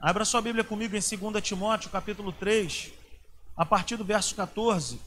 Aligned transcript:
Abra 0.00 0.24
sua 0.24 0.40
Bíblia 0.40 0.62
comigo 0.62 0.94
em 0.94 1.00
2 1.00 1.42
Timóteo, 1.42 1.90
capítulo 1.90 2.32
3, 2.32 2.92
a 3.56 3.66
partir 3.66 3.96
do 3.96 4.04
verso 4.04 4.32
14. 4.36 5.00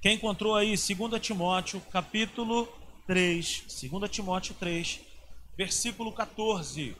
Quem 0.00 0.14
encontrou 0.14 0.56
aí 0.56 0.68
2 0.74 1.20
Timóteo, 1.20 1.82
capítulo 1.92 2.66
3, 3.06 3.66
2 3.90 4.10
Timóteo 4.10 4.54
3, 4.54 5.02
versículo 5.54 6.14
14. 6.14 6.96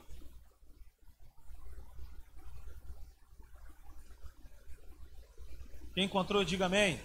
Quem 5.94 6.04
encontrou, 6.04 6.44
diga 6.44 6.66
amém. 6.66 7.00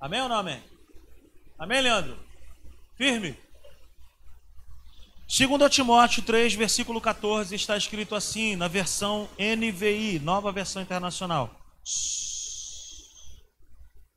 Amém 0.00 0.22
ou 0.22 0.28
não 0.30 0.36
amém? 0.36 0.64
Amém, 1.58 1.82
Leandro? 1.82 2.18
Firme? 2.96 3.49
2 5.32 5.70
Timóteo 5.70 6.24
3, 6.24 6.54
versículo 6.54 7.00
14, 7.00 7.54
está 7.54 7.76
escrito 7.76 8.16
assim, 8.16 8.56
na 8.56 8.66
versão 8.66 9.28
NVI, 9.38 10.18
nova 10.18 10.50
versão 10.50 10.82
internacional. 10.82 11.54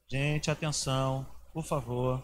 Gente, 0.09 0.49
atenção, 0.49 1.23
por 1.53 1.63
favor. 1.63 2.19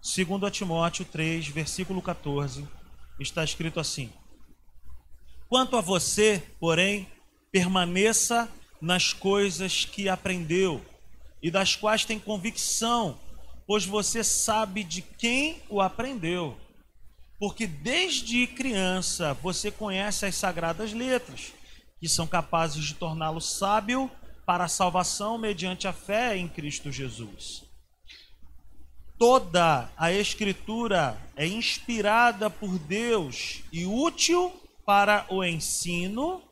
2 0.00 0.50
Timóteo 0.50 1.04
3, 1.04 1.48
versículo 1.48 2.00
14, 2.00 2.66
está 3.20 3.44
escrito 3.44 3.78
assim: 3.78 4.10
Quanto 5.46 5.76
a 5.76 5.82
você, 5.82 6.42
porém, 6.58 7.06
permaneça 7.52 8.48
nas 8.80 9.12
coisas 9.12 9.84
que 9.84 10.08
aprendeu 10.08 10.82
e 11.42 11.50
das 11.50 11.76
quais 11.76 12.06
tem 12.06 12.18
convicção 12.18 13.27
pois 13.68 13.84
você 13.84 14.24
sabe 14.24 14.82
de 14.82 15.02
quem 15.02 15.62
o 15.68 15.82
aprendeu. 15.82 16.56
Porque 17.38 17.66
desde 17.66 18.46
criança 18.46 19.34
você 19.34 19.70
conhece 19.70 20.24
as 20.24 20.36
sagradas 20.36 20.94
letras, 20.94 21.52
que 22.00 22.08
são 22.08 22.26
capazes 22.26 22.82
de 22.82 22.94
torná-lo 22.94 23.42
sábio 23.42 24.10
para 24.46 24.64
a 24.64 24.68
salvação 24.68 25.36
mediante 25.36 25.86
a 25.86 25.92
fé 25.92 26.34
em 26.38 26.48
Cristo 26.48 26.90
Jesus. 26.90 27.62
Toda 29.18 29.92
a 29.98 30.10
Escritura 30.10 31.20
é 31.36 31.46
inspirada 31.46 32.48
por 32.48 32.78
Deus 32.78 33.62
e 33.70 33.84
útil 33.84 34.50
para 34.86 35.26
o 35.28 35.44
ensino, 35.44 36.42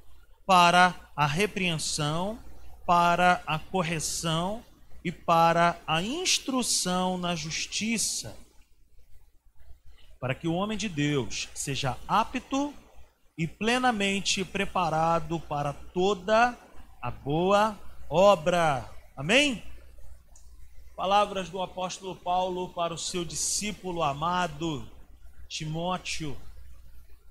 para 0.45 0.95
a 1.17 1.27
repreensão, 1.27 2.39
para 2.85 3.43
a 3.47 3.59
correção 3.59 4.62
e 5.07 5.12
para 5.12 5.81
a 5.87 6.03
instrução 6.03 7.17
na 7.17 7.37
justiça, 7.37 8.37
para 10.19 10.35
que 10.35 10.49
o 10.49 10.55
homem 10.55 10.77
de 10.77 10.89
Deus 10.89 11.49
seja 11.55 11.97
apto 12.09 12.75
e 13.39 13.47
plenamente 13.47 14.45
preparado 14.45 15.39
para 15.39 15.73
toda 15.73 16.59
a 17.01 17.09
boa 17.09 17.79
obra. 18.11 18.91
Amém? 19.17 19.62
Palavras 20.97 21.49
do 21.51 21.62
apóstolo 21.62 22.17
Paulo 22.17 22.71
para 22.71 22.93
o 22.93 22.99
seu 22.99 23.25
discípulo 23.25 24.03
amado 24.03 24.91
Timóteo. 25.49 26.37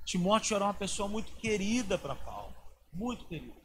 Timóteo 0.05 0.55
era 0.55 0.63
uma 0.63 0.73
pessoa 0.73 1.09
muito 1.09 1.33
querida 1.33 1.97
para 1.97 2.15
Paulo, 2.15 2.55
muito 2.93 3.25
querida 3.25 3.64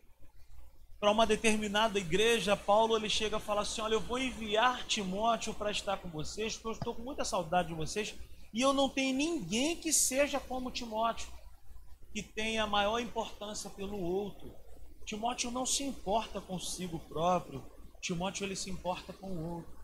para 1.00 1.10
uma 1.10 1.26
determinada 1.26 1.98
igreja, 1.98 2.54
Paulo 2.54 2.94
ele 2.94 3.08
chega 3.08 3.38
a 3.38 3.40
falar 3.40 3.62
assim: 3.62 3.80
Olha, 3.80 3.94
eu 3.94 4.00
vou 4.00 4.18
enviar 4.18 4.86
Timóteo 4.86 5.54
para 5.54 5.70
estar 5.70 5.96
com 5.96 6.10
vocês, 6.10 6.54
porque 6.54 6.68
eu 6.68 6.72
estou 6.72 6.94
com 6.94 7.02
muita 7.02 7.24
saudade 7.24 7.68
de 7.68 7.74
vocês, 7.74 8.14
e 8.52 8.60
eu 8.60 8.74
não 8.74 8.88
tenho 8.88 9.16
ninguém 9.16 9.76
que 9.76 9.94
seja 9.94 10.38
como 10.38 10.70
Timóteo, 10.70 11.32
que 12.12 12.22
tenha 12.22 12.66
maior 12.66 13.00
importância 13.00 13.70
pelo 13.70 13.98
outro. 13.98 14.54
Timóteo 15.06 15.50
não 15.50 15.64
se 15.64 15.82
importa 15.82 16.38
consigo 16.38 16.98
próprio, 16.98 17.64
Timóteo 18.02 18.44
ele 18.44 18.54
se 18.54 18.68
importa 18.68 19.12
com 19.14 19.28
o 19.28 19.54
outro. 19.54 19.80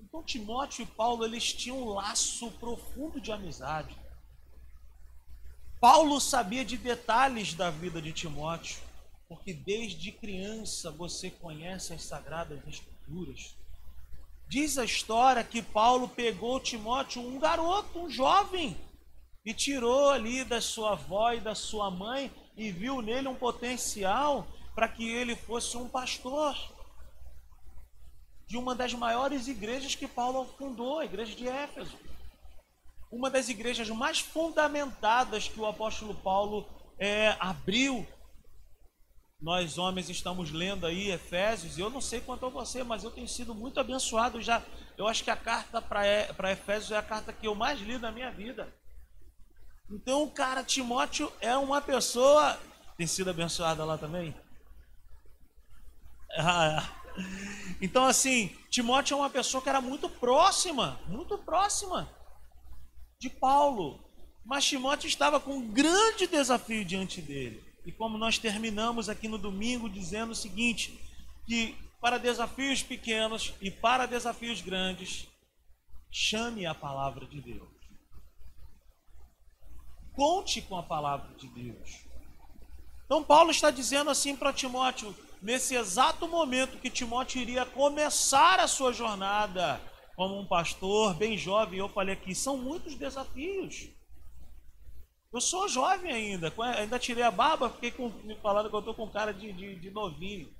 Então 0.00 0.22
Timóteo 0.22 0.82
e 0.82 0.86
Paulo 0.86 1.24
eles 1.24 1.52
tinham 1.52 1.80
um 1.80 1.90
laço 1.90 2.50
profundo 2.52 3.20
de 3.20 3.30
amizade. 3.30 3.96
Paulo 5.80 6.20
sabia 6.20 6.64
de 6.64 6.76
detalhes 6.76 7.54
da 7.54 7.70
vida 7.70 8.02
de 8.02 8.12
Timóteo 8.12 8.89
porque 9.30 9.54
desde 9.54 10.10
criança 10.10 10.90
você 10.90 11.30
conhece 11.30 11.92
as 11.92 12.02
sagradas 12.02 12.58
escrituras. 12.66 13.54
Diz 14.48 14.76
a 14.76 14.84
história 14.84 15.44
que 15.44 15.62
Paulo 15.62 16.08
pegou 16.08 16.58
Timóteo, 16.58 17.22
um 17.22 17.38
garoto, 17.38 18.00
um 18.00 18.10
jovem, 18.10 18.76
e 19.44 19.54
tirou 19.54 20.10
ali 20.10 20.42
da 20.42 20.60
sua 20.60 20.94
avó 20.94 21.32
e 21.32 21.40
da 21.40 21.54
sua 21.54 21.92
mãe 21.92 22.28
e 22.56 22.72
viu 22.72 23.00
nele 23.00 23.28
um 23.28 23.36
potencial 23.36 24.48
para 24.74 24.88
que 24.88 25.08
ele 25.08 25.36
fosse 25.36 25.76
um 25.76 25.88
pastor 25.88 26.56
de 28.48 28.58
uma 28.58 28.74
das 28.74 28.92
maiores 28.94 29.46
igrejas 29.46 29.94
que 29.94 30.08
Paulo 30.08 30.44
fundou, 30.58 30.98
a 30.98 31.04
igreja 31.04 31.36
de 31.36 31.46
Éfeso. 31.46 31.96
Uma 33.12 33.30
das 33.30 33.48
igrejas 33.48 33.88
mais 33.90 34.18
fundamentadas 34.18 35.46
que 35.46 35.60
o 35.60 35.66
apóstolo 35.66 36.16
Paulo 36.16 36.68
é, 36.98 37.36
abriu 37.38 38.04
nós 39.40 39.78
homens 39.78 40.10
estamos 40.10 40.50
lendo 40.50 40.86
aí 40.86 41.10
Efésios, 41.10 41.78
e 41.78 41.80
eu 41.80 41.88
não 41.88 42.00
sei 42.00 42.20
quanto 42.20 42.44
a 42.44 42.50
você, 42.50 42.82
mas 42.82 43.04
eu 43.04 43.10
tenho 43.10 43.28
sido 43.28 43.54
muito 43.54 43.80
abençoado 43.80 44.40
já. 44.40 44.62
Eu 44.98 45.08
acho 45.08 45.24
que 45.24 45.30
a 45.30 45.36
carta 45.36 45.80
para 45.80 46.52
Efésios 46.52 46.90
é 46.90 46.96
a 46.96 47.02
carta 47.02 47.32
que 47.32 47.46
eu 47.46 47.54
mais 47.54 47.80
li 47.80 47.96
na 47.96 48.12
minha 48.12 48.30
vida. 48.30 48.72
Então, 49.90 50.28
cara, 50.28 50.62
Timóteo 50.62 51.32
é 51.40 51.56
uma 51.56 51.80
pessoa. 51.80 52.58
Tem 52.96 53.06
sido 53.06 53.30
abençoada 53.30 53.84
lá 53.84 53.96
também? 53.96 54.34
Então, 57.82 58.06
assim, 58.06 58.56
Timóteo 58.70 59.14
é 59.14 59.16
uma 59.16 59.28
pessoa 59.28 59.62
que 59.62 59.68
era 59.68 59.80
muito 59.80 60.08
próxima, 60.08 61.00
muito 61.08 61.36
próxima 61.36 62.08
de 63.18 63.28
Paulo. 63.28 64.00
Mas 64.44 64.64
Timóteo 64.64 65.08
estava 65.08 65.40
com 65.40 65.54
um 65.54 65.68
grande 65.72 66.26
desafio 66.28 66.84
diante 66.84 67.20
dele. 67.20 67.69
E 67.84 67.92
como 67.92 68.18
nós 68.18 68.38
terminamos 68.38 69.08
aqui 69.08 69.28
no 69.28 69.38
domingo 69.38 69.88
dizendo 69.88 70.32
o 70.32 70.34
seguinte, 70.34 70.98
que 71.46 71.76
para 72.00 72.18
desafios 72.18 72.82
pequenos 72.82 73.52
e 73.60 73.70
para 73.70 74.06
desafios 74.06 74.60
grandes, 74.60 75.26
chame 76.10 76.66
a 76.66 76.74
palavra 76.74 77.26
de 77.26 77.40
Deus. 77.40 77.68
Conte 80.14 80.60
com 80.62 80.76
a 80.76 80.82
palavra 80.82 81.34
de 81.36 81.46
Deus. 81.48 82.04
Então 83.04 83.24
Paulo 83.24 83.50
está 83.50 83.70
dizendo 83.70 84.10
assim 84.10 84.36
para 84.36 84.52
Timóteo, 84.52 85.14
nesse 85.42 85.74
exato 85.74 86.28
momento 86.28 86.78
que 86.78 86.90
Timóteo 86.90 87.40
iria 87.40 87.66
começar 87.66 88.60
a 88.60 88.68
sua 88.68 88.92
jornada 88.92 89.80
como 90.14 90.38
um 90.38 90.46
pastor 90.46 91.14
bem 91.14 91.36
jovem, 91.38 91.78
eu 91.78 91.88
falei 91.88 92.14
aqui, 92.14 92.34
são 92.34 92.56
muitos 92.56 92.94
desafios. 92.94 93.88
Eu 95.32 95.40
sou 95.40 95.68
jovem 95.68 96.10
ainda, 96.10 96.52
ainda 96.76 96.98
tirei 96.98 97.22
a 97.22 97.30
barba, 97.30 97.70
fiquei 97.70 97.92
com, 97.92 98.08
me 98.24 98.34
falando 98.36 98.68
que 98.68 98.74
eu 98.74 98.80
estou 98.80 98.94
com 98.94 99.08
cara 99.08 99.32
de, 99.32 99.52
de, 99.52 99.76
de 99.76 99.90
novinho. 99.90 100.52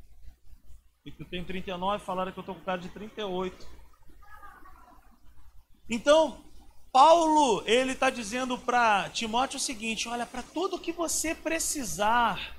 E 1.05 1.11
que 1.11 1.23
eu 1.23 1.29
tenho 1.29 1.45
39, 1.45 2.05
falaram 2.05 2.31
que 2.31 2.39
eu 2.39 2.43
estou 2.43 2.55
com 2.55 2.61
cara 2.61 2.81
de 2.81 2.89
38. 2.91 3.67
Então, 5.89 6.45
Paulo, 6.93 7.65
ele 7.67 7.93
está 7.93 8.11
dizendo 8.11 8.57
para 8.57 9.11
Timóteo 9.11 9.57
o 9.57 9.61
seguinte: 9.61 10.09
olha, 10.09 10.25
para 10.25 10.43
tudo 10.43 10.79
que 10.79 10.93
você 10.93 11.35
precisar, 11.35 12.57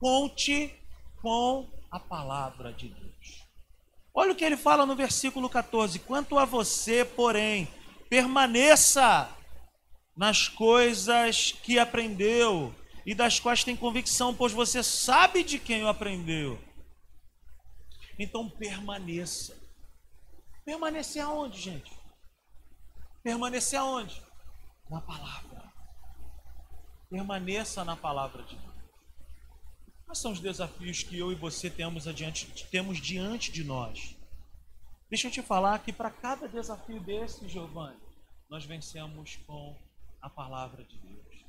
conte 0.00 0.74
com 1.20 1.70
a 1.88 2.00
palavra 2.00 2.72
de 2.72 2.88
Deus. 2.88 3.46
Olha 4.12 4.32
o 4.32 4.34
que 4.34 4.44
ele 4.44 4.56
fala 4.56 4.84
no 4.84 4.96
versículo 4.96 5.48
14: 5.48 6.00
quanto 6.00 6.36
a 6.36 6.44
você, 6.44 7.04
porém, 7.04 7.68
permaneça 8.08 9.28
nas 10.16 10.48
coisas 10.48 11.52
que 11.52 11.78
aprendeu 11.78 12.74
e 13.04 13.14
das 13.14 13.40
quais 13.40 13.64
tem 13.64 13.76
convicção, 13.76 14.34
pois 14.34 14.52
você 14.52 14.82
sabe 14.82 15.42
de 15.42 15.58
quem 15.58 15.82
o 15.82 15.88
aprendeu. 15.88 16.62
Então 18.18 18.48
permaneça. 18.48 19.60
Permanecer 20.64 21.22
aonde, 21.22 21.60
gente? 21.60 21.92
Permanecer 23.22 23.78
aonde? 23.78 24.22
Na 24.88 25.00
palavra. 25.00 25.72
Permaneça 27.10 27.84
na 27.84 27.96
palavra 27.96 28.42
de 28.44 28.56
Deus. 28.56 28.72
Quais 30.04 30.18
são 30.18 30.32
os 30.32 30.40
desafios 30.40 31.02
que 31.02 31.18
eu 31.18 31.32
e 31.32 31.34
você 31.34 31.70
temos, 31.70 32.06
adiante, 32.06 32.46
temos 32.70 33.00
diante 33.00 33.50
de 33.50 33.64
nós? 33.64 34.14
Deixa 35.08 35.28
eu 35.28 35.32
te 35.32 35.42
falar 35.42 35.78
que 35.80 35.92
para 35.92 36.10
cada 36.10 36.48
desafio 36.48 37.00
desse, 37.00 37.48
Giovanni, 37.48 38.00
nós 38.48 38.64
vencemos 38.64 39.36
com 39.46 39.76
a 40.22 40.30
palavra 40.30 40.84
de 40.84 40.96
Deus. 40.96 41.44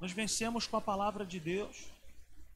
Nós 0.00 0.12
vencemos 0.12 0.66
com 0.66 0.76
a 0.76 0.80
palavra 0.80 1.26
de 1.26 1.40
Deus. 1.40 1.90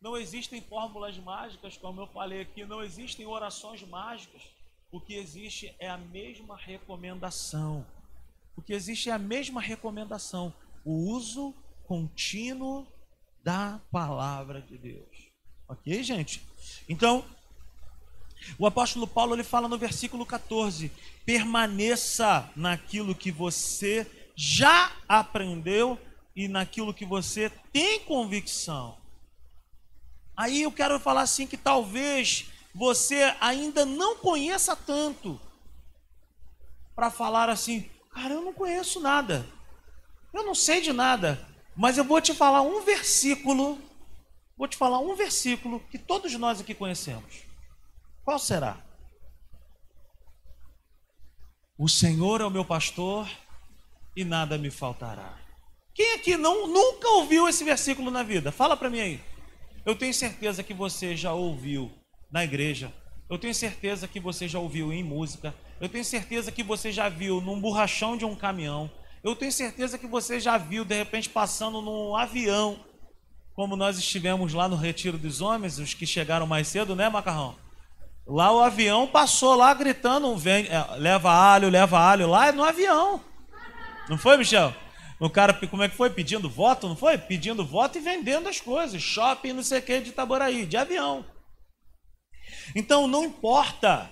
Não 0.01 0.17
existem 0.17 0.63
fórmulas 0.63 1.19
mágicas, 1.19 1.77
como 1.77 2.01
eu 2.01 2.07
falei 2.07 2.41
aqui, 2.43 2.65
não 2.65 2.83
existem 2.83 3.27
orações 3.27 3.83
mágicas. 3.83 4.43
O 4.91 5.01
que 5.01 5.15
existe 5.15 5.75
é 5.79 5.91
a 5.91 5.99
mesma 5.99 6.57
recomendação. 6.57 7.85
O 8.57 8.63
que 8.63 8.73
existe 8.73 9.11
é 9.11 9.13
a 9.13 9.19
mesma 9.19 9.61
recomendação. 9.61 10.55
O 10.85 10.93
uso 11.13 11.55
contínuo 11.85 12.87
da 13.43 13.81
palavra 13.91 14.61
de 14.63 14.79
Deus. 14.79 15.31
Ok, 15.69 16.03
gente? 16.03 16.43
Então, 16.89 17.25
o 18.59 18.67
apóstolo 18.67 19.07
Paulo 19.07 19.35
ele 19.35 19.45
fala 19.45 19.69
no 19.69 19.79
versículo 19.79 20.25
14: 20.25 20.91
permaneça 21.25 22.51
naquilo 22.57 23.15
que 23.15 23.31
você 23.31 24.20
já 24.43 24.91
aprendeu 25.07 26.01
e 26.35 26.49
naquilo 26.49 26.95
que 26.95 27.05
você 27.05 27.51
tem 27.71 28.01
convicção. 28.01 28.97
Aí 30.35 30.63
eu 30.63 30.73
quero 30.73 30.99
falar 30.99 31.21
assim 31.21 31.47
que 31.47 31.59
talvez 31.59 32.51
você 32.75 33.37
ainda 33.39 33.85
não 33.85 34.17
conheça 34.17 34.75
tanto 34.75 35.39
para 36.97 37.11
falar 37.11 37.51
assim, 37.51 37.91
cara, 38.15 38.33
eu 38.33 38.41
não 38.41 38.55
conheço 38.55 38.99
nada. 38.99 39.47
Eu 40.33 40.43
não 40.43 40.55
sei 40.55 40.81
de 40.81 40.95
nada, 40.95 41.47
mas 41.77 41.99
eu 41.99 42.05
vou 42.05 42.19
te 42.19 42.33
falar 42.33 42.63
um 42.63 42.81
versículo, 42.81 43.79
vou 44.57 44.67
te 44.67 44.79
falar 44.79 45.01
um 45.01 45.15
versículo 45.15 45.81
que 45.91 45.99
todos 45.99 46.33
nós 46.37 46.63
aqui 46.63 46.75
conhecemos. 46.75 47.43
Qual 48.25 48.39
será? 48.39 48.83
O 51.77 51.91
Senhor 51.91 52.41
é 52.41 52.45
o 52.47 52.51
meu 52.51 52.65
pastor 52.65 53.29
e 54.17 54.25
nada 54.25 54.59
me 54.59 54.71
faltará. 54.71 55.39
Quem 55.95 56.15
aqui 56.15 56.37
não, 56.37 56.67
nunca 56.67 57.09
ouviu 57.11 57.49
esse 57.49 57.65
versículo 57.65 58.11
na 58.11 58.23
vida? 58.23 58.53
Fala 58.53 58.77
para 58.77 58.91
mim 58.91 59.01
aí. 59.01 59.21
Eu 59.85 59.95
tenho 59.95 60.15
certeza 60.15 60.63
que 60.63 60.75
você 60.75 61.17
já 61.17 61.33
ouviu 61.33 61.91
na 62.31 62.45
igreja. 62.45 62.93
Eu 63.29 63.39
tenho 63.39 63.55
certeza 63.55 64.09
que 64.09 64.21
você 64.21 64.49
já 64.49 64.59
ouviu 64.59 64.93
em 64.93 65.03
música. 65.03 65.55
Eu 65.81 65.89
tenho 65.89 66.05
certeza 66.05 66.53
que 66.53 66.63
você 66.63 66.93
já 66.93 67.09
viu 67.09 67.41
num 67.41 67.61
borrachão 67.61 68.17
de 68.17 68.25
um 68.25 68.35
caminhão. 68.35 68.91
Eu 69.23 69.37
tenho 69.37 69.53
certeza 69.53 69.99
que 69.99 70.07
você 70.07 70.41
já 70.41 70.57
viu 70.57 70.85
de 70.85 70.97
repente 70.97 71.29
passando 71.29 71.83
num 71.83 72.17
avião, 72.17 72.81
como 73.55 73.77
nós 73.77 73.99
estivemos 73.99 74.55
lá 74.55 74.67
no 74.69 74.77
Retiro 74.77 75.19
dos 75.19 75.43
Homens, 75.43 75.79
os 75.79 75.93
que 75.93 76.07
chegaram 76.07 76.47
mais 76.47 76.69
cedo, 76.69 76.97
né, 76.97 77.09
Macarrão? 77.09 77.57
Lá 78.27 78.53
o 78.53 78.61
avião 78.61 79.07
passou 79.07 79.55
lá 79.55 79.75
gritando, 79.75 80.35
vem, 80.37 80.67
é, 80.67 80.97
leva 80.97 81.31
alho, 81.31 81.69
leva 81.69 81.99
alho 81.99 82.29
lá 82.29 82.49
é 82.49 82.53
no 82.53 82.65
avião. 82.65 83.21
Não 84.11 84.19
foi, 84.19 84.37
Michel? 84.37 84.75
O 85.21 85.31
cara, 85.31 85.55
como 85.69 85.85
é 85.85 85.89
que 85.89 85.95
foi? 85.95 86.11
Pedindo 86.11 86.51
voto, 86.51 86.89
não 86.89 86.97
foi? 86.97 87.17
Pedindo 87.17 87.65
voto 87.65 87.97
e 87.97 88.01
vendendo 88.01 88.49
as 88.49 88.61
coisas. 88.61 89.01
Shopping, 89.01 89.53
não 89.53 89.63
sei 89.63 89.79
o 89.79 89.83
que, 89.83 90.01
de 90.01 90.11
Itaboraí, 90.11 90.67
de 90.67 90.77
avião. 90.77 91.25
Então, 92.75 93.07
não 93.07 93.25
importa 93.25 94.11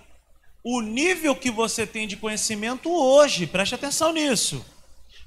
o 0.63 0.81
nível 0.81 1.35
que 1.35 1.51
você 1.51 1.85
tem 1.85 2.07
de 2.07 2.17
conhecimento 2.17 2.89
hoje, 2.89 3.45
preste 3.45 3.75
atenção 3.75 4.13
nisso. 4.13 4.65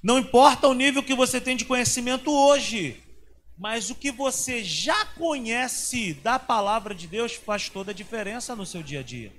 Não 0.02 0.18
importa 0.18 0.70
o 0.70 0.74
nível 0.74 1.04
que 1.04 1.14
você 1.14 1.42
tem 1.42 1.58
de 1.58 1.66
conhecimento 1.66 2.32
hoje. 2.32 3.04
Mas 3.58 3.90
o 3.90 3.96
que 3.96 4.10
você 4.10 4.64
já 4.64 5.04
conhece 5.04 6.14
da 6.14 6.40
palavra 6.40 6.96
de 6.96 7.08
Deus 7.08 7.34
faz 7.34 7.68
toda 7.68 7.92
a 7.92 7.94
diferença 7.94 8.56
no 8.56 8.66
seu 8.66 8.82
dia 8.82 9.02
a 9.02 9.04
dia. 9.04 9.34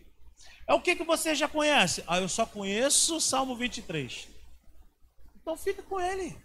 É 0.68 0.74
o 0.74 0.80
que, 0.80 0.94
que 0.94 1.04
você 1.04 1.34
já 1.34 1.48
conhece? 1.48 2.04
Ah, 2.06 2.20
eu 2.20 2.28
só 2.28 2.44
conheço 2.44 3.16
o 3.16 3.20
Salmo 3.20 3.56
23. 3.56 4.31
Então 5.42 5.56
fica 5.56 5.82
com 5.82 6.00
ele. 6.00 6.36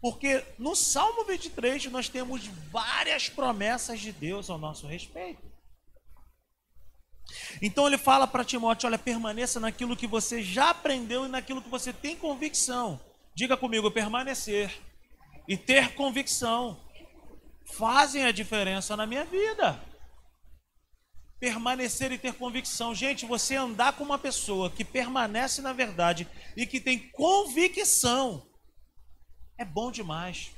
Porque 0.00 0.44
no 0.58 0.76
Salmo 0.76 1.24
23 1.24 1.86
nós 1.86 2.08
temos 2.08 2.46
várias 2.46 3.28
promessas 3.28 4.00
de 4.00 4.12
Deus 4.12 4.50
ao 4.50 4.58
nosso 4.58 4.86
respeito. 4.86 5.42
Então 7.60 7.86
ele 7.86 7.98
fala 7.98 8.26
para 8.26 8.44
Timóteo: 8.44 8.88
olha, 8.88 8.98
permaneça 8.98 9.58
naquilo 9.58 9.96
que 9.96 10.06
você 10.06 10.42
já 10.42 10.70
aprendeu 10.70 11.24
e 11.24 11.28
naquilo 11.28 11.62
que 11.62 11.68
você 11.68 11.92
tem 11.92 12.16
convicção. 12.16 13.00
Diga 13.34 13.56
comigo, 13.56 13.90
permanecer 13.90 14.76
e 15.48 15.56
ter 15.56 15.94
convicção 15.94 16.78
fazem 17.64 18.24
a 18.24 18.32
diferença 18.32 18.96
na 18.96 19.06
minha 19.06 19.24
vida. 19.24 19.80
Permanecer 21.42 22.12
e 22.12 22.18
ter 22.18 22.34
convicção. 22.34 22.94
Gente, 22.94 23.26
você 23.26 23.56
andar 23.56 23.94
com 23.94 24.04
uma 24.04 24.16
pessoa 24.16 24.70
que 24.70 24.84
permanece 24.84 25.60
na 25.60 25.72
verdade 25.72 26.28
e 26.56 26.64
que 26.64 26.78
tem 26.78 27.00
convicção 27.10 28.46
é 29.58 29.64
bom 29.64 29.90
demais. 29.90 30.52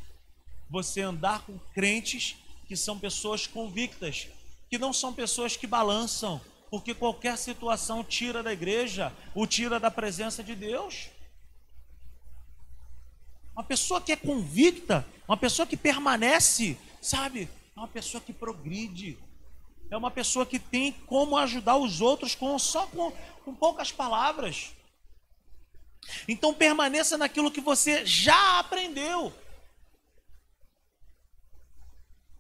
Você 0.69 1.01
andar 1.01 1.41
com 1.47 1.59
crentes 1.73 2.37
que 2.69 2.77
são 2.77 2.99
pessoas 2.99 3.47
convictas, 3.47 4.29
que 4.69 4.77
não 4.77 4.93
são 4.93 5.15
pessoas 5.15 5.57
que 5.57 5.67
balançam, 5.67 6.39
porque 6.71 6.93
qualquer 6.93 7.39
situação 7.39 8.05
tira 8.05 8.43
da 8.43 8.53
igreja, 8.53 9.11
o 9.35 9.47
tira 9.47 9.81
da 9.81 9.91
presença 9.91 10.45
de 10.45 10.55
Deus. 10.55 11.09
Uma 13.55 13.65
pessoa 13.65 14.03
que 14.03 14.13
é 14.13 14.17
convicta, 14.17 15.07
uma 15.27 15.39
pessoa 15.39 15.67
que 15.67 15.79
permanece, 15.79 16.77
sabe? 17.01 17.49
É 17.75 17.81
uma 17.81 17.89
pessoa 17.89 18.21
que 18.21 18.35
progride. 18.35 19.19
É 19.91 19.97
uma 19.97 20.11
pessoa 20.11 20.47
que 20.47 20.59
tem 20.59 20.93
como 20.93 21.37
ajudar 21.37 21.77
os 21.77 22.01
outros 22.01 22.35
com 22.35 22.59
só 22.59 22.87
com, 22.87 23.11
com 23.45 23.55
poucas 23.55 23.93
palavras. 23.93 24.75
Então 26.29 26.53
permaneça 26.53 27.17
naquilo 27.17 27.51
que 27.51 27.61
você 27.61 28.05
já 28.05 28.59
aprendeu. 28.59 29.33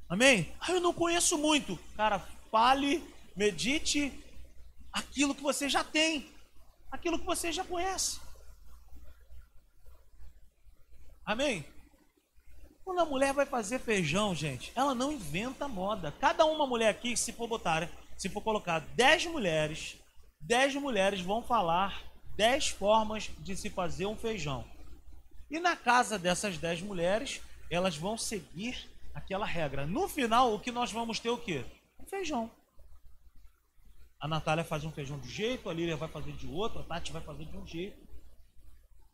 Amém? 0.08 0.55
Ah, 0.61 0.73
eu 0.73 0.81
não 0.81 0.93
conheço 0.93 1.38
muito. 1.38 1.79
Cara, 1.96 2.19
fale, 2.50 3.02
medite 3.35 4.12
aquilo 4.93 5.35
que 5.35 5.43
você 5.43 5.69
já 5.69 5.82
tem, 5.82 6.31
aquilo 6.91 7.19
que 7.19 7.25
você 7.25 7.50
já 7.50 7.64
conhece. 7.64 8.20
Amém? 11.25 11.64
Quando 12.85 13.01
a 13.01 13.07
mulher 13.07 13.33
vai 13.33 13.47
fazer 13.47 13.79
feijão, 13.79 14.35
gente, 14.35 14.71
ela 14.75 14.95
não 14.95 15.11
inventa 15.11 15.67
moda. 15.67 16.13
Cada 16.21 16.45
uma 16.45 16.67
mulher 16.67 16.91
aqui, 16.91 17.17
se 17.17 17.33
for 17.33 17.49
botar, 17.49 17.89
se 18.17 18.29
for 18.29 18.43
colocar 18.43 18.81
10 18.81 19.27
mulheres, 19.27 19.97
10 20.43 20.75
mulheres 20.77 21.23
vão 21.23 21.43
falar 21.43 22.03
10 22.37 22.69
formas 22.69 23.31
de 23.39 23.57
se 23.57 23.71
fazer 23.71 24.05
um 24.05 24.17
feijão. 24.17 24.65
E 25.51 25.59
na 25.59 25.77
casa 25.77 26.19
dessas 26.19 26.59
10 26.59 26.83
mulheres, 26.83 27.41
elas 27.71 27.97
vão 27.97 28.19
seguir 28.19 28.91
aquela 29.15 29.47
regra. 29.47 29.87
No 29.87 30.07
final, 30.07 30.55
o 30.55 30.61
que 30.61 30.71
nós 30.71 30.93
vamos 30.93 31.19
ter 31.19 31.31
o 31.31 31.39
quê? 31.39 31.65
Um 31.99 32.05
feijão. 32.05 32.51
A 34.21 34.29
Natália 34.29 34.65
faz 34.65 34.85
um 34.85 34.93
feijão 34.93 35.19
de 35.19 35.27
um 35.27 35.31
jeito, 35.31 35.71
a 35.71 35.75
Lília 35.75 35.97
vai 35.97 36.09
fazer 36.09 36.33
de 36.33 36.47
outro, 36.47 36.81
a 36.81 36.83
Tati 36.83 37.13
vai 37.13 37.23
fazer 37.23 37.47
de 37.47 37.57
um 37.57 37.67
jeito. 37.67 37.97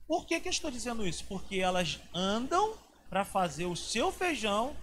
Por 0.09 0.27
que, 0.27 0.41
que 0.41 0.49
eu 0.49 0.53
estou 0.53 0.71
dizendo 0.71 1.07
isso? 1.07 1.25
Porque 1.27 1.59
elas 1.59 2.01
andam 2.13 2.77
para 3.11 3.25
fazer 3.25 3.67
o 3.67 3.77
seu 3.77 4.13
feijão 4.13 4.77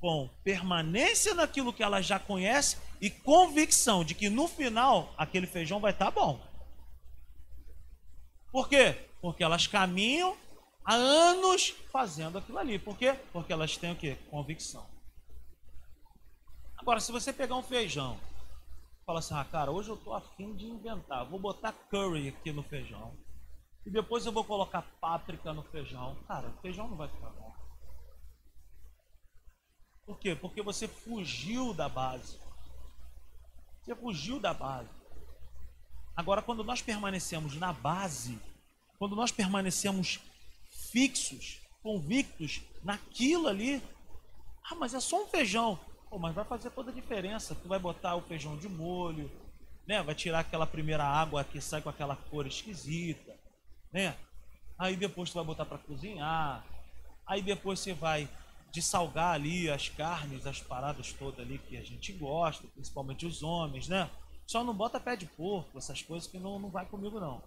com 0.00 0.28
permanência 0.42 1.34
naquilo 1.34 1.72
que 1.72 1.82
elas 1.82 2.04
já 2.04 2.18
conhecem 2.18 2.80
e 3.00 3.10
convicção 3.10 4.02
de 4.02 4.14
que 4.14 4.30
no 4.30 4.48
final 4.48 5.14
aquele 5.16 5.46
feijão 5.46 5.78
vai 5.78 5.92
estar 5.92 6.06
tá 6.06 6.10
bom. 6.10 6.40
Por 8.50 8.68
quê? 8.68 9.08
Porque 9.20 9.44
elas 9.44 9.66
caminham 9.66 10.36
há 10.84 10.94
anos 10.94 11.74
fazendo 11.92 12.38
aquilo 12.38 12.58
ali. 12.58 12.78
Por 12.78 12.96
quê? 12.96 13.14
Porque 13.32 13.52
elas 13.52 13.76
têm 13.76 13.92
o 13.92 13.96
quê? 13.96 14.16
Convicção. 14.30 14.86
Agora, 16.76 17.00
se 17.00 17.12
você 17.12 17.32
pegar 17.32 17.56
um 17.56 17.62
feijão, 17.62 18.18
fala 19.06 19.18
assim, 19.18 19.34
ah, 19.34 19.44
cara, 19.44 19.70
hoje 19.70 19.88
eu 19.88 19.94
estou 19.94 20.14
afim 20.14 20.54
de 20.54 20.66
inventar, 20.66 21.24
vou 21.24 21.38
botar 21.38 21.72
curry 21.72 22.28
aqui 22.28 22.52
no 22.52 22.62
feijão. 22.62 23.16
E 23.86 23.90
depois 23.90 24.24
eu 24.24 24.32
vou 24.32 24.44
colocar 24.44 24.82
páprica 25.00 25.52
no 25.52 25.62
feijão. 25.64 26.16
Cara, 26.26 26.48
o 26.48 26.60
feijão 26.60 26.88
não 26.88 26.96
vai 26.96 27.08
ficar 27.08 27.30
bom. 27.30 27.63
Por 30.06 30.18
quê? 30.18 30.34
Porque 30.34 30.62
você 30.62 30.86
fugiu 30.86 31.72
da 31.72 31.88
base. 31.88 32.38
Você 33.82 33.94
fugiu 33.94 34.38
da 34.38 34.52
base. 34.52 34.90
Agora, 36.16 36.42
quando 36.42 36.62
nós 36.62 36.80
permanecemos 36.80 37.56
na 37.56 37.72
base, 37.72 38.38
quando 38.98 39.16
nós 39.16 39.32
permanecemos 39.32 40.20
fixos, 40.90 41.60
convictos 41.82 42.60
naquilo 42.82 43.48
ali, 43.48 43.82
ah, 44.70 44.74
mas 44.74 44.94
é 44.94 45.00
só 45.00 45.22
um 45.22 45.26
feijão. 45.26 45.78
Pô, 46.08 46.18
mas 46.18 46.34
vai 46.34 46.44
fazer 46.44 46.70
toda 46.70 46.90
a 46.90 46.94
diferença. 46.94 47.54
Tu 47.54 47.68
vai 47.68 47.78
botar 47.78 48.14
o 48.14 48.22
feijão 48.22 48.56
de 48.56 48.68
molho, 48.68 49.30
né? 49.86 50.02
Vai 50.02 50.14
tirar 50.14 50.40
aquela 50.40 50.66
primeira 50.66 51.04
água 51.04 51.44
que 51.44 51.60
sai 51.60 51.82
com 51.82 51.88
aquela 51.88 52.16
cor 52.16 52.46
esquisita 52.46 53.34
né? 53.94 54.16
Aí 54.76 54.96
depois 54.96 55.30
tu 55.30 55.34
vai 55.34 55.44
botar 55.44 55.64
para 55.64 55.78
cozinhar. 55.78 56.66
Aí 57.24 57.40
depois 57.40 57.78
você 57.78 57.94
vai 57.94 58.28
salgar 58.82 59.34
ali 59.34 59.70
as 59.70 59.88
carnes, 59.88 60.46
as 60.46 60.60
paradas 60.60 61.12
todas 61.12 61.40
ali 61.40 61.58
que 61.58 61.76
a 61.76 61.82
gente 61.82 62.12
gosta, 62.12 62.66
principalmente 62.68 63.26
os 63.26 63.42
homens, 63.42 63.88
né? 63.88 64.10
Só 64.46 64.62
não 64.62 64.74
bota 64.74 65.00
pé 65.00 65.16
de 65.16 65.26
porco, 65.26 65.78
essas 65.78 66.02
coisas 66.02 66.28
que 66.28 66.38
não, 66.38 66.58
não 66.58 66.68
vai 66.68 66.84
comigo 66.86 67.20
não. 67.20 67.42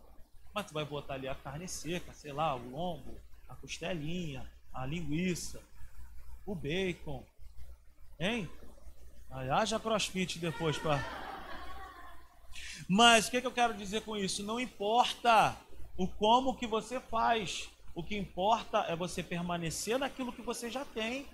Mas 0.54 0.66
tu 0.66 0.74
vai 0.74 0.86
botar 0.86 1.16
ali 1.16 1.28
a 1.28 1.36
carne 1.36 1.68
seca, 1.68 2.14
sei 2.14 2.34
lá, 2.34 2.56
o 2.56 2.70
lombo, 2.70 3.16
a 3.48 3.56
costelinha, 3.56 4.50
a 4.74 4.86
linguiça, 4.86 5.62
o 6.46 6.56
bacon, 6.56 7.24
hein? 8.20 8.50
Aí 9.30 9.50
haja 9.50 9.80
crossfit 9.80 10.40
depois 10.40 10.78
para 10.78 11.00
Mas 12.88 13.28
o 13.28 13.32
que, 13.32 13.42
que 13.42 13.48
eu 13.48 13.52
quero 13.52 13.74
dizer 13.74 14.02
com 14.02 14.16
isso? 14.16 14.44
Não 14.44 14.60
importa 14.60 15.58
o 15.98 16.08
como 16.08 16.56
que 16.56 16.66
você 16.66 17.00
faz, 17.00 17.70
o 17.98 18.04
que 18.04 18.16
importa 18.16 18.86
é 18.88 18.96
você 18.96 19.24
permanecer 19.24 19.98
naquilo 19.98 20.32
que 20.32 20.44
você 20.44 20.70
já 20.70 20.86
tem. 20.86 21.26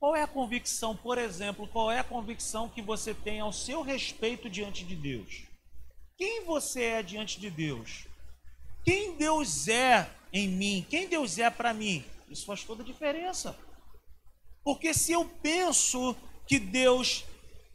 Qual 0.00 0.16
é 0.16 0.22
a 0.22 0.26
convicção, 0.26 0.96
por 0.96 1.18
exemplo, 1.18 1.68
qual 1.68 1.90
é 1.90 1.98
a 1.98 2.04
convicção 2.04 2.66
que 2.66 2.80
você 2.80 3.12
tem 3.12 3.38
ao 3.38 3.52
seu 3.52 3.82
respeito 3.82 4.48
diante 4.48 4.86
de 4.86 4.96
Deus? 4.96 5.42
Quem 6.16 6.46
você 6.46 6.84
é 6.84 7.02
diante 7.02 7.38
de 7.38 7.50
Deus? 7.50 8.06
Quem 8.86 9.14
Deus 9.14 9.68
é 9.68 10.08
em 10.32 10.48
mim? 10.48 10.86
Quem 10.88 11.06
Deus 11.06 11.38
é 11.38 11.50
para 11.50 11.74
mim? 11.74 12.02
Isso 12.30 12.46
faz 12.46 12.64
toda 12.64 12.82
a 12.82 12.86
diferença. 12.86 13.54
Porque 14.64 14.94
se 14.94 15.12
eu 15.12 15.26
penso 15.42 16.16
que 16.46 16.58
Deus 16.58 17.22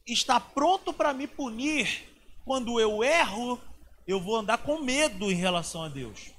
está 0.08 0.40
pronto 0.40 0.92
para 0.92 1.14
me 1.14 1.28
punir 1.28 2.04
quando 2.44 2.80
eu 2.80 3.04
erro, 3.04 3.62
eu 4.08 4.20
vou 4.20 4.38
andar 4.38 4.58
com 4.58 4.82
medo 4.82 5.32
em 5.32 5.36
relação 5.36 5.84
a 5.84 5.88
Deus. 5.88 6.36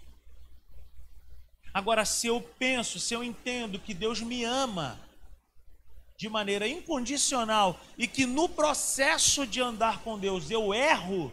Agora, 1.72 2.04
se 2.04 2.26
eu 2.26 2.40
penso, 2.58 2.98
se 2.98 3.14
eu 3.14 3.22
entendo 3.22 3.78
que 3.78 3.94
Deus 3.94 4.20
me 4.20 4.44
ama 4.44 4.98
de 6.18 6.28
maneira 6.28 6.66
incondicional 6.66 7.78
e 7.96 8.08
que 8.08 8.26
no 8.26 8.48
processo 8.48 9.46
de 9.46 9.60
andar 9.60 10.02
com 10.02 10.18
Deus 10.18 10.50
eu 10.50 10.74
erro, 10.74 11.32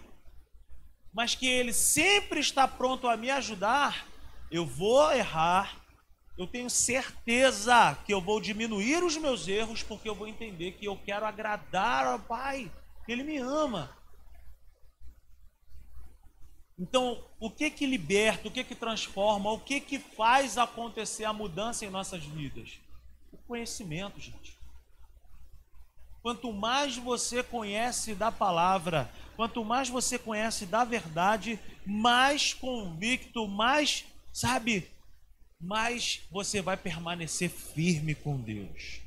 mas 1.14 1.34
que 1.34 1.48
Ele 1.48 1.74
sempre 1.74 2.40
está 2.40 2.68
pronto 2.68 3.08
a 3.08 3.18
me 3.18 3.32
ajudar, 3.32 4.06
eu 4.52 4.66
vou 4.66 5.12
errar, 5.12 5.82
eu 6.38 6.46
tenho 6.46 6.70
certeza 6.70 7.98
que 8.06 8.14
eu 8.14 8.20
vou 8.20 8.42
diminuir 8.42 9.04
os 9.04 9.16
meus 9.16 9.48
erros, 9.48 9.82
porque 9.82 10.10
eu 10.10 10.14
vou 10.14 10.28
entender 10.28 10.74
que 10.74 10.86
eu 10.86 10.98
quero 10.98 11.26
agradar 11.26 12.06
ao 12.06 12.20
Pai, 12.20 12.70
que 13.06 13.12
Ele 13.12 13.24
me 13.24 13.38
ama. 13.38 13.95
Então, 16.78 17.24
o 17.40 17.50
que 17.50 17.72
que 17.72 17.86
liberta, 17.86 18.48
o 18.48 18.52
que 18.52 18.64
que 18.64 18.76
transforma, 18.76 19.52
o 19.52 19.60
que 19.60 19.80
que 19.80 19.98
faz 19.98 20.58
acontecer 20.58 21.24
a 21.24 21.32
mudança 21.32 21.86
em 21.86 21.90
nossas 21.90 22.24
vidas? 22.24 22.80
O 23.32 23.38
conhecimento, 23.38 24.20
gente. 24.20 24.58
Quanto 26.22 26.52
mais 26.52 26.98
você 26.98 27.44
conhece 27.44 28.14
da 28.16 28.32
palavra, 28.32 29.10
quanto 29.36 29.64
mais 29.64 29.90
você 29.90 30.18
conhece 30.18 30.66
da 30.66 30.84
verdade, 30.84 31.60
mais 31.86 32.54
convicto, 32.54 33.48
mais, 33.48 34.06
sabe, 34.34 34.90
mais 35.62 36.24
você 36.32 36.62
vai 36.62 36.76
permanecer 36.76 37.50
firme 37.50 38.16
com 38.16 38.42
Deus. 38.42 39.02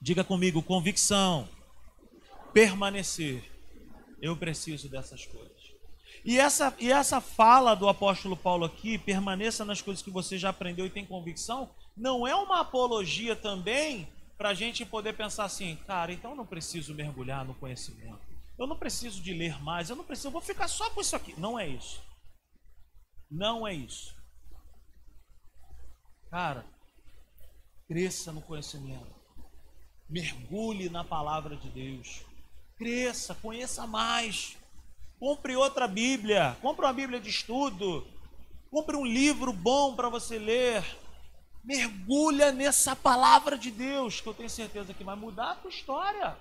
Diga 0.00 0.22
comigo, 0.22 0.62
convicção, 0.62 1.48
permanecer. 2.52 3.42
Eu 4.22 4.36
preciso 4.36 4.88
dessas 4.88 5.26
coisas. 5.26 5.55
E 6.26 6.40
essa, 6.40 6.74
e 6.80 6.90
essa 6.90 7.20
fala 7.20 7.76
do 7.76 7.88
apóstolo 7.88 8.36
Paulo 8.36 8.64
aqui, 8.64 8.98
permaneça 8.98 9.64
nas 9.64 9.80
coisas 9.80 10.02
que 10.02 10.10
você 10.10 10.36
já 10.36 10.48
aprendeu 10.48 10.84
e 10.84 10.90
tem 10.90 11.06
convicção, 11.06 11.70
não 11.96 12.26
é 12.26 12.34
uma 12.34 12.58
apologia 12.58 13.36
também 13.36 14.08
para 14.36 14.48
a 14.48 14.54
gente 14.54 14.84
poder 14.84 15.12
pensar 15.12 15.44
assim, 15.44 15.76
cara, 15.86 16.12
então 16.12 16.32
eu 16.32 16.36
não 16.36 16.44
preciso 16.44 16.92
mergulhar 16.92 17.44
no 17.44 17.54
conhecimento. 17.54 18.18
Eu 18.58 18.66
não 18.66 18.76
preciso 18.76 19.22
de 19.22 19.32
ler 19.32 19.62
mais, 19.62 19.88
eu 19.88 19.94
não 19.94 20.02
preciso, 20.02 20.26
eu 20.26 20.32
vou 20.32 20.40
ficar 20.40 20.66
só 20.66 20.90
com 20.90 21.00
isso 21.00 21.14
aqui. 21.14 21.32
Não 21.38 21.56
é 21.56 21.68
isso. 21.68 22.02
Não 23.30 23.64
é 23.64 23.72
isso. 23.72 24.12
Cara, 26.28 26.66
cresça 27.86 28.32
no 28.32 28.42
conhecimento. 28.42 29.14
Mergulhe 30.10 30.90
na 30.90 31.04
palavra 31.04 31.54
de 31.54 31.68
Deus. 31.70 32.26
Cresça, 32.76 33.32
conheça 33.36 33.86
mais. 33.86 34.56
Compre 35.18 35.56
outra 35.56 35.88
Bíblia, 35.88 36.56
compre 36.60 36.84
uma 36.84 36.92
Bíblia 36.92 37.18
de 37.18 37.30
estudo, 37.30 38.06
compre 38.70 38.96
um 38.96 39.06
livro 39.06 39.52
bom 39.52 39.96
para 39.96 40.10
você 40.10 40.38
ler. 40.38 40.84
Mergulha 41.64 42.52
nessa 42.52 42.94
palavra 42.94 43.56
de 43.56 43.70
Deus, 43.70 44.20
que 44.20 44.28
eu 44.28 44.34
tenho 44.34 44.50
certeza 44.50 44.92
que 44.92 45.02
vai 45.02 45.16
mudar 45.16 45.52
a 45.52 45.54
tua 45.56 45.70
história. 45.70 46.36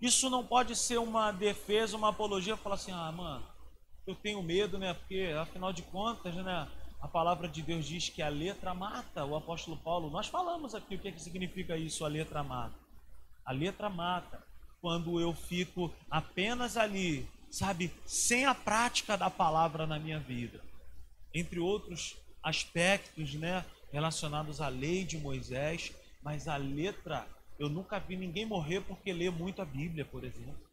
Isso 0.00 0.28
não 0.30 0.44
pode 0.44 0.74
ser 0.74 0.98
uma 0.98 1.30
defesa, 1.32 1.96
uma 1.96 2.08
apologia, 2.08 2.56
falar 2.56 2.74
assim: 2.76 2.92
"Ah, 2.92 3.12
mano, 3.12 3.46
eu 4.06 4.14
tenho 4.14 4.42
medo, 4.42 4.78
né? 4.78 4.94
Porque 4.94 5.34
afinal 5.38 5.72
de 5.72 5.82
contas, 5.82 6.34
né, 6.34 6.68
a 7.00 7.08
palavra 7.08 7.46
de 7.46 7.60
Deus 7.60 7.84
diz 7.84 8.08
que 8.08 8.22
a 8.22 8.28
letra 8.28 8.72
mata. 8.72 9.24
O 9.24 9.36
apóstolo 9.36 9.76
Paulo, 9.76 10.10
nós 10.10 10.28
falamos 10.28 10.74
aqui 10.74 10.94
o 10.94 10.98
que, 10.98 11.08
é 11.08 11.12
que 11.12 11.22
significa 11.22 11.76
isso, 11.76 12.04
a 12.04 12.08
letra 12.08 12.42
mata. 12.42 12.78
A 13.44 13.52
letra 13.52 13.90
mata 13.90 14.45
quando 14.86 15.20
eu 15.20 15.34
fico 15.34 15.92
apenas 16.08 16.76
ali, 16.76 17.28
sabe, 17.50 17.90
sem 18.04 18.44
a 18.44 18.54
prática 18.54 19.16
da 19.16 19.28
palavra 19.28 19.84
na 19.84 19.98
minha 19.98 20.20
vida. 20.20 20.60
Entre 21.34 21.58
outros 21.58 22.16
aspectos, 22.40 23.34
né, 23.34 23.64
relacionados 23.90 24.60
à 24.60 24.68
lei 24.68 25.02
de 25.02 25.18
Moisés, 25.18 25.92
mas 26.22 26.46
a 26.46 26.56
letra, 26.56 27.26
eu 27.58 27.68
nunca 27.68 27.98
vi 27.98 28.16
ninguém 28.16 28.46
morrer 28.46 28.80
porque 28.82 29.12
lê 29.12 29.28
muito 29.28 29.60
a 29.60 29.64
Bíblia, 29.64 30.04
por 30.04 30.22
exemplo. 30.22 30.65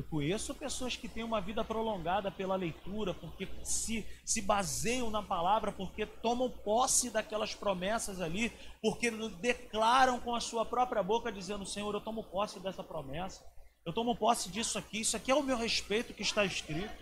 Eu 0.00 0.04
conheço 0.04 0.54
pessoas 0.54 0.96
que 0.96 1.06
têm 1.06 1.22
uma 1.22 1.42
vida 1.42 1.62
prolongada 1.62 2.30
pela 2.30 2.56
leitura, 2.56 3.12
porque 3.12 3.46
se, 3.62 4.06
se 4.24 4.40
baseiam 4.40 5.10
na 5.10 5.22
palavra, 5.22 5.70
porque 5.70 6.06
tomam 6.06 6.48
posse 6.48 7.10
daquelas 7.10 7.54
promessas 7.54 8.18
ali, 8.18 8.50
porque 8.80 9.10
declaram 9.42 10.18
com 10.18 10.34
a 10.34 10.40
sua 10.40 10.64
própria 10.64 11.02
boca, 11.02 11.30
dizendo: 11.30 11.66
Senhor, 11.66 11.92
eu 11.94 12.00
tomo 12.00 12.24
posse 12.24 12.58
dessa 12.60 12.82
promessa, 12.82 13.44
eu 13.84 13.92
tomo 13.92 14.16
posse 14.16 14.48
disso 14.48 14.78
aqui, 14.78 15.02
isso 15.02 15.18
aqui 15.18 15.30
é 15.30 15.34
o 15.34 15.42
meu 15.42 15.58
respeito 15.58 16.14
que 16.14 16.22
está 16.22 16.46
escrito. 16.46 16.94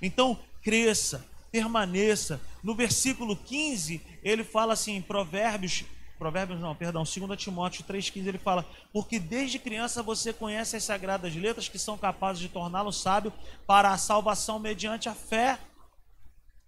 Então, 0.00 0.38
cresça, 0.62 1.28
permaneça. 1.50 2.40
No 2.62 2.76
versículo 2.76 3.34
15, 3.34 4.00
ele 4.22 4.44
fala 4.44 4.74
assim, 4.74 4.94
em 4.94 5.02
Provérbios 5.02 5.84
Provérbios 6.22 6.60
não, 6.60 6.72
perdão, 6.72 7.02
2 7.02 7.36
Timóteo 7.36 7.82
3,15 7.82 8.26
ele 8.28 8.38
fala: 8.38 8.64
Porque 8.92 9.18
desde 9.18 9.58
criança 9.58 10.04
você 10.04 10.32
conhece 10.32 10.76
as 10.76 10.84
sagradas 10.84 11.34
letras 11.34 11.68
que 11.68 11.80
são 11.80 11.98
capazes 11.98 12.40
de 12.40 12.48
torná-lo 12.48 12.92
sábio 12.92 13.32
para 13.66 13.90
a 13.90 13.98
salvação 13.98 14.60
mediante 14.60 15.08
a 15.08 15.16
fé 15.16 15.58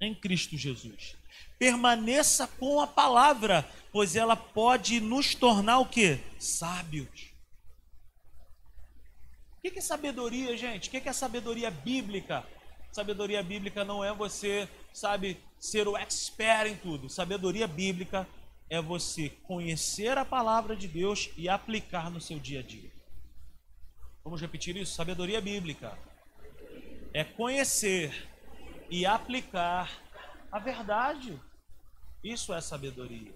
em 0.00 0.12
Cristo 0.12 0.56
Jesus. 0.56 1.14
Permaneça 1.56 2.48
com 2.48 2.80
a 2.80 2.86
palavra, 2.88 3.64
pois 3.92 4.16
ela 4.16 4.34
pode 4.34 4.98
nos 4.98 5.36
tornar 5.36 5.78
o 5.78 5.86
que? 5.86 6.18
Sábios. 6.36 7.32
O 9.58 9.70
que 9.70 9.78
é 9.78 9.80
sabedoria, 9.80 10.56
gente? 10.56 10.88
O 10.88 10.90
que 10.90 11.08
é 11.08 11.12
sabedoria 11.12 11.70
bíblica? 11.70 12.44
Sabedoria 12.90 13.40
bíblica 13.40 13.84
não 13.84 14.02
é 14.02 14.12
você, 14.12 14.68
sabe, 14.92 15.38
ser 15.60 15.86
o 15.86 15.96
expert 15.96 16.72
em 16.72 16.76
tudo. 16.76 17.08
Sabedoria 17.08 17.68
bíblica 17.68 18.26
é 18.68 18.80
você 18.80 19.28
conhecer 19.28 20.16
a 20.16 20.24
palavra 20.24 20.74
de 20.74 20.88
Deus 20.88 21.30
e 21.36 21.48
aplicar 21.48 22.10
no 22.10 22.20
seu 22.20 22.38
dia 22.38 22.60
a 22.60 22.62
dia. 22.62 22.90
Vamos 24.22 24.40
repetir 24.40 24.76
isso? 24.76 24.94
Sabedoria 24.94 25.40
bíblica 25.40 25.98
é 27.12 27.22
conhecer 27.22 28.28
e 28.90 29.04
aplicar 29.04 29.90
a 30.50 30.58
verdade. 30.58 31.40
Isso 32.22 32.52
é 32.54 32.60
sabedoria. 32.60 33.34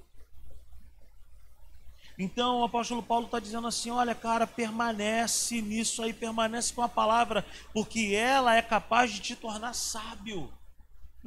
Então 2.18 2.60
o 2.60 2.64
apóstolo 2.64 3.02
Paulo 3.02 3.26
está 3.26 3.38
dizendo 3.38 3.68
assim: 3.68 3.90
olha, 3.90 4.14
cara, 4.14 4.46
permanece 4.46 5.62
nisso 5.62 6.02
aí, 6.02 6.12
permanece 6.12 6.72
com 6.72 6.82
a 6.82 6.88
palavra, 6.88 7.46
porque 7.72 8.12
ela 8.14 8.56
é 8.56 8.62
capaz 8.62 9.12
de 9.12 9.20
te 9.20 9.36
tornar 9.36 9.72
sábio. 9.74 10.52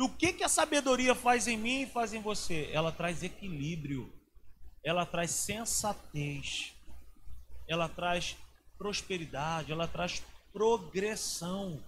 O 0.01 0.09
que, 0.09 0.33
que 0.33 0.43
a 0.43 0.49
sabedoria 0.49 1.13
faz 1.13 1.47
em 1.47 1.55
mim 1.55 1.81
e 1.83 1.85
faz 1.85 2.11
em 2.11 2.19
você? 2.19 2.71
Ela 2.73 2.91
traz 2.91 3.21
equilíbrio, 3.21 4.11
ela 4.83 5.05
traz 5.05 5.29
sensatez, 5.29 6.73
ela 7.67 7.87
traz 7.87 8.35
prosperidade, 8.79 9.71
ela 9.71 9.87
traz 9.87 10.23
progressão. 10.51 11.79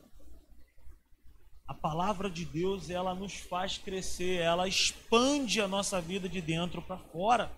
A 1.67 1.73
palavra 1.73 2.29
de 2.29 2.45
Deus, 2.45 2.91
ela 2.91 3.15
nos 3.15 3.33
faz 3.33 3.79
crescer, 3.79 4.41
ela 4.41 4.67
expande 4.67 5.59
a 5.59 5.67
nossa 5.67 5.99
vida 5.99 6.29
de 6.29 6.39
dentro 6.39 6.83
para 6.83 6.99
fora. 6.99 7.51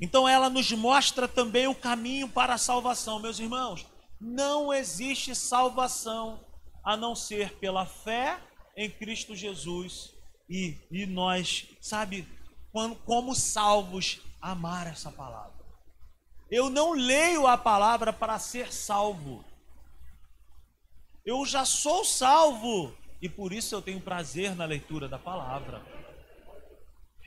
Então 0.00 0.26
ela 0.26 0.48
nos 0.48 0.72
mostra 0.72 1.28
também 1.28 1.66
o 1.66 1.74
caminho 1.74 2.30
para 2.30 2.54
a 2.54 2.58
salvação, 2.58 3.20
meus 3.20 3.38
irmãos. 3.38 3.86
Não 4.18 4.72
existe 4.72 5.34
salvação 5.34 6.40
a 6.82 6.96
não 6.96 7.14
ser 7.14 7.58
pela 7.58 7.84
fé 7.84 8.40
em 8.76 8.90
Cristo 8.90 9.34
Jesus 9.34 10.12
e, 10.48 10.76
e 10.90 11.06
nós, 11.06 11.68
sabe, 11.80 12.26
quando, 12.72 12.96
como 12.96 13.34
salvos, 13.34 14.20
amar 14.40 14.86
essa 14.86 15.10
palavra. 15.10 15.54
Eu 16.50 16.68
não 16.68 16.92
leio 16.92 17.46
a 17.46 17.56
palavra 17.56 18.12
para 18.12 18.38
ser 18.38 18.72
salvo. 18.72 19.44
Eu 21.24 21.46
já 21.46 21.64
sou 21.64 22.04
salvo 22.04 22.94
e 23.20 23.28
por 23.28 23.52
isso 23.52 23.74
eu 23.74 23.80
tenho 23.80 24.00
prazer 24.00 24.54
na 24.54 24.66
leitura 24.66 25.08
da 25.08 25.18
palavra. 25.18 25.82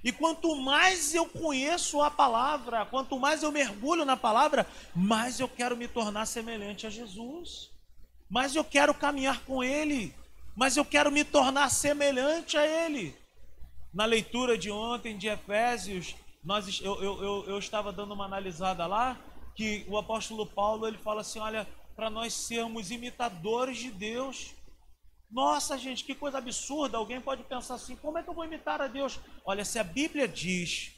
E 0.03 0.11
quanto 0.11 0.55
mais 0.55 1.15
eu 1.15 1.25
conheço 1.27 2.01
a 2.01 2.11
palavra, 2.11 2.85
quanto 2.85 3.19
mais 3.19 3.41
eu 3.41 3.51
mergulho 3.51 4.05
na 4.05 4.15
palavra, 4.15 4.67
mais 4.95 5.39
eu 5.39 5.49
quero 5.49 5.75
me 5.75 5.87
tornar 5.87 6.25
semelhante 6.27 6.85
a 6.85 6.89
Jesus. 6.89 7.71
Mais 8.29 8.55
eu 8.55 8.63
quero 8.63 8.93
caminhar 8.93 9.43
com 9.43 9.63
Ele. 9.63 10.13
Mais 10.57 10.75
eu 10.75 10.83
quero 10.83 11.11
me 11.11 11.23
tornar 11.23 11.69
semelhante 11.69 12.57
a 12.57 12.65
Ele. 12.65 13.15
Na 13.93 14.05
leitura 14.05 14.57
de 14.57 14.71
ontem 14.71 15.15
de 15.15 15.27
Efésios, 15.27 16.15
nós, 16.43 16.81
eu, 16.81 16.95
eu, 16.99 17.23
eu, 17.23 17.45
eu 17.49 17.59
estava 17.59 17.93
dando 17.93 18.15
uma 18.15 18.25
analisada 18.25 18.87
lá, 18.87 19.21
que 19.55 19.85
o 19.87 19.99
apóstolo 19.99 20.47
Paulo 20.47 20.87
ele 20.87 20.97
fala 20.97 21.21
assim: 21.21 21.37
olha, 21.37 21.67
para 21.95 22.09
nós 22.09 22.33
sermos 22.33 22.89
imitadores 22.89 23.77
de 23.77 23.91
Deus. 23.91 24.55
Nossa, 25.29 25.77
gente, 25.77 26.03
que 26.03 26.15
coisa 26.15 26.39
absurda. 26.39 26.97
Alguém 26.97 27.21
pode 27.21 27.43
pensar 27.43 27.75
assim: 27.75 27.95
como 27.95 28.17
é 28.17 28.23
que 28.23 28.29
eu 28.29 28.33
vou 28.33 28.43
imitar 28.43 28.81
a 28.81 28.87
Deus? 28.87 29.19
Olha, 29.45 29.63
se 29.63 29.77
a 29.77 29.83
Bíblia 29.83 30.27
diz 30.27 30.91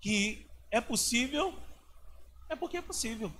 que 0.00 0.46
é 0.70 0.80
possível, 0.80 1.52
é 2.48 2.56
porque 2.56 2.78
é 2.78 2.82
possível. 2.82 3.30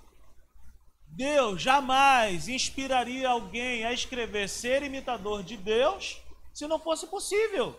Deus 1.07 1.61
jamais 1.61 2.47
inspiraria 2.47 3.29
alguém 3.29 3.85
a 3.85 3.93
escrever 3.93 4.49
ser 4.49 4.83
imitador 4.83 5.43
de 5.43 5.55
Deus 5.55 6.21
se 6.53 6.67
não 6.67 6.79
fosse 6.79 7.07
possível. 7.07 7.77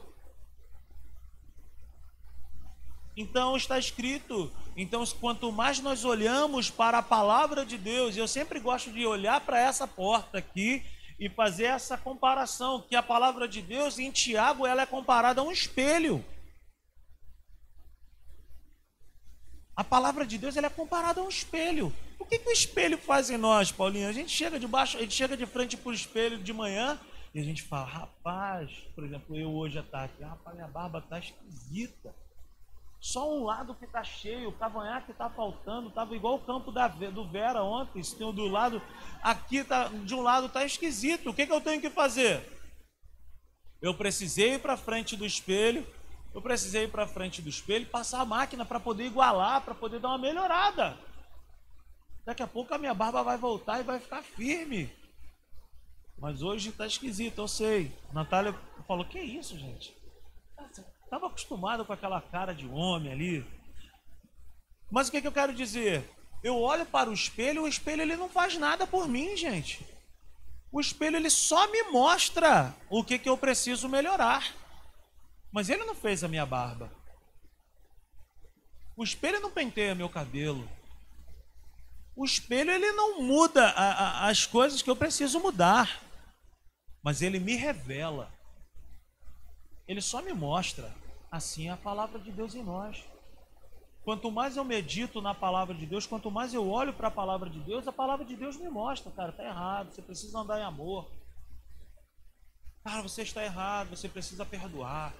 Então 3.16 3.56
está 3.56 3.78
escrito. 3.78 4.52
Então, 4.76 5.02
quanto 5.18 5.50
mais 5.50 5.80
nós 5.80 6.04
olhamos 6.04 6.71
para 6.71 6.99
a 6.99 7.02
palavra 7.02 7.64
de 7.64 7.78
Deus, 7.78 8.16
eu 8.16 8.28
sempre 8.28 8.61
gosto 8.61 8.92
de 8.92 9.06
olhar 9.06 9.40
para 9.40 9.59
essa 9.59 9.88
porta 9.88 10.37
aqui 10.37 10.85
e 11.18 11.30
fazer 11.30 11.64
essa 11.64 11.97
comparação, 11.97 12.85
que 12.87 12.95
a 12.95 13.02
palavra 13.02 13.49
de 13.49 13.62
Deus 13.62 13.99
em 13.99 14.11
Tiago 14.11 14.66
ela 14.66 14.83
é 14.83 14.87
comparada 14.87 15.40
a 15.40 15.45
um 15.45 15.50
espelho. 15.50 16.23
A 19.76 19.85
palavra 19.85 20.25
de 20.25 20.38
Deus 20.38 20.56
ela 20.56 20.68
é 20.68 20.71
comparada 20.71 21.21
a 21.21 21.25
um 21.25 21.28
espelho. 21.28 21.92
O 22.18 22.25
que, 22.25 22.38
que 22.38 22.49
o 22.49 22.52
espelho 22.52 22.97
faz 22.97 23.28
em 23.28 23.37
nós, 23.37 23.71
Paulinho? 23.71 24.09
A 24.09 24.12
gente 24.12 24.30
chega 24.30 24.59
de 24.59 24.66
baixo, 24.66 24.97
a 24.97 25.00
gente 25.00 25.14
chega 25.14 25.37
de 25.37 25.45
frente 25.45 25.76
para 25.76 25.90
o 25.90 25.95
espelho 25.95 26.38
de 26.38 26.52
manhã 26.52 26.99
e 27.35 27.40
a 27.40 27.45
gente 27.45 27.62
fala, 27.62 27.85
rapaz, 27.85 28.71
por 28.95 29.04
exemplo, 29.04 29.37
eu 29.37 29.52
hoje 29.52 29.78
à 29.78 29.83
tarde, 29.83 30.14
rapaz, 30.23 30.56
minha 30.56 30.66
barba 30.66 31.00
está 31.00 31.18
esquisita. 31.18 32.14
Só 32.99 33.30
um 33.30 33.45
lado 33.45 33.75
que 33.75 33.85
está 33.85 34.02
cheio, 34.02 34.49
o 34.49 34.52
cavanhaque 34.52 35.12
está 35.12 35.28
faltando, 35.28 35.90
estava 35.90 36.16
igual 36.16 36.37
o 36.37 36.45
campo 36.47 36.73
da, 36.73 36.88
do 36.88 37.28
Vera 37.28 37.62
ontem, 37.62 38.02
se 38.02 38.16
tem 38.16 38.33
do 38.33 38.49
lado, 38.49 38.80
aqui 39.23 39.62
tá, 39.62 39.88
de 39.88 40.14
um 40.14 40.23
lado 40.23 40.47
está 40.47 40.64
esquisito. 40.64 41.28
O 41.28 41.35
que, 41.35 41.47
que 41.47 41.52
eu 41.52 41.61
tenho 41.61 41.83
que 41.83 41.90
fazer? 41.90 42.42
Eu 43.83 43.92
precisei 43.92 44.54
ir 44.54 44.61
para 44.61 44.76
frente 44.76 45.14
do 45.14 45.26
espelho, 45.26 45.87
eu 46.37 46.43
precisei 46.43 46.85
ir 46.85 46.90
para 46.90 47.07
frente 47.07 47.40
do 47.40 47.49
espelho 47.49 47.85
e 47.85 47.88
passar 47.88 48.21
a 48.21 48.25
máquina 48.26 48.62
para 48.62 48.78
poder 48.78 49.07
igualar, 49.07 49.62
para 49.62 49.75
poder 49.75 49.99
dar 49.99 50.09
uma 50.09 50.19
melhorada. 50.19 50.95
Daqui 52.26 52.43
a 52.43 52.47
pouco 52.47 52.75
a 52.75 52.78
minha 52.78 52.93
barba 52.93 53.23
vai 53.23 53.38
voltar 53.38 53.81
e 53.81 53.85
vai 53.85 53.99
ficar 53.99 54.23
firme. 54.23 54.95
Mas 56.19 56.43
hoje 56.43 56.69
está 56.69 56.87
esquisito, 56.87 57.38
eu 57.38 57.49
sei. 57.49 57.90
Natália 58.12 58.55
falou: 58.87 59.07
Que 59.07 59.19
isso, 59.19 59.59
gente? 59.59 59.97
Estava 61.02 61.26
acostumado 61.26 61.87
com 61.87 61.95
aquela 61.95 62.21
cara 62.21 62.52
de 62.52 62.66
homem 62.66 63.12
ali. 63.12 63.47
Mas 64.90 65.09
o 65.09 65.12
que, 65.12 65.23
que 65.23 65.26
eu 65.26 65.33
quero 65.33 65.55
dizer? 65.55 66.07
Eu 66.43 66.61
olho 66.61 66.85
para 66.85 67.09
o 67.09 67.14
espelho, 67.14 67.62
o 67.62 67.69
espelho 67.69 68.02
ele 68.02 68.14
não 68.14 68.28
faz 68.28 68.59
nada 68.59 68.87
por 68.87 69.09
mim, 69.09 69.35
gente. 69.38 69.87
O 70.71 70.83
espelho 70.83 71.16
ele 71.16 71.31
só 71.31 71.66
me 71.73 71.85
mostra 71.85 72.76
o 72.90 73.02
que, 73.02 73.19
que 73.19 73.28
eu 73.28 73.38
preciso 73.38 73.88
melhorar. 73.88 74.65
Mas 75.56 75.70
ele 75.70 75.84
não 75.84 75.94
fez 75.94 76.22
a 76.22 76.28
minha 76.28 76.44
barba. 76.44 76.92
O 78.94 79.02
espelho 79.02 79.40
não 79.40 79.50
penteia 79.50 79.94
meu 79.94 80.08
cabelo. 80.08 80.68
O 82.14 82.25
espelho 82.25 82.70
ele 82.70 82.92
não 82.92 83.22
muda 83.22 83.70
a, 83.70 83.90
a, 83.90 84.28
as 84.28 84.44
coisas 84.46 84.82
que 84.82 84.90
eu 84.90 84.96
preciso 84.96 85.40
mudar. 85.40 86.02
Mas 87.02 87.22
ele 87.22 87.40
me 87.40 87.56
revela 87.56 88.36
ele 89.86 90.00
só 90.00 90.21
me 90.21 90.32
mostra. 90.32 90.92
Assim 91.30 91.69
é 91.69 91.73
a 91.73 91.76
palavra 91.76 92.19
de 92.19 92.32
Deus 92.32 92.54
em 92.54 92.62
nós. 92.62 93.04
Quanto 94.02 94.30
mais 94.30 94.56
eu 94.56 94.64
medito 94.64 95.21
na 95.21 95.34
palavra 95.34 95.75
de 95.75 95.84
Deus, 95.84 96.06
quanto 96.06 96.30
mais 96.30 96.54
eu 96.54 96.69
olho 96.69 96.92
para 96.92 97.08
a 97.08 97.10
palavra 97.10 97.50
de 97.50 97.58
Deus, 97.60 97.86
a 97.88 97.92
palavra 97.92 98.25
de 98.25 98.36
Deus 98.36 98.56
me 98.56 98.69
mostra, 98.69 99.10
cara, 99.10 99.30
está 99.30 99.45
errado, 99.45 99.92
você 99.92 100.00
precisa 100.00 100.38
andar 100.38 100.60
em 100.60 100.64
amor. 100.64 101.10
Cara, 102.84 103.02
você 103.02 103.23
está 103.23 103.42
errado, 103.42 103.90
você 103.90 104.08
precisa 104.08 104.45
perdoar. 104.45 105.12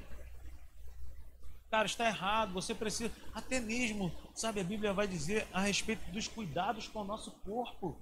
Cara, 1.71 1.87
está 1.87 2.07
errado, 2.07 2.53
você 2.53 2.75
precisa. 2.75 3.13
Até 3.35 3.61
mesmo, 3.61 4.13
sabe, 4.35 4.61
a 4.61 4.65
Bíblia 4.65 4.93
vai 4.93 5.07
dizer 5.07 5.47
a 5.53 5.61
respeito 5.61 6.11
dos 6.11 6.29
cuidados 6.29 6.89
com 6.89 7.01
o 7.01 7.05
nosso 7.05 7.31
corpo. 7.43 8.01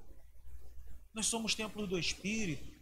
Nós 1.15 1.27
somos 1.27 1.55
templos 1.55 1.89
do 1.89 1.99
Espírito. 1.99 2.73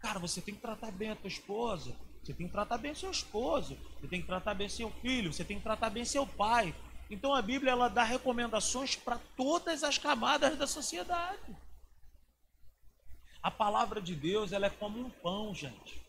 Cara, 0.00 0.18
você 0.18 0.40
tem 0.40 0.54
que 0.54 0.60
tratar 0.60 0.90
bem 0.90 1.10
a 1.10 1.16
tua 1.16 1.28
esposa. 1.28 1.96
Você 2.22 2.32
tem 2.32 2.46
que 2.46 2.52
tratar 2.52 2.78
bem 2.78 2.94
seu 2.94 3.10
esposo, 3.10 3.76
você 3.98 4.06
tem 4.06 4.20
que 4.20 4.26
tratar 4.28 4.54
bem 4.54 4.68
seu 4.68 4.90
filho, 5.00 5.32
você 5.32 5.44
tem 5.44 5.56
que 5.56 5.62
tratar 5.62 5.90
bem 5.90 6.04
seu 6.04 6.24
pai. 6.24 6.72
Então 7.10 7.34
a 7.34 7.42
Bíblia 7.42 7.72
ela 7.72 7.88
dá 7.88 8.04
recomendações 8.04 8.94
para 8.94 9.18
todas 9.36 9.82
as 9.82 9.98
camadas 9.98 10.56
da 10.56 10.66
sociedade. 10.66 11.56
A 13.42 13.50
palavra 13.50 14.00
de 14.00 14.14
Deus 14.14 14.52
ela 14.52 14.66
é 14.66 14.70
como 14.70 15.00
um 15.00 15.10
pão, 15.10 15.52
gente. 15.52 16.00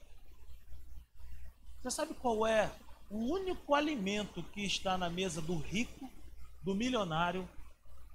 Você 1.81 1.89
sabe 1.89 2.13
qual 2.13 2.45
é 2.45 2.71
o 3.13 3.31
único 3.31 3.75
alimento 3.75 4.41
que 4.41 4.65
está 4.65 4.97
na 4.97 5.07
mesa 5.07 5.39
do 5.39 5.55
rico, 5.55 6.09
do 6.63 6.73
milionário, 6.73 7.47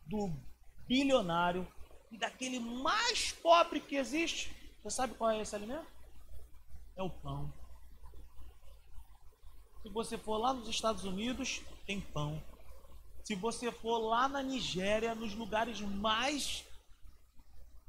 do 0.05 0.29
bilionário 0.89 1.65
e 2.11 2.19
daquele 2.19 2.59
mais 2.59 3.31
pobre 3.31 3.79
que 3.79 3.95
existe? 3.95 4.53
Você 4.83 4.97
sabe 4.97 5.15
qual 5.15 5.31
é 5.31 5.41
esse 5.41 5.55
alimento? 5.55 5.87
É 6.97 7.03
o 7.05 7.11
pão. 7.11 7.53
Se 9.83 9.89
você 9.89 10.19
for 10.19 10.37
lá 10.37 10.53
nos 10.53 10.69
Estados 10.69 11.05
Unidos, 11.05 11.63
tem 11.87 12.01
pão. 12.01 12.43
Se 13.23 13.37
você 13.37 13.71
for 13.71 13.99
lá 13.99 14.29
na 14.29 14.43
Nigéria, 14.43 15.15
nos 15.15 15.33
lugares 15.33 15.81
mais. 15.81 16.65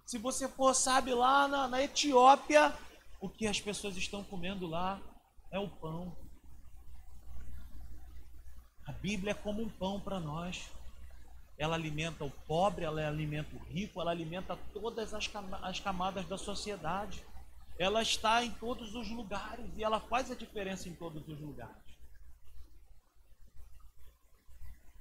Se 0.06 0.20
você 0.20 0.48
for, 0.48 0.76
sabe, 0.76 1.12
lá 1.12 1.48
na, 1.48 1.68
na 1.68 1.82
Etiópia, 1.82 2.72
o 3.20 3.28
que 3.28 3.48
as 3.48 3.60
pessoas 3.60 3.98
estão 3.98 4.24
comendo 4.24 4.68
lá 4.68 5.02
é 5.52 5.58
o 5.58 5.68
pão. 5.68 6.29
A 8.90 8.92
Bíblia 8.92 9.32
é 9.32 9.36
como 9.36 9.62
um 9.62 9.70
pão 9.70 10.00
para 10.00 10.20
nós. 10.20 10.70
Ela 11.58 11.76
alimenta 11.76 12.26
o 12.26 12.32
pobre, 12.48 12.86
ela 12.86 13.08
alimenta 13.08 13.56
o 13.56 13.60
rico, 13.60 14.02
ela 14.02 14.12
alimenta 14.12 14.58
todas 14.74 15.14
as 15.14 15.80
camadas 15.80 16.26
da 16.28 16.38
sociedade 16.38 17.24
ela 17.80 18.02
está 18.02 18.44
em 18.44 18.52
todos 18.52 18.94
os 18.94 19.10
lugares 19.10 19.66
e 19.78 19.84
ela 19.84 20.02
faz 20.02 20.30
a 20.30 20.36
diferença 20.36 20.90
em 20.90 20.94
todos 20.94 21.26
os 21.30 21.40
lugares. 21.40 21.74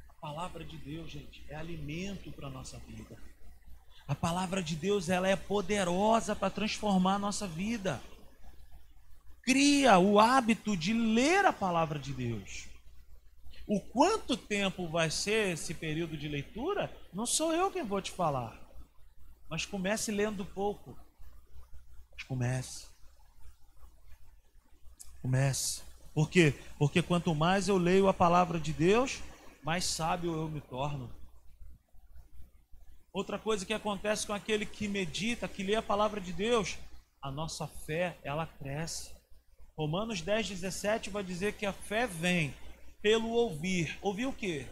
A 0.08 0.14
palavra 0.20 0.64
de 0.64 0.78
Deus, 0.78 1.10
gente, 1.10 1.44
é 1.48 1.56
alimento 1.56 2.30
para 2.30 2.46
a 2.46 2.50
nossa 2.50 2.78
vida. 2.78 3.20
A 4.06 4.14
palavra 4.14 4.62
de 4.62 4.76
Deus, 4.76 5.08
ela 5.08 5.26
é 5.26 5.34
poderosa 5.34 6.36
para 6.36 6.50
transformar 6.50 7.16
a 7.16 7.18
nossa 7.18 7.48
vida. 7.48 8.00
Cria 9.42 9.98
o 9.98 10.20
hábito 10.20 10.76
de 10.76 10.92
ler 10.92 11.44
a 11.44 11.52
palavra 11.52 11.98
de 11.98 12.12
Deus. 12.12 12.68
O 13.68 13.80
quanto 13.80 14.36
tempo 14.36 14.88
vai 14.88 15.10
ser 15.10 15.52
esse 15.52 15.74
período 15.74 16.16
de 16.16 16.26
leitura, 16.26 16.90
não 17.12 17.26
sou 17.26 17.52
eu 17.52 17.70
quem 17.70 17.84
vou 17.84 18.00
te 18.00 18.10
falar. 18.10 18.58
Mas 19.48 19.64
comece 19.64 20.10
lendo 20.10 20.44
pouco 20.44 20.96
mas 22.18 22.24
comece. 22.24 22.86
Comece. 25.22 25.82
Por 26.12 26.28
quê? 26.28 26.54
Porque 26.78 27.00
quanto 27.00 27.34
mais 27.34 27.68
eu 27.68 27.76
leio 27.76 28.08
a 28.08 28.14
palavra 28.14 28.58
de 28.58 28.72
Deus, 28.72 29.20
mais 29.62 29.84
sábio 29.84 30.34
eu 30.34 30.48
me 30.48 30.60
torno. 30.60 31.08
Outra 33.12 33.38
coisa 33.38 33.64
que 33.64 33.72
acontece 33.72 34.26
com 34.26 34.32
aquele 34.32 34.66
que 34.66 34.88
medita, 34.88 35.48
que 35.48 35.62
lê 35.62 35.76
a 35.76 35.82
palavra 35.82 36.20
de 36.20 36.32
Deus, 36.32 36.76
a 37.22 37.30
nossa 37.30 37.66
fé, 37.66 38.18
ela 38.22 38.46
cresce. 38.46 39.12
Romanos 39.76 40.20
10, 40.20 40.48
17 40.48 41.10
vai 41.10 41.22
dizer 41.22 41.54
que 41.54 41.66
a 41.66 41.72
fé 41.72 42.06
vem 42.06 42.52
pelo 43.00 43.28
ouvir. 43.30 43.98
Ouvir 44.02 44.26
o 44.26 44.32
quê? 44.32 44.66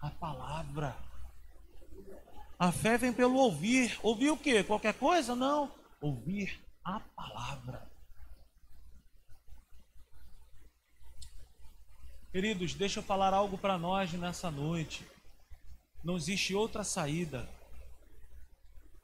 A 0.00 0.10
palavra. 0.10 0.96
A 2.58 2.70
fé 2.72 2.96
vem 2.98 3.12
pelo 3.12 3.36
ouvir. 3.36 3.98
Ouvir 4.02 4.30
o 4.30 4.36
quê? 4.36 4.62
Qualquer 4.62 4.94
coisa? 4.94 5.34
Não 5.34 5.82
ouvir 6.02 6.60
a 6.84 6.98
palavra. 6.98 7.88
Queridos, 12.32 12.74
deixa 12.74 12.98
eu 12.98 13.04
falar 13.04 13.32
algo 13.32 13.56
para 13.56 13.78
nós 13.78 14.12
nessa 14.14 14.50
noite. 14.50 15.06
Não 16.02 16.16
existe 16.16 16.54
outra 16.54 16.82
saída. 16.82 17.48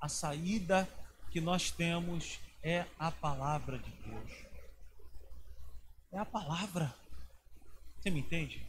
A 0.00 0.08
saída 0.08 0.88
que 1.30 1.40
nós 1.40 1.70
temos 1.70 2.40
é 2.62 2.84
a 2.98 3.12
palavra 3.12 3.78
de 3.78 3.90
Deus. 3.90 4.32
É 6.10 6.18
a 6.18 6.24
palavra. 6.24 6.92
Você 8.08 8.12
me 8.14 8.20
entende? 8.20 8.66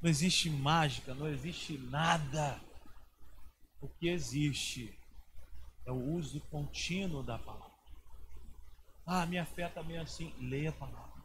Não 0.00 0.08
existe 0.08 0.48
mágica, 0.48 1.12
não 1.14 1.26
existe 1.26 1.76
nada. 1.76 2.60
O 3.80 3.88
que 3.88 4.08
existe 4.08 4.96
é 5.84 5.90
o 5.90 5.96
uso 5.96 6.40
contínuo 6.42 7.24
da 7.24 7.36
palavra. 7.36 7.74
Ah, 9.04 9.26
minha 9.26 9.44
fé 9.44 9.68
também 9.68 9.96
é 9.96 10.00
assim. 10.00 10.32
Leia 10.38 10.70
a 10.70 10.72
palavra. 10.72 11.24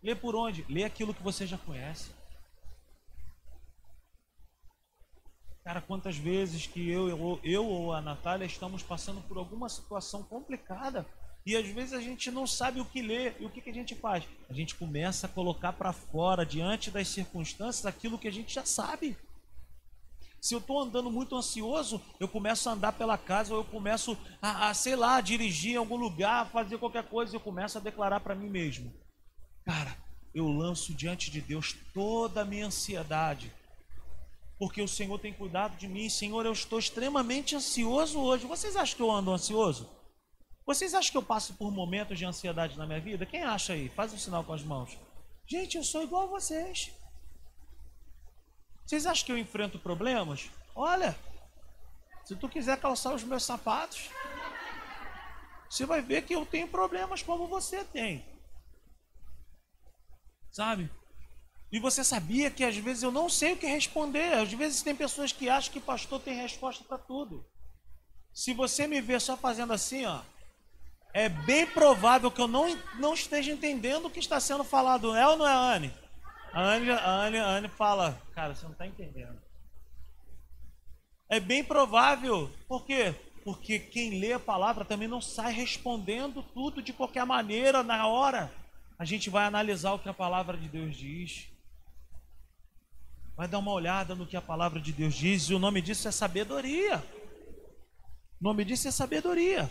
Lê 0.00 0.14
por 0.14 0.36
onde? 0.36 0.64
Lê 0.68 0.84
aquilo 0.84 1.12
que 1.12 1.22
você 1.22 1.48
já 1.48 1.58
conhece. 1.58 2.12
Cara, 5.64 5.82
quantas 5.82 6.16
vezes 6.16 6.68
que 6.68 6.88
eu, 6.88 7.08
eu, 7.08 7.40
eu 7.42 7.66
ou 7.66 7.92
a 7.92 8.00
Natália 8.00 8.44
estamos 8.44 8.84
passando 8.84 9.20
por 9.22 9.36
alguma 9.36 9.68
situação 9.68 10.22
complicada 10.22 11.04
e 11.44 11.56
às 11.56 11.66
vezes 11.66 11.92
a 11.92 12.00
gente 12.00 12.30
não 12.30 12.46
sabe 12.46 12.80
o 12.80 12.84
que 12.84 13.00
ler 13.00 13.36
e 13.40 13.46
o 13.46 13.50
que, 13.50 13.60
que 13.60 13.70
a 13.70 13.74
gente 13.74 13.94
faz? 13.94 14.24
A 14.48 14.52
gente 14.52 14.74
começa 14.74 15.26
a 15.26 15.30
colocar 15.30 15.72
para 15.72 15.92
fora, 15.92 16.44
diante 16.44 16.90
das 16.90 17.08
circunstâncias, 17.08 17.86
aquilo 17.86 18.18
que 18.18 18.28
a 18.28 18.32
gente 18.32 18.54
já 18.54 18.64
sabe. 18.64 19.16
Se 20.40 20.54
eu 20.54 20.58
estou 20.58 20.80
andando 20.80 21.10
muito 21.10 21.36
ansioso, 21.36 22.00
eu 22.18 22.26
começo 22.26 22.68
a 22.68 22.72
andar 22.72 22.92
pela 22.92 23.18
casa, 23.18 23.52
ou 23.52 23.60
eu 23.60 23.64
começo 23.64 24.16
a, 24.40 24.68
a, 24.68 24.74
sei 24.74 24.96
lá, 24.96 25.20
dirigir 25.20 25.72
em 25.72 25.76
algum 25.76 25.96
lugar, 25.96 26.50
fazer 26.50 26.78
qualquer 26.78 27.04
coisa, 27.04 27.36
eu 27.36 27.40
começo 27.40 27.76
a 27.76 27.80
declarar 27.80 28.20
para 28.20 28.34
mim 28.34 28.48
mesmo: 28.48 28.92
Cara, 29.64 29.96
eu 30.34 30.48
lanço 30.48 30.94
diante 30.94 31.30
de 31.30 31.40
Deus 31.40 31.76
toda 31.92 32.40
a 32.40 32.44
minha 32.44 32.66
ansiedade, 32.66 33.52
porque 34.58 34.80
o 34.80 34.88
Senhor 34.88 35.18
tem 35.18 35.32
cuidado 35.32 35.76
de 35.76 35.86
mim. 35.86 36.08
Senhor, 36.08 36.46
eu 36.46 36.52
estou 36.52 36.78
extremamente 36.78 37.54
ansioso 37.54 38.18
hoje. 38.18 38.46
Vocês 38.46 38.76
acham 38.76 38.96
que 38.96 39.02
eu 39.02 39.10
ando 39.10 39.32
ansioso? 39.32 39.99
Vocês 40.70 40.94
acham 40.94 41.10
que 41.10 41.18
eu 41.18 41.22
passo 41.24 41.54
por 41.54 41.72
momentos 41.72 42.16
de 42.16 42.24
ansiedade 42.24 42.78
na 42.78 42.86
minha 42.86 43.00
vida? 43.00 43.26
Quem 43.26 43.42
acha 43.42 43.72
aí? 43.72 43.88
Faz 43.88 44.12
um 44.12 44.16
sinal 44.16 44.44
com 44.44 44.52
as 44.52 44.62
mãos. 44.62 44.96
Gente, 45.44 45.76
eu 45.76 45.82
sou 45.82 46.00
igual 46.00 46.22
a 46.22 46.26
vocês. 46.26 46.92
Vocês 48.86 49.04
acham 49.04 49.26
que 49.26 49.32
eu 49.32 49.36
enfrento 49.38 49.80
problemas? 49.80 50.48
Olha, 50.72 51.18
se 52.24 52.36
tu 52.36 52.48
quiser 52.48 52.78
calçar 52.78 53.12
os 53.12 53.24
meus 53.24 53.42
sapatos, 53.42 54.10
você 55.68 55.84
vai 55.84 56.00
ver 56.00 56.22
que 56.22 56.36
eu 56.36 56.46
tenho 56.46 56.68
problemas 56.68 57.20
como 57.20 57.48
você 57.48 57.84
tem. 57.86 58.24
Sabe? 60.52 60.88
E 61.72 61.80
você 61.80 62.04
sabia 62.04 62.48
que 62.48 62.62
às 62.62 62.76
vezes 62.76 63.02
eu 63.02 63.10
não 63.10 63.28
sei 63.28 63.54
o 63.54 63.56
que 63.56 63.66
responder. 63.66 64.34
Às 64.34 64.52
vezes 64.52 64.82
tem 64.82 64.94
pessoas 64.94 65.32
que 65.32 65.48
acham 65.48 65.72
que 65.72 65.80
pastor 65.80 66.20
tem 66.20 66.40
resposta 66.40 66.84
para 66.84 66.96
tudo. 66.96 67.44
Se 68.32 68.54
você 68.54 68.86
me 68.86 69.00
ver 69.00 69.20
só 69.20 69.36
fazendo 69.36 69.72
assim, 69.72 70.06
ó, 70.06 70.22
é 71.12 71.28
bem 71.28 71.66
provável 71.66 72.30
que 72.30 72.40
eu 72.40 72.48
não, 72.48 72.76
não 72.98 73.14
esteja 73.14 73.50
entendendo 73.50 74.06
o 74.06 74.10
que 74.10 74.20
está 74.20 74.38
sendo 74.38 74.64
falado. 74.64 75.14
É 75.14 75.26
ou 75.26 75.36
não 75.36 75.46
é, 75.46 75.52
Anne? 75.52 75.92
A 76.52 76.60
Anne, 76.60 76.90
a 76.90 77.10
Anne, 77.10 77.38
a 77.38 77.46
Anne 77.46 77.68
fala, 77.68 78.20
cara, 78.34 78.54
você 78.54 78.64
não 78.64 78.72
está 78.72 78.86
entendendo. 78.86 79.40
É 81.28 81.38
bem 81.38 81.62
provável, 81.62 82.50
por 82.66 82.84
quê? 82.84 83.14
Porque 83.44 83.78
quem 83.78 84.18
lê 84.18 84.32
a 84.32 84.40
palavra 84.40 84.84
também 84.84 85.08
não 85.08 85.20
sai 85.20 85.52
respondendo 85.52 86.42
tudo 86.42 86.82
de 86.82 86.92
qualquer 86.92 87.24
maneira 87.24 87.82
na 87.82 88.06
hora. 88.06 88.52
A 88.98 89.04
gente 89.04 89.30
vai 89.30 89.46
analisar 89.46 89.92
o 89.92 89.98
que 89.98 90.08
a 90.08 90.14
palavra 90.14 90.56
de 90.56 90.68
Deus 90.68 90.96
diz. 90.96 91.48
Vai 93.36 93.48
dar 93.48 93.58
uma 93.58 93.72
olhada 93.72 94.14
no 94.14 94.26
que 94.26 94.36
a 94.36 94.42
palavra 94.42 94.80
de 94.80 94.92
Deus 94.92 95.14
diz, 95.14 95.44
e 95.44 95.54
o 95.54 95.58
nome 95.58 95.80
disso 95.80 96.06
é 96.06 96.10
sabedoria. 96.10 97.02
O 98.40 98.44
nome 98.44 98.64
disso 98.64 98.88
é 98.88 98.90
sabedoria. 98.90 99.70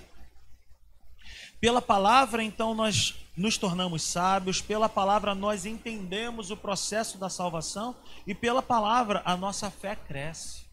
Pela 1.59 1.81
palavra, 1.81 2.41
então, 2.41 2.73
nós 2.73 3.15
nos 3.35 3.57
tornamos 3.57 4.03
sábios, 4.03 4.61
pela 4.61 4.87
palavra, 4.87 5.35
nós 5.35 5.65
entendemos 5.65 6.51
o 6.51 6.57
processo 6.57 7.17
da 7.17 7.29
salvação, 7.29 7.95
e 8.25 8.33
pela 8.33 8.61
palavra, 8.61 9.21
a 9.25 9.35
nossa 9.35 9.69
fé 9.69 9.95
cresce. 9.95 10.65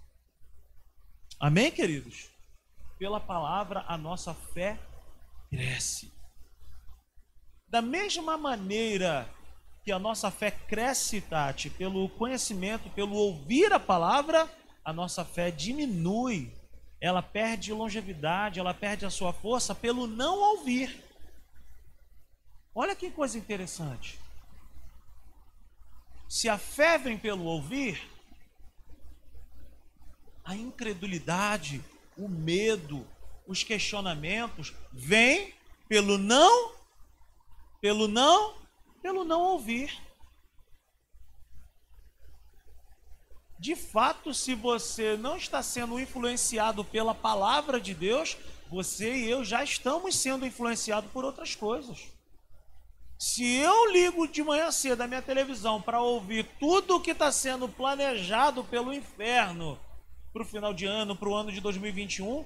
Amém, 1.39 1.71
queridos? 1.71 2.29
Pela 2.99 3.21
palavra, 3.21 3.85
a 3.89 3.97
nossa 3.99 4.33
fé 4.33 4.79
cresce. 5.51 6.13
Da 7.69 7.83
mesma 7.83 8.37
maneira 8.37 9.29
que 9.85 9.93
a 9.93 9.99
nossa 9.99 10.31
fé 10.31 10.51
cresce, 10.51 11.21
Tati, 11.21 11.69
pelo 11.69 12.09
conhecimento, 12.11 12.89
pelo 12.91 13.15
ouvir 13.15 13.73
a 13.73 13.79
palavra, 13.79 14.49
a 14.85 14.93
nossa 14.93 15.25
fé 15.25 15.51
diminui 15.51 16.53
ela 17.01 17.23
perde 17.23 17.73
longevidade, 17.73 18.59
ela 18.59 18.73
perde 18.73 19.05
a 19.05 19.11
sua 19.11 19.33
força 19.33 19.75
pelo 19.75 20.07
não 20.07 20.39
ouvir. 20.39 21.03
Olha 22.75 22.95
que 22.95 23.11
coisa 23.11 23.39
interessante. 23.39 24.19
Se 26.29 26.49
a 26.49 26.59
fé 26.59 26.99
vem 26.99 27.17
pelo 27.19 27.45
ouvir, 27.45 28.01
a 30.45 30.55
incredulidade, 30.55 31.83
o 32.17 32.29
medo, 32.29 33.07
os 33.47 33.63
questionamentos 33.63 34.75
vêm 34.93 35.55
pelo 35.89 36.19
não, 36.19 36.73
pelo 37.81 38.09
não, 38.09 38.55
pelo 39.01 39.25
não 39.25 39.41
ouvir. 39.41 40.06
De 43.59 43.75
fato, 43.75 44.35
se 44.35 44.55
você 44.55 45.17
não 45.17 45.37
está 45.37 45.63
sendo 45.63 45.99
influenciado 45.99 46.85
pela 46.85 47.15
palavra 47.15 47.81
de 47.81 47.95
Deus, 47.95 48.37
você 48.69 49.15
e 49.15 49.31
eu 49.31 49.45
já 49.45 49.65
estamos 49.65 50.17
sendo 50.17 50.47
influenciados 50.47 51.11
por 51.11 51.25
outras 51.25 51.55
coisas. 51.55 52.09
Se 53.19 53.57
eu 53.57 53.91
ligo 53.93 54.29
de 54.29 54.43
manhã 54.43 54.71
cedo 54.71 55.01
a 55.01 55.07
minha 55.07 55.23
televisão 55.23 55.81
para 55.81 56.03
ouvir 56.03 56.47
tudo 56.61 56.97
o 56.97 57.01
que 57.01 57.13
está 57.13 57.33
sendo 57.33 57.67
planejado 57.67 58.63
pelo 58.65 58.93
inferno 58.93 59.81
para 60.35 60.43
o 60.43 60.47
final 60.47 60.75
de 60.75 60.85
ano, 60.85 61.17
para 61.17 61.29
o 61.29 61.35
ano 61.35 61.51
de 61.51 61.61
2021, 61.63 62.45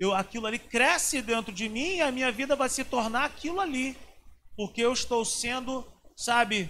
eu, 0.00 0.12
aquilo 0.12 0.46
ali 0.46 0.58
cresce 0.58 1.22
dentro 1.22 1.52
de 1.52 1.68
mim 1.68 1.96
e 1.96 2.00
a 2.00 2.10
minha 2.10 2.32
vida 2.32 2.56
vai 2.56 2.68
se 2.68 2.82
tornar 2.82 3.24
aquilo 3.24 3.60
ali. 3.60 3.96
Porque 4.56 4.80
eu 4.80 4.92
estou 4.92 5.24
sendo, 5.24 5.86
sabe, 6.16 6.68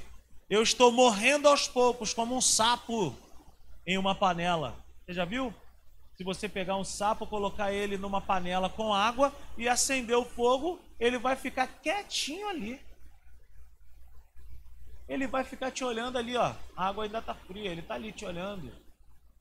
eu 0.50 0.62
estou 0.62 0.92
morrendo 0.92 1.48
aos 1.48 1.66
poucos, 1.66 2.12
como 2.12 2.36
um 2.36 2.40
sapo 2.42 3.16
em 3.86 3.98
uma 3.98 4.14
panela. 4.14 4.76
Você 5.04 5.14
já 5.14 5.24
viu? 5.24 5.54
Se 6.16 6.24
você 6.24 6.48
pegar 6.48 6.76
um 6.76 6.84
sapo, 6.84 7.26
colocar 7.26 7.72
ele 7.72 7.96
numa 7.96 8.20
panela 8.20 8.68
com 8.68 8.92
água 8.92 9.34
e 9.56 9.68
acender 9.68 10.16
o 10.16 10.24
fogo, 10.24 10.78
ele 10.98 11.18
vai 11.18 11.34
ficar 11.34 11.66
quietinho 11.66 12.48
ali. 12.48 12.80
Ele 15.08 15.26
vai 15.26 15.42
ficar 15.42 15.70
te 15.70 15.82
olhando 15.82 16.18
ali, 16.18 16.36
ó. 16.36 16.54
A 16.76 16.88
água 16.88 17.04
ainda 17.04 17.18
está 17.18 17.34
fria, 17.34 17.70
ele 17.70 17.80
está 17.80 17.94
ali 17.94 18.12
te 18.12 18.24
olhando. 18.24 18.70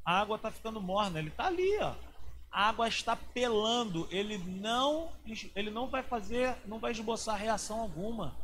A 0.05 0.19
água 0.19 0.37
está 0.37 0.49
ficando 0.49 0.81
morna, 0.81 1.19
ele 1.19 1.27
está 1.27 1.47
ali, 1.47 1.77
ó. 1.79 1.93
A 2.51 2.69
água 2.69 2.87
está 2.87 3.15
pelando, 3.15 4.07
ele 4.09 4.37
não, 4.37 5.11
ele 5.55 5.69
não 5.69 5.87
vai 5.87 6.01
fazer, 6.01 6.55
não 6.65 6.79
vai 6.79 6.91
esboçar 6.91 7.37
reação 7.37 7.81
alguma. 7.81 8.35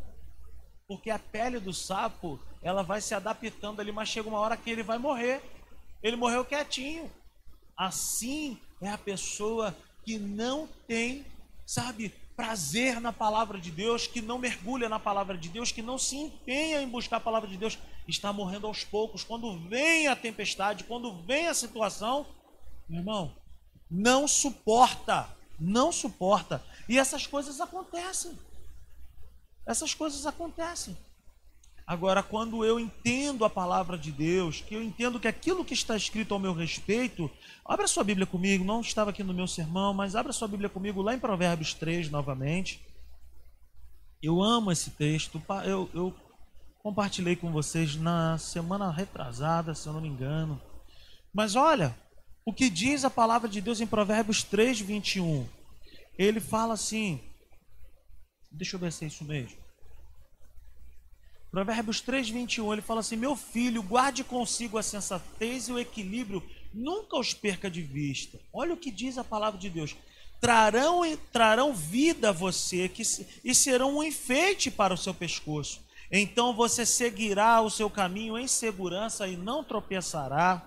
Porque 0.87 1.09
a 1.09 1.17
pele 1.17 1.59
do 1.59 1.73
sapo, 1.73 2.39
ela 2.61 2.83
vai 2.83 3.01
se 3.01 3.15
adaptando 3.15 3.79
ali, 3.79 3.91
mas 3.91 4.09
chega 4.09 4.29
uma 4.29 4.39
hora 4.39 4.55
que 4.55 4.69
ele 4.69 4.83
vai 4.83 4.99
morrer. 4.99 5.41
Ele 6.05 6.15
morreu 6.15 6.45
quietinho. 6.45 7.11
Assim 7.75 8.59
é 8.79 8.87
a 8.87 8.97
pessoa 8.97 9.75
que 10.03 10.19
não 10.19 10.69
tem, 10.87 11.25
sabe, 11.65 12.09
prazer 12.35 13.01
na 13.01 13.11
palavra 13.11 13.59
de 13.59 13.71
Deus, 13.71 14.05
que 14.05 14.21
não 14.21 14.37
mergulha 14.37 14.87
na 14.87 14.99
palavra 14.99 15.35
de 15.35 15.49
Deus, 15.49 15.71
que 15.71 15.81
não 15.81 15.97
se 15.97 16.15
empenha 16.15 16.79
em 16.79 16.87
buscar 16.87 17.17
a 17.17 17.21
palavra 17.21 17.49
de 17.49 17.57
Deus, 17.57 17.79
está 18.07 18.31
morrendo 18.31 18.67
aos 18.67 18.83
poucos. 18.83 19.23
Quando 19.23 19.57
vem 19.67 20.07
a 20.07 20.15
tempestade, 20.15 20.83
quando 20.83 21.23
vem 21.23 21.47
a 21.47 21.55
situação, 21.55 22.27
meu 22.87 22.99
irmão, 22.99 23.35
não 23.89 24.27
suporta, 24.27 25.27
não 25.59 25.91
suporta. 25.91 26.63
E 26.87 26.99
essas 26.99 27.25
coisas 27.25 27.59
acontecem. 27.59 28.37
Essas 29.65 29.95
coisas 29.95 30.27
acontecem. 30.27 30.95
Agora, 31.87 32.23
quando 32.23 32.65
eu 32.65 32.79
entendo 32.79 33.45
a 33.45 33.49
palavra 33.49 33.95
de 33.95 34.11
Deus, 34.11 34.61
que 34.61 34.73
eu 34.73 34.81
entendo 34.81 35.19
que 35.19 35.27
aquilo 35.27 35.63
que 35.63 35.75
está 35.75 35.95
escrito 35.95 36.33
ao 36.33 36.39
meu 36.39 36.51
respeito, 36.51 37.29
abra 37.63 37.87
sua 37.87 38.03
Bíblia 38.03 38.25
comigo, 38.25 38.65
não 38.65 38.81
estava 38.81 39.11
aqui 39.11 39.23
no 39.23 39.35
meu 39.35 39.47
sermão, 39.47 39.93
mas 39.93 40.15
abra 40.15 40.33
sua 40.33 40.47
Bíblia 40.47 40.67
comigo 40.67 41.03
lá 41.03 41.13
em 41.13 41.19
Provérbios 41.19 41.75
3 41.75 42.09
novamente. 42.09 42.81
Eu 44.21 44.41
amo 44.41 44.71
esse 44.71 44.89
texto, 44.91 45.39
eu, 45.63 45.87
eu 45.93 46.15
compartilhei 46.81 47.35
com 47.35 47.51
vocês 47.51 47.95
na 47.95 48.37
semana 48.39 48.91
retrasada, 48.91 49.75
se 49.75 49.85
eu 49.85 49.93
não 49.93 50.01
me 50.01 50.07
engano. 50.07 50.59
Mas 51.31 51.55
olha, 51.55 51.95
o 52.43 52.51
que 52.51 52.67
diz 52.67 53.05
a 53.05 53.11
palavra 53.11 53.47
de 53.47 53.61
Deus 53.61 53.79
em 53.79 53.85
Provérbios 53.85 54.43
3, 54.43 54.79
21. 54.79 55.47
Ele 56.17 56.39
fala 56.39 56.73
assim, 56.73 57.21
deixa 58.51 58.75
eu 58.75 58.79
ver 58.79 58.91
se 58.91 59.03
é 59.03 59.07
isso 59.07 59.23
mesmo. 59.23 59.64
Provérbios 61.55 62.01
3, 62.01 62.31
21, 62.31 62.73
ele 62.73 62.81
fala 62.81 62.99
assim: 62.99 63.15
Meu 63.15 63.33
filho, 63.33 63.81
guarde 63.81 64.25
consigo 64.25 64.77
a 64.77 64.83
sensatez 64.83 65.69
e 65.69 65.71
o 65.71 65.79
equilíbrio, 65.79 66.43
nunca 66.73 67.17
os 67.17 67.33
perca 67.33 67.71
de 67.71 67.81
vista. 67.81 68.37
Olha 68.51 68.73
o 68.73 68.77
que 68.77 68.91
diz 68.91 69.17
a 69.17 69.23
palavra 69.23 69.57
de 69.57 69.69
Deus. 69.69 69.95
Trarão, 70.41 71.03
trarão 71.31 71.73
vida 71.73 72.27
a 72.27 72.33
você 72.33 72.89
que, 72.89 73.03
e 73.41 73.55
serão 73.55 73.95
um 73.95 74.03
enfeite 74.03 74.69
para 74.69 74.93
o 74.93 74.97
seu 74.97 75.13
pescoço. 75.13 75.79
Então 76.11 76.53
você 76.53 76.85
seguirá 76.85 77.61
o 77.61 77.69
seu 77.69 77.89
caminho 77.89 78.37
em 78.37 78.49
segurança 78.49 79.25
e 79.25 79.37
não 79.37 79.63
tropeçará. 79.63 80.61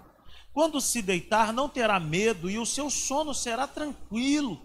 Quando 0.54 0.80
se 0.80 1.02
deitar, 1.02 1.52
não 1.52 1.68
terá 1.68 2.00
medo 2.00 2.48
e 2.48 2.58
o 2.58 2.64
seu 2.64 2.88
sono 2.88 3.34
será 3.34 3.66
tranquilo. 3.66 4.58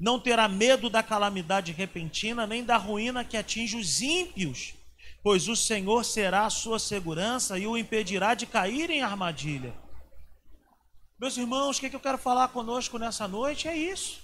Não 0.00 0.18
terá 0.18 0.48
medo 0.48 0.90
da 0.90 1.00
calamidade 1.00 1.70
repentina, 1.70 2.44
nem 2.44 2.64
da 2.64 2.76
ruína 2.76 3.24
que 3.24 3.36
atinge 3.36 3.76
os 3.76 4.02
ímpios, 4.02 4.74
pois 5.22 5.48
o 5.48 5.56
Senhor 5.56 6.04
será 6.04 6.46
a 6.46 6.50
sua 6.50 6.78
segurança 6.78 7.58
e 7.58 7.66
o 7.66 7.76
impedirá 7.76 8.34
de 8.34 8.46
cair 8.46 8.90
em 8.90 9.02
armadilha. 9.02 9.74
Meus 11.18 11.36
irmãos, 11.36 11.76
o 11.76 11.80
que, 11.80 11.94
eu 11.94 12.00
quero 12.00 12.16
falar 12.16 12.48
conosco 12.48 12.98
nessa 12.98 13.28
noite 13.28 13.68
é 13.68 13.76
isso. 13.76 14.22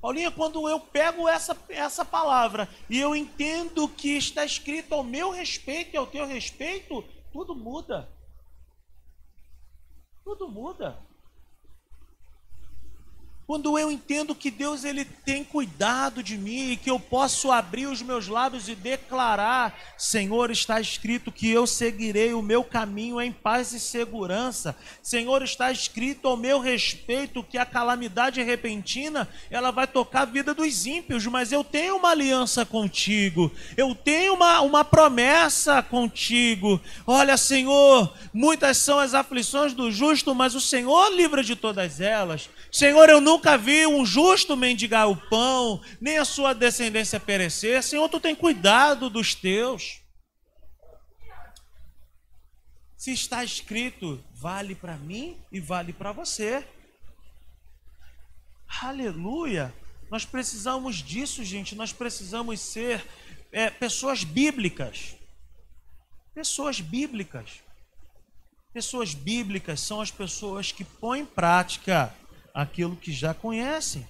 Paulinha, 0.00 0.30
quando 0.30 0.66
eu 0.66 0.80
pego 0.80 1.28
essa, 1.28 1.54
essa 1.68 2.04
palavra 2.06 2.66
e 2.88 2.98
eu 2.98 3.14
entendo 3.14 3.86
que 3.86 4.16
está 4.16 4.42
escrito 4.42 4.94
ao 4.94 5.04
meu 5.04 5.30
respeito 5.30 5.92
e 5.92 5.98
ao 5.98 6.06
teu 6.06 6.26
respeito, 6.26 7.04
tudo 7.30 7.54
muda. 7.54 8.08
Tudo 10.24 10.48
muda. 10.48 10.98
Quando 13.50 13.76
eu 13.76 13.90
entendo 13.90 14.32
que 14.32 14.48
Deus 14.48 14.84
ele 14.84 15.04
tem 15.04 15.42
cuidado 15.42 16.22
de 16.22 16.38
mim 16.38 16.70
e 16.70 16.76
que 16.76 16.88
eu 16.88 17.00
posso 17.00 17.50
abrir 17.50 17.86
os 17.86 18.00
meus 18.00 18.28
lábios 18.28 18.68
e 18.68 18.76
declarar: 18.76 19.76
Senhor, 19.98 20.52
está 20.52 20.80
escrito 20.80 21.32
que 21.32 21.50
eu 21.50 21.66
seguirei 21.66 22.32
o 22.32 22.42
meu 22.42 22.62
caminho 22.62 23.20
em 23.20 23.32
paz 23.32 23.72
e 23.72 23.80
segurança. 23.80 24.76
Senhor, 25.02 25.42
está 25.42 25.72
escrito 25.72 26.28
ao 26.28 26.36
meu 26.36 26.60
respeito 26.60 27.42
que 27.42 27.58
a 27.58 27.66
calamidade 27.66 28.40
repentina 28.40 29.28
ela 29.50 29.72
vai 29.72 29.88
tocar 29.88 30.20
a 30.20 30.26
vida 30.26 30.54
dos 30.54 30.86
ímpios, 30.86 31.26
mas 31.26 31.50
eu 31.50 31.64
tenho 31.64 31.96
uma 31.96 32.10
aliança 32.10 32.64
contigo, 32.64 33.50
eu 33.76 33.96
tenho 33.96 34.34
uma, 34.34 34.60
uma 34.60 34.84
promessa 34.84 35.82
contigo. 35.82 36.80
Olha, 37.04 37.36
Senhor, 37.36 38.14
muitas 38.32 38.76
são 38.76 39.00
as 39.00 39.12
aflições 39.12 39.72
do 39.72 39.90
justo, 39.90 40.36
mas 40.36 40.54
o 40.54 40.60
Senhor 40.60 41.12
livra 41.12 41.42
de 41.42 41.56
todas 41.56 42.00
elas. 42.00 42.48
Senhor, 42.72 43.08
eu 43.08 43.20
nunca 43.20 43.58
vi 43.58 43.84
um 43.86 44.06
justo 44.06 44.56
mendigar 44.56 45.08
o 45.08 45.16
pão, 45.16 45.82
nem 46.00 46.18
a 46.18 46.24
sua 46.24 46.52
descendência 46.52 47.18
perecer. 47.18 47.82
Senhor, 47.82 48.08
tu 48.08 48.20
tem 48.20 48.34
cuidado 48.34 49.10
dos 49.10 49.34
teus. 49.34 50.00
Se 52.96 53.12
está 53.12 53.42
escrito, 53.42 54.22
vale 54.32 54.74
para 54.74 54.96
mim 54.96 55.36
e 55.50 55.58
vale 55.58 55.92
para 55.92 56.12
você. 56.12 56.64
Aleluia! 58.82 59.74
Nós 60.10 60.24
precisamos 60.24 60.96
disso, 60.96 61.42
gente. 61.42 61.74
Nós 61.74 61.92
precisamos 61.92 62.60
ser 62.60 63.04
é, 63.50 63.68
pessoas 63.68 64.22
bíblicas. 64.22 65.16
Pessoas 66.34 66.80
bíblicas. 66.80 67.60
Pessoas 68.72 69.12
bíblicas 69.12 69.80
são 69.80 70.00
as 70.00 70.12
pessoas 70.12 70.70
que 70.70 70.84
põem 70.84 71.22
em 71.22 71.26
prática 71.26 72.14
aquilo 72.60 72.94
que 72.94 73.10
já 73.10 73.32
conhecem. 73.32 74.06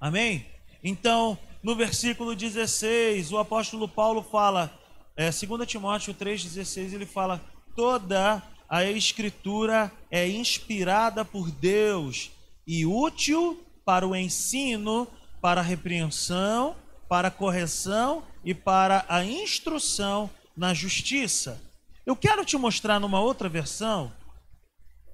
Amém? 0.00 0.46
Então, 0.82 1.38
no 1.62 1.76
versículo 1.76 2.34
16, 2.34 3.30
o 3.30 3.38
apóstolo 3.38 3.88
Paulo 3.88 4.22
fala, 4.22 4.76
é, 5.16 5.30
2 5.30 5.68
Timóteo 5.68 6.12
3,16, 6.12 6.92
ele 6.92 7.06
fala: 7.06 7.40
toda 7.76 8.42
a 8.68 8.84
escritura 8.84 9.92
é 10.10 10.28
inspirada 10.28 11.24
por 11.24 11.50
Deus 11.52 12.32
e 12.66 12.84
útil 12.84 13.64
para 13.84 14.06
o 14.06 14.16
ensino, 14.16 15.06
para 15.40 15.60
a 15.60 15.64
repreensão, 15.64 16.74
para 17.08 17.28
a 17.28 17.32
correção 17.32 18.24
e 18.44 18.54
para 18.54 19.04
a 19.08 19.24
instrução 19.24 20.28
na 20.56 20.74
justiça. 20.74 21.62
Eu 22.04 22.16
quero 22.16 22.44
te 22.44 22.56
mostrar 22.56 22.98
numa 22.98 23.20
outra 23.20 23.48
versão 23.48 24.12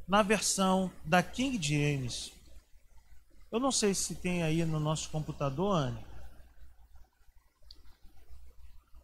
na 0.06 0.22
versão 0.22 0.90
da 1.04 1.22
King 1.22 1.60
James. 1.60 2.32
Eu 3.50 3.58
não 3.58 3.72
sei 3.72 3.94
se 3.94 4.14
tem 4.14 4.42
aí 4.42 4.64
no 4.64 4.78
nosso 4.78 5.08
computador, 5.10 5.76
Anne. 5.76 6.04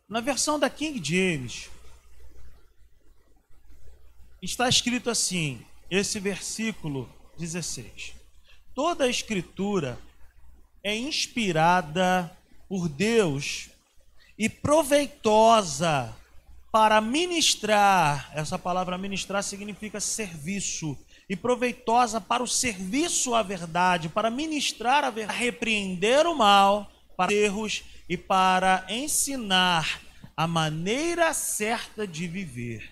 Na 0.09 0.21
versão 0.21 0.59
da 0.59 0.69
King 0.69 1.03
James, 1.03 1.71
está 4.43 4.69
escrito 4.69 5.09
assim, 5.09 5.65
esse 5.91 6.21
versículo 6.21 7.09
16: 7.39 8.15
Toda 8.75 9.05
a 9.05 9.09
escritura 9.09 9.99
é 10.83 10.95
inspirada 10.95 12.37
por 12.69 12.89
Deus 12.89 13.71
e 14.37 14.49
proveitosa 14.49 16.15
para 16.73 17.03
ministrar, 17.03 18.33
essa 18.35 18.59
palavra 18.59 18.97
ministrar 18.97 19.43
significa 19.43 20.01
serviço, 20.01 20.97
e 21.29 21.37
proveitosa 21.37 22.21
para 22.21 22.43
o 22.43 22.49
serviço 22.49 23.35
à 23.35 23.43
verdade, 23.43 24.09
para 24.09 24.31
ministrar 24.31 25.05
a 25.05 25.11
verdade, 25.11 25.39
repreender 25.39 26.27
o 26.27 26.35
mal, 26.35 26.91
para 27.15 27.33
erros 27.33 27.85
e 28.09 28.17
para 28.17 28.87
ensinar 28.89 30.01
a 30.35 30.47
maneira 30.47 31.33
certa 31.35 32.07
de 32.07 32.27
viver. 32.27 32.91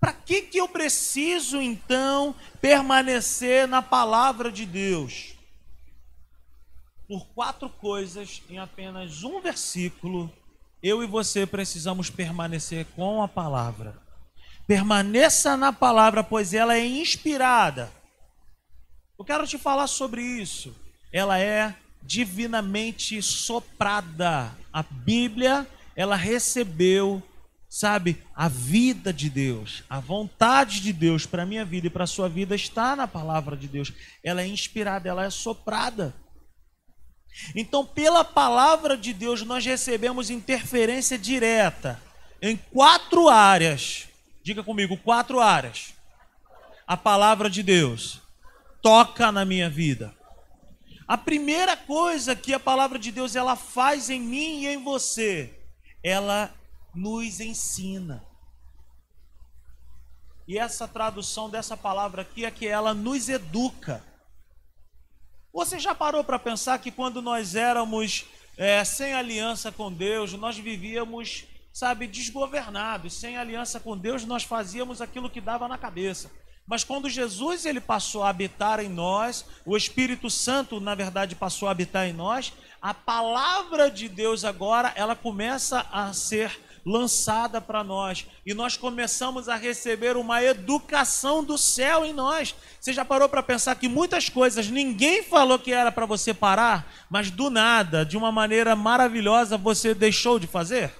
Para 0.00 0.12
que, 0.12 0.42
que 0.42 0.58
eu 0.58 0.68
preciso 0.68 1.60
então 1.60 2.34
permanecer 2.60 3.66
na 3.66 3.82
palavra 3.82 4.50
de 4.50 4.64
Deus? 4.64 5.34
Por 7.06 7.26
quatro 7.28 7.68
coisas 7.68 8.42
em 8.48 8.58
apenas 8.58 9.24
um 9.24 9.40
versículo 9.40 10.32
eu 10.82 11.02
e 11.02 11.06
você 11.06 11.46
precisamos 11.46 12.08
permanecer 12.08 12.86
com 12.96 13.22
a 13.22 13.28
palavra. 13.28 13.98
Permaneça 14.66 15.56
na 15.56 15.72
palavra, 15.72 16.22
pois 16.22 16.54
ela 16.54 16.76
é 16.76 16.86
inspirada. 16.86 17.90
Eu 19.18 19.24
quero 19.24 19.46
te 19.46 19.58
falar 19.58 19.86
sobre 19.86 20.22
isso. 20.22 20.74
Ela 21.12 21.38
é 21.38 21.74
divinamente 22.02 23.20
soprada. 23.20 24.56
A 24.72 24.82
Bíblia, 24.82 25.66
ela 25.94 26.16
recebeu, 26.16 27.22
sabe, 27.68 28.22
a 28.34 28.48
vida 28.48 29.12
de 29.12 29.28
Deus, 29.28 29.82
a 29.90 30.00
vontade 30.00 30.80
de 30.80 30.92
Deus 30.92 31.26
para 31.26 31.44
minha 31.44 31.64
vida 31.64 31.88
e 31.88 31.90
para 31.90 32.06
sua 32.06 32.28
vida 32.28 32.54
está 32.54 32.96
na 32.96 33.06
palavra 33.06 33.56
de 33.56 33.68
Deus. 33.68 33.92
Ela 34.24 34.42
é 34.42 34.46
inspirada, 34.46 35.08
ela 35.08 35.24
é 35.24 35.30
soprada. 35.30 36.14
Então, 37.54 37.84
pela 37.84 38.24
palavra 38.24 38.96
de 38.96 39.12
Deus, 39.12 39.42
nós 39.42 39.64
recebemos 39.64 40.30
interferência 40.30 41.18
direta 41.18 42.00
em 42.40 42.56
quatro 42.56 43.28
áreas. 43.28 44.08
Diga 44.42 44.62
comigo, 44.62 44.96
quatro 44.96 45.40
áreas. 45.40 45.94
A 46.86 46.96
palavra 46.96 47.48
de 47.48 47.62
Deus 47.62 48.20
toca 48.82 49.30
na 49.30 49.44
minha 49.44 49.70
vida. 49.70 50.14
A 51.06 51.18
primeira 51.18 51.76
coisa 51.76 52.36
que 52.36 52.54
a 52.54 52.60
palavra 52.60 52.98
de 52.98 53.10
Deus 53.10 53.34
ela 53.34 53.56
faz 53.56 54.10
em 54.10 54.20
mim 54.20 54.62
e 54.62 54.68
em 54.68 54.82
você, 54.82 55.52
ela 56.02 56.54
nos 56.94 57.40
ensina. 57.40 58.24
E 60.46 60.58
essa 60.58 60.88
tradução 60.88 61.48
dessa 61.50 61.76
palavra 61.76 62.22
aqui 62.22 62.44
é 62.44 62.50
que 62.50 62.66
ela 62.66 62.94
nos 62.94 63.28
educa. 63.28 64.04
Você 65.52 65.78
já 65.78 65.94
parou 65.94 66.22
para 66.22 66.38
pensar 66.38 66.78
que 66.78 66.90
quando 66.90 67.20
nós 67.20 67.54
éramos 67.54 68.26
é, 68.56 68.84
sem 68.84 69.12
aliança 69.14 69.72
com 69.72 69.92
Deus, 69.92 70.32
nós 70.34 70.56
vivíamos, 70.56 71.44
sabe, 71.72 72.06
desgovernados. 72.06 73.14
Sem 73.14 73.36
aliança 73.36 73.80
com 73.80 73.96
Deus, 73.96 74.24
nós 74.24 74.44
fazíamos 74.44 75.00
aquilo 75.00 75.28
que 75.28 75.40
dava 75.40 75.66
na 75.66 75.76
cabeça. 75.76 76.30
Mas 76.66 76.84
quando 76.84 77.10
Jesus 77.10 77.66
ele 77.66 77.80
passou 77.80 78.22
a 78.22 78.28
habitar 78.28 78.78
em 78.78 78.88
nós, 78.88 79.44
o 79.66 79.76
Espírito 79.76 80.30
Santo, 80.30 80.78
na 80.78 80.94
verdade, 80.94 81.34
passou 81.34 81.66
a 81.66 81.72
habitar 81.72 82.06
em 82.06 82.12
nós, 82.12 82.52
a 82.80 82.94
palavra 82.94 83.90
de 83.90 84.08
Deus 84.08 84.44
agora, 84.44 84.92
ela 84.94 85.16
começa 85.16 85.84
a 85.90 86.12
ser 86.12 86.60
lançada 86.84 87.60
para 87.60 87.84
nós 87.84 88.26
e 88.44 88.54
nós 88.54 88.76
começamos 88.76 89.48
a 89.48 89.56
receber 89.56 90.16
uma 90.16 90.42
educação 90.42 91.44
do 91.44 91.58
céu 91.58 92.04
em 92.04 92.12
nós. 92.12 92.54
Você 92.80 92.92
já 92.92 93.04
parou 93.04 93.28
para 93.28 93.42
pensar 93.42 93.74
que 93.76 93.88
muitas 93.88 94.28
coisas 94.28 94.68
ninguém 94.68 95.22
falou 95.22 95.58
que 95.58 95.72
era 95.72 95.92
para 95.92 96.06
você 96.06 96.32
parar, 96.32 96.92
mas 97.10 97.30
do 97.30 97.50
nada, 97.50 98.04
de 98.04 98.16
uma 98.16 98.32
maneira 98.32 98.74
maravilhosa, 98.74 99.56
você 99.56 99.94
deixou 99.94 100.38
de 100.38 100.46
fazer? 100.46 100.92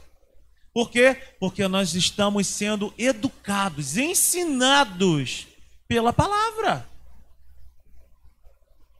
Por 0.72 0.90
quê? 0.90 1.16
Porque 1.40 1.66
nós 1.66 1.94
estamos 1.94 2.46
sendo 2.46 2.94
educados, 2.96 3.96
ensinados 3.96 5.48
pela 5.88 6.12
palavra. 6.12 6.88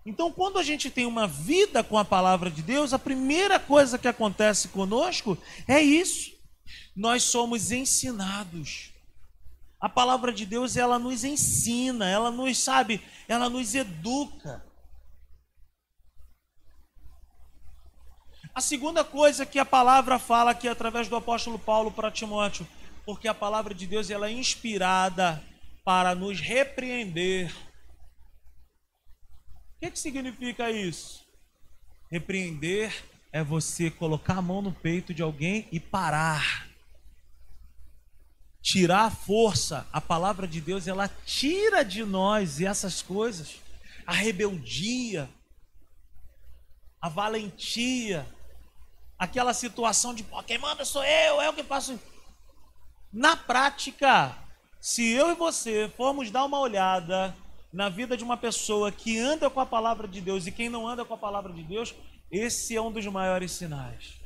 Então, 0.04 0.32
quando 0.32 0.58
a 0.58 0.62
gente 0.62 0.90
tem 0.90 1.06
uma 1.06 1.28
vida 1.28 1.84
com 1.84 1.96
a 1.96 2.04
palavra 2.04 2.50
de 2.50 2.62
Deus, 2.62 2.92
a 2.92 2.98
primeira 2.98 3.60
coisa 3.60 3.98
que 3.98 4.08
acontece 4.08 4.68
conosco 4.68 5.38
é 5.68 5.80
isso 5.80 6.39
nós 6.94 7.22
somos 7.22 7.70
ensinados. 7.70 8.92
A 9.80 9.88
palavra 9.88 10.32
de 10.32 10.44
Deus, 10.44 10.76
ela 10.76 10.98
nos 10.98 11.24
ensina, 11.24 12.08
ela 12.08 12.30
nos 12.30 12.58
sabe, 12.58 13.02
ela 13.26 13.48
nos 13.48 13.74
educa. 13.74 14.64
A 18.54 18.60
segunda 18.60 19.04
coisa 19.04 19.46
que 19.46 19.58
a 19.58 19.64
palavra 19.64 20.18
fala 20.18 20.50
aqui 20.50 20.68
através 20.68 21.08
do 21.08 21.16
apóstolo 21.16 21.58
Paulo 21.58 21.90
para 21.90 22.10
Timóteo, 22.10 22.68
porque 23.06 23.28
a 23.28 23.34
palavra 23.34 23.72
de 23.72 23.86
Deus 23.86 24.10
ela 24.10 24.28
é 24.28 24.32
inspirada 24.32 25.42
para 25.84 26.14
nos 26.14 26.40
repreender. 26.40 27.50
O 29.76 29.80
que, 29.80 29.90
que 29.92 29.98
significa 29.98 30.70
isso? 30.70 31.24
Repreender 32.10 32.92
é 33.32 33.44
você 33.44 33.90
colocar 33.90 34.38
a 34.38 34.42
mão 34.42 34.60
no 34.60 34.72
peito 34.72 35.14
de 35.14 35.22
alguém 35.22 35.68
e 35.70 35.78
parar. 35.78 36.68
Tirar 38.62 39.04
a 39.04 39.10
força. 39.10 39.86
A 39.92 40.00
palavra 40.00 40.46
de 40.46 40.60
Deus, 40.60 40.88
ela 40.88 41.08
tira 41.24 41.84
de 41.84 42.04
nós 42.04 42.60
essas 42.60 43.00
coisas. 43.00 43.60
A 44.06 44.12
rebeldia, 44.12 45.30
a 47.00 47.08
valentia, 47.08 48.26
aquela 49.18 49.54
situação 49.54 50.12
de 50.12 50.24
quem 50.46 50.58
manda 50.58 50.84
sou 50.84 51.04
eu, 51.04 51.40
é 51.40 51.48
o 51.48 51.52
que 51.52 51.62
faço. 51.62 51.98
Na 53.12 53.36
prática, 53.36 54.36
se 54.80 55.08
eu 55.10 55.30
e 55.30 55.34
você 55.34 55.92
formos 55.96 56.30
dar 56.30 56.44
uma 56.44 56.58
olhada 56.58 57.34
na 57.72 57.88
vida 57.88 58.16
de 58.16 58.24
uma 58.24 58.36
pessoa 58.36 58.90
que 58.90 59.18
anda 59.18 59.48
com 59.48 59.60
a 59.60 59.66
palavra 59.66 60.08
de 60.08 60.20
Deus 60.20 60.46
e 60.46 60.52
quem 60.52 60.68
não 60.68 60.86
anda 60.88 61.04
com 61.04 61.14
a 61.14 61.18
palavra 61.18 61.52
de 61.52 61.62
Deus, 61.62 61.94
esse 62.30 62.76
é 62.76 62.80
um 62.80 62.92
dos 62.92 63.06
maiores 63.06 63.52
sinais. 63.52 64.20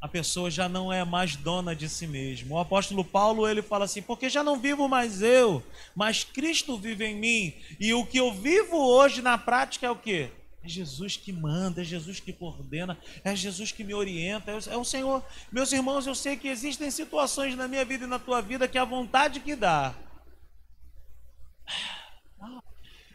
A 0.00 0.08
pessoa 0.08 0.50
já 0.50 0.68
não 0.68 0.92
é 0.92 1.04
mais 1.04 1.36
dona 1.36 1.76
de 1.76 1.88
si 1.88 2.08
mesmo. 2.08 2.56
O 2.56 2.58
apóstolo 2.58 3.04
Paulo 3.04 3.46
ele 3.46 3.62
fala 3.62 3.84
assim: 3.84 4.02
porque 4.02 4.28
já 4.28 4.42
não 4.42 4.58
vivo 4.58 4.88
mais 4.88 5.22
eu, 5.22 5.62
mas 5.94 6.24
Cristo 6.24 6.76
vive 6.76 7.04
em 7.04 7.14
mim. 7.14 7.54
E 7.78 7.94
o 7.94 8.04
que 8.04 8.18
eu 8.18 8.32
vivo 8.32 8.76
hoje 8.76 9.22
na 9.22 9.38
prática 9.38 9.86
é 9.86 9.90
o 9.90 9.96
que? 9.96 10.28
É 10.64 10.68
Jesus 10.68 11.16
que 11.16 11.32
manda, 11.32 11.82
é 11.82 11.84
Jesus 11.84 12.18
que 12.18 12.32
coordena, 12.32 12.98
é 13.22 13.34
Jesus 13.34 13.70
que 13.70 13.84
me 13.84 13.94
orienta, 13.94 14.50
é 14.50 14.76
o 14.76 14.84
Senhor. 14.84 15.24
Meus 15.50 15.72
irmãos, 15.72 16.06
eu 16.06 16.14
sei 16.14 16.36
que 16.36 16.48
existem 16.48 16.90
situações 16.90 17.56
na 17.56 17.68
minha 17.68 17.84
vida 17.84 18.04
e 18.04 18.08
na 18.08 18.18
tua 18.18 18.40
vida 18.40 18.66
que 18.66 18.78
a 18.78 18.84
vontade 18.84 19.40
que 19.40 19.54
dá. 19.54 19.94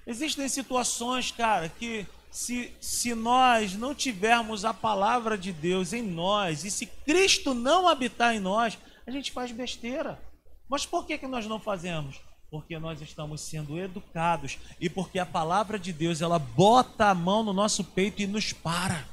Existem 0.06 0.48
situações, 0.48 1.32
cara, 1.32 1.68
que 1.68 2.08
se, 2.38 2.72
se 2.80 3.16
nós 3.16 3.74
não 3.74 3.96
tivermos 3.96 4.64
a 4.64 4.72
palavra 4.72 5.36
de 5.36 5.52
Deus 5.52 5.92
em 5.92 6.04
nós, 6.04 6.64
e 6.64 6.70
se 6.70 6.86
Cristo 6.86 7.56
não 7.56 7.88
habitar 7.88 8.36
em 8.36 8.40
nós, 8.40 8.78
a 9.08 9.10
gente 9.10 9.32
faz 9.32 9.52
besteira. 9.52 10.22
Mas 10.70 10.86
por 10.86 11.08
que, 11.08 11.18
que 11.18 11.26
nós 11.26 11.48
não 11.48 11.60
fazemos? 11.60 12.22
Porque 12.52 12.78
nós 12.78 13.02
estamos 13.02 13.42
sendo 13.42 13.80
educados 13.80 14.60
e 14.80 14.88
porque 14.88 15.18
a 15.18 15.26
palavra 15.26 15.80
de 15.80 15.92
Deus 15.92 16.22
ela 16.22 16.38
bota 16.38 17.08
a 17.08 17.16
mão 17.16 17.42
no 17.42 17.54
nosso 17.54 17.84
peito 17.84 18.22
e 18.22 18.28
nos 18.28 18.54
para. 18.54 19.04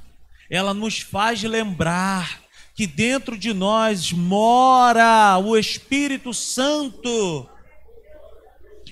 Ela 0.51 0.75
nos 0.75 1.01
faz 1.01 1.43
lembrar 1.43 2.43
que 2.75 2.87
dentro 2.87 3.39
de 3.39 3.55
nós 3.55 4.13
mora 4.13 5.39
o 5.39 5.57
Espírito 5.57 6.35
Santo. 6.35 7.49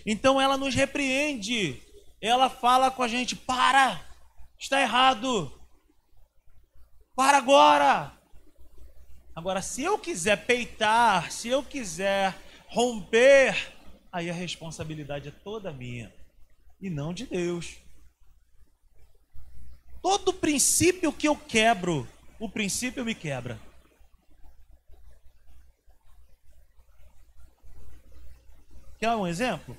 Então 0.07 0.41
ela 0.41 0.57
nos 0.57 0.75
repreende. 0.75 1.83
Ela 2.19 2.49
fala 2.49 2.91
com 2.91 3.03
a 3.03 3.09
gente: 3.09 3.37
para, 3.37 4.01
Está 4.63 4.81
errado. 4.81 5.51
Para 7.17 7.39
agora. 7.39 8.17
Agora, 9.35 9.61
se 9.61 9.83
eu 9.83 9.99
quiser 9.99 10.47
peitar, 10.47 11.33
se 11.33 11.49
eu 11.49 11.65
quiser 11.65 12.39
romper, 12.69 13.57
aí 14.13 14.31
a 14.31 14.33
responsabilidade 14.33 15.27
é 15.27 15.33
toda 15.33 15.73
minha 15.73 16.15
e 16.81 16.89
não 16.89 17.13
de 17.13 17.27
Deus. 17.27 17.77
Todo 20.01 20.33
princípio 20.33 21.13
que 21.13 21.27
eu 21.27 21.35
quebro, 21.35 22.09
o 22.39 22.49
princípio 22.49 23.05
me 23.05 23.17
quebra. 23.17 23.61
Quer 29.01 29.17
um 29.17 29.27
exemplo? 29.27 29.77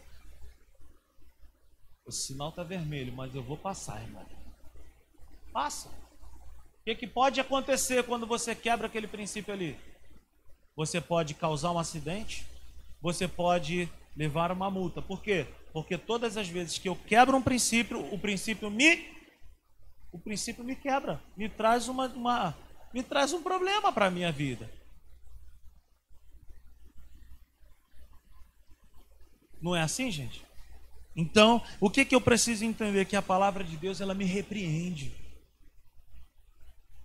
O 2.05 2.11
sinal 2.11 2.49
está 2.49 2.63
vermelho, 2.63 3.13
mas 3.13 3.33
eu 3.33 3.41
vou 3.41 3.57
passar, 3.57 4.01
irmão. 4.01 4.42
Passa. 5.53 5.87
O 5.89 6.83
que, 6.83 6.95
que 6.95 7.07
pode 7.07 7.39
acontecer 7.39 8.03
quando 8.03 8.25
você 8.25 8.55
quebra 8.55 8.87
aquele 8.87 9.07
princípio 9.07 9.53
ali? 9.53 9.79
Você 10.75 10.99
pode 10.99 11.35
causar 11.35 11.71
um 11.71 11.77
acidente, 11.77 12.45
você 12.99 13.27
pode 13.27 13.87
levar 14.17 14.51
uma 14.51 14.69
multa. 14.69 15.01
Por 15.01 15.21
quê? 15.21 15.45
Porque 15.71 15.97
todas 15.97 16.35
as 16.35 16.47
vezes 16.47 16.79
que 16.79 16.89
eu 16.89 16.95
quebro 16.95 17.37
um 17.37 17.41
princípio, 17.41 18.03
o 18.13 18.17
princípio 18.17 18.69
me 18.69 19.13
o 20.11 20.19
princípio 20.19 20.63
me 20.63 20.75
quebra, 20.75 21.21
me 21.35 21.49
traz 21.49 21.87
uma, 21.87 22.07
uma 22.07 22.55
me 22.93 23.01
traz 23.01 23.33
um 23.33 23.41
problema 23.41 23.91
para 23.91 24.07
a 24.07 24.11
minha 24.11 24.31
vida. 24.31 24.69
Não 29.61 29.75
é 29.75 29.81
assim, 29.81 30.11
gente? 30.11 30.45
Então, 31.15 31.63
o 31.79 31.89
que, 31.89 32.03
que 32.03 32.13
eu 32.13 32.21
preciso 32.21 32.65
entender? 32.65 33.05
Que 33.05 33.15
a 33.15 33.21
palavra 33.21 33.63
de 33.63 33.77
Deus 33.77 34.01
ela 34.01 34.13
me 34.13 34.25
repreende. 34.25 35.15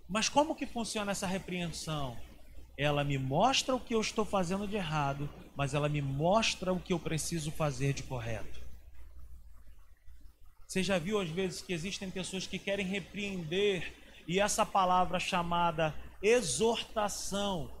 Mas 0.09 0.27
como 0.27 0.55
que 0.55 0.65
funciona 0.65 1.11
essa 1.11 1.27
repreensão? 1.27 2.17
Ela 2.75 3.03
me 3.03 3.17
mostra 3.19 3.75
o 3.75 3.79
que 3.79 3.93
eu 3.93 4.01
estou 4.01 4.25
fazendo 4.25 4.67
de 4.67 4.75
errado, 4.75 5.29
mas 5.55 5.75
ela 5.75 5.87
me 5.87 6.01
mostra 6.01 6.73
o 6.73 6.79
que 6.79 6.91
eu 6.91 6.99
preciso 6.99 7.51
fazer 7.51 7.93
de 7.93 8.01
correto. 8.03 8.59
Você 10.65 10.81
já 10.81 10.97
viu 10.97 11.19
às 11.19 11.29
vezes 11.29 11.61
que 11.61 11.73
existem 11.73 12.09
pessoas 12.09 12.47
que 12.47 12.57
querem 12.57 12.85
repreender 12.85 13.93
e 14.27 14.39
essa 14.39 14.65
palavra 14.65 15.19
chamada 15.19 15.93
exortação. 16.23 17.71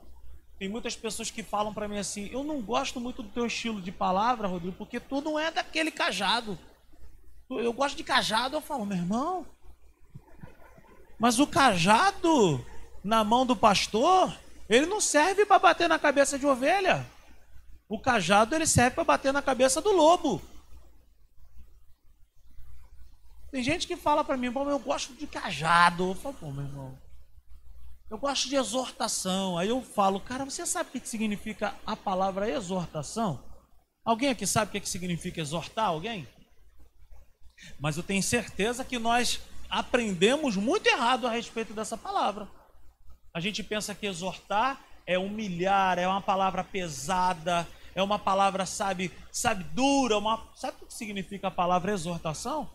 Tem 0.59 0.67
muitas 0.67 0.95
pessoas 0.95 1.31
que 1.31 1.41
falam 1.41 1.73
para 1.73 1.87
mim 1.87 1.97
assim: 1.97 2.29
"Eu 2.31 2.43
não 2.43 2.61
gosto 2.61 2.99
muito 2.99 3.23
do 3.23 3.29
teu 3.29 3.45
estilo 3.45 3.81
de 3.81 3.91
palavra, 3.91 4.47
Rodrigo, 4.47 4.75
porque 4.75 4.99
tu 4.99 5.21
não 5.21 5.39
é 5.39 5.49
daquele 5.49 5.89
cajado. 5.89 6.59
Eu 7.49 7.71
gosto 7.73 7.95
de 7.95 8.03
cajado". 8.03 8.55
Eu 8.55 8.61
falo: 8.61 8.85
"Meu 8.85 8.97
irmão, 8.97 9.47
mas 11.19 11.37
o 11.37 11.45
cajado 11.45 12.65
na 13.03 13.23
mão 13.23 13.45
do 13.45 13.55
pastor, 13.55 14.35
ele 14.69 14.85
não 14.85 15.01
serve 15.01 15.45
para 15.45 15.59
bater 15.59 15.89
na 15.89 15.99
cabeça 15.99 16.39
de 16.39 16.45
ovelha. 16.45 17.05
O 17.89 17.99
cajado 17.99 18.55
ele 18.55 18.65
serve 18.65 18.95
para 18.95 19.03
bater 19.03 19.33
na 19.33 19.41
cabeça 19.41 19.81
do 19.81 19.91
lobo. 19.91 20.41
Tem 23.51 23.63
gente 23.63 23.87
que 23.87 23.97
fala 23.97 24.23
para 24.23 24.37
mim, 24.37 24.45
eu 24.47 24.79
gosto 24.79 25.13
de 25.13 25.25
cajado. 25.25 26.11
Eu 26.11 26.15
falo, 26.15 26.35
pô, 26.35 26.51
meu 26.51 26.63
irmão, 26.63 26.97
eu 28.09 28.17
gosto 28.17 28.47
de 28.47 28.55
exortação. 28.55 29.57
Aí 29.57 29.69
eu 29.69 29.81
falo, 29.81 30.19
cara, 30.19 30.45
você 30.45 30.65
sabe 30.65 30.89
o 30.89 30.91
que 31.01 31.09
significa 31.09 31.75
a 31.85 31.95
palavra 31.95 32.49
exortação? 32.49 33.43
Alguém 34.05 34.29
aqui 34.29 34.47
sabe 34.47 34.77
o 34.77 34.81
que 34.81 34.87
significa 34.87 35.41
exortar 35.41 35.87
alguém? 35.87 36.27
Mas 37.79 37.97
eu 37.97 38.03
tenho 38.03 38.23
certeza 38.23 38.85
que 38.85 38.97
nós 38.97 39.41
aprendemos 39.69 40.55
muito 40.55 40.87
errado 40.87 41.27
a 41.27 41.31
respeito 41.31 41.73
dessa 41.73 41.97
palavra. 41.97 42.47
A 43.33 43.39
gente 43.39 43.63
pensa 43.63 43.93
que 43.93 44.07
exortar 44.07 44.83
é 45.05 45.17
humilhar, 45.17 45.97
é 45.99 46.07
uma 46.07 46.21
palavra 46.21 46.63
pesada, 46.63 47.67
é 47.93 48.01
uma 48.01 48.17
palavra, 48.17 48.65
sabe, 48.65 49.11
sabe, 49.31 49.63
dura, 49.63 50.17
uma... 50.17 50.47
sabe 50.55 50.77
o 50.81 50.87
que 50.87 50.93
significa 50.93 51.47
a 51.47 51.51
palavra 51.51 51.91
exortação? 51.91 52.69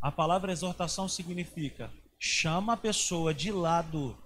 A 0.00 0.10
palavra 0.10 0.52
exortação 0.52 1.08
significa 1.08 1.90
chama 2.18 2.72
a 2.72 2.76
pessoa 2.76 3.34
de 3.34 3.52
lado 3.52 4.16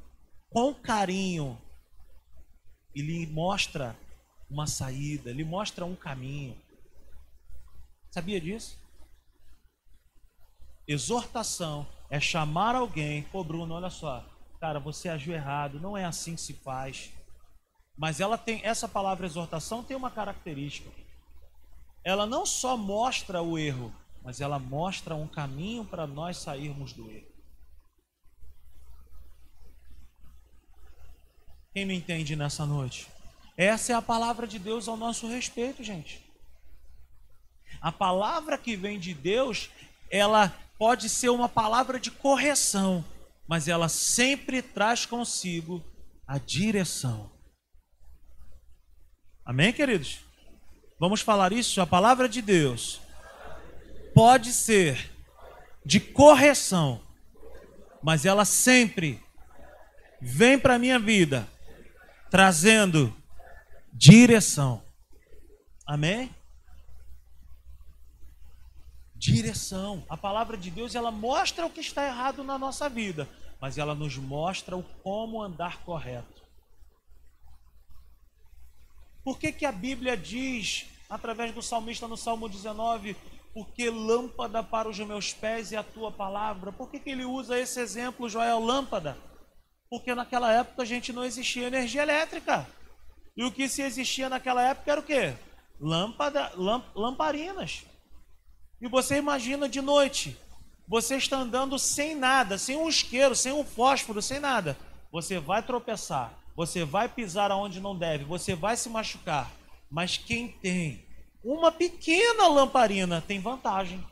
com 0.49 0.75
carinho 0.75 1.61
e 2.95 3.03
lhe 3.03 3.27
mostra 3.27 3.97
uma 4.49 4.67
saída, 4.67 5.33
lhe 5.33 5.45
mostra 5.45 5.85
um 5.85 5.95
caminho. 5.95 6.57
Sabia 8.11 8.41
disso? 8.41 8.77
Exortação 10.91 11.87
é 12.11 12.19
chamar 12.19 12.75
alguém, 12.75 13.23
pô 13.23 13.45
Bruno, 13.45 13.75
olha 13.75 13.91
só, 13.91 14.27
cara, 14.59 14.81
você 14.81 15.09
agiu 15.09 15.33
errado, 15.33 15.79
não 15.79 15.97
é 15.97 16.05
assim 16.05 16.35
que 16.35 16.41
se 16.41 16.53
faz. 16.53 17.13
Mas 17.97 18.19
ela 18.19 18.37
tem 18.37 18.61
essa 18.65 18.89
palavra 18.89 19.25
exortação 19.25 19.85
tem 19.85 19.97
uma 19.97 20.11
característica. 20.11 20.91
Ela 22.03 22.27
não 22.27 22.45
só 22.45 22.77
mostra 22.77 23.41
o 23.41 23.57
erro, 23.57 23.95
mas 24.25 24.41
ela 24.41 24.59
mostra 24.59 25.15
um 25.15 25.29
caminho 25.29 25.85
para 25.85 26.09
nós 26.09 26.39
sairmos 26.39 26.93
do 26.93 27.09
erro. 27.09 27.31
Quem 31.73 31.85
me 31.87 31.95
entende 31.95 32.35
nessa 32.35 32.67
noite? 32.67 33.07
Essa 33.57 33.93
é 33.93 33.95
a 33.95 34.03
palavra 34.03 34.45
de 34.45 34.59
Deus 34.59 34.89
ao 34.89 34.97
nosso 34.97 35.29
respeito, 35.29 35.85
gente. 35.85 36.21
A 37.81 37.93
palavra 37.93 38.59
que 38.59 38.75
vem 38.75 38.99
de 38.99 39.15
Deus, 39.15 39.71
ela 40.11 40.53
pode 40.81 41.11
ser 41.11 41.29
uma 41.29 41.47
palavra 41.47 42.01
de 42.01 42.11
correção, 42.11 43.05
mas 43.47 43.69
ela 43.69 43.87
sempre 43.87 44.63
traz 44.63 45.05
consigo 45.05 45.85
a 46.27 46.39
direção. 46.39 47.31
Amém, 49.45 49.75
queridos? 49.75 50.21
Vamos 50.99 51.21
falar 51.21 51.53
isso? 51.53 51.83
A 51.83 51.87
palavra 51.87 52.27
de 52.27 52.41
Deus 52.41 52.99
pode 54.15 54.55
ser 54.55 55.11
de 55.85 56.01
correção, 56.01 57.03
mas 58.03 58.25
ela 58.25 58.47
sempre 58.47 59.23
vem 60.19 60.59
para 60.59 60.77
a 60.77 60.79
minha 60.79 60.99
vida, 60.99 61.47
trazendo 62.31 63.15
direção. 63.93 64.83
Amém? 65.87 66.35
Direção. 69.21 70.03
A 70.09 70.17
palavra 70.17 70.57
de 70.57 70.71
Deus, 70.71 70.95
ela 70.95 71.11
mostra 71.11 71.67
o 71.67 71.71
que 71.71 71.81
está 71.81 72.07
errado 72.07 72.43
na 72.43 72.57
nossa 72.57 72.89
vida, 72.89 73.29
mas 73.61 73.77
ela 73.77 73.95
nos 73.95 74.17
mostra 74.17 74.75
o 74.75 74.83
como 75.03 75.43
andar 75.43 75.85
correto. 75.85 76.43
Por 79.23 79.39
que, 79.39 79.53
que 79.53 79.67
a 79.67 79.73
Bíblia 79.73 80.17
diz, 80.17 80.87
através 81.07 81.53
do 81.53 81.61
salmista 81.61 82.09
no 82.09 82.17
Salmo 82.17 82.49
19, 82.49 83.15
porque 83.53 83.91
lâmpada 83.91 84.63
para 84.63 84.89
os 84.89 84.99
meus 85.01 85.35
pés 85.35 85.71
e 85.71 85.77
a 85.77 85.83
tua 85.83 86.11
palavra? 86.11 86.73
Por 86.73 86.91
que, 86.91 86.99
que 86.99 87.11
ele 87.11 87.27
usa 87.27 87.59
esse 87.59 87.79
exemplo, 87.79 88.27
Joel, 88.27 88.59
lâmpada? 88.59 89.19
Porque 89.91 90.15
naquela 90.15 90.51
época 90.51 90.81
a 90.81 90.87
gente 90.87 91.13
não 91.13 91.25
existia 91.25 91.67
energia 91.67 92.01
elétrica. 92.01 92.67
E 93.37 93.45
o 93.45 93.53
que 93.53 93.69
se 93.69 93.83
existia 93.83 94.31
naquela 94.31 94.63
época 94.63 94.91
era 94.91 95.01
o 95.03 95.05
quê? 95.05 95.35
Lâmpada, 95.79 96.53
lamp, 96.57 96.87
lamparinas. 96.95 97.85
E 98.81 98.89
você 98.89 99.17
imagina 99.17 99.69
de 99.69 99.81
noite, 99.81 100.39
você 100.89 101.17
está 101.17 101.37
andando 101.37 101.79
sem 101.79 102.15
nada, 102.15 102.57
sem 102.57 102.77
um 102.77 102.89
isqueiro, 102.89 103.37
sem 103.37 103.53
um 103.53 103.65
fósforo, 103.65 104.23
sem 104.23 104.41
nada. 104.41 104.77
Você 105.13 105.39
vai 105.39 105.63
tropeçar, 105.63 106.33
você 106.57 106.85
vai 106.85 107.09
pisar 107.09 107.51
aonde 107.51 107.79
não 107.81 107.97
deve, 107.97 108.25
você 108.25 108.55
vai 108.55 108.77
se 108.77 108.89
machucar. 108.89 109.51
Mas 109.91 110.17
quem 110.17 110.49
tem 110.49 111.05
uma 111.45 111.71
pequena 111.71 112.49
lamparina 112.49 113.21
tem 113.21 113.41
vantagem. 113.41 114.05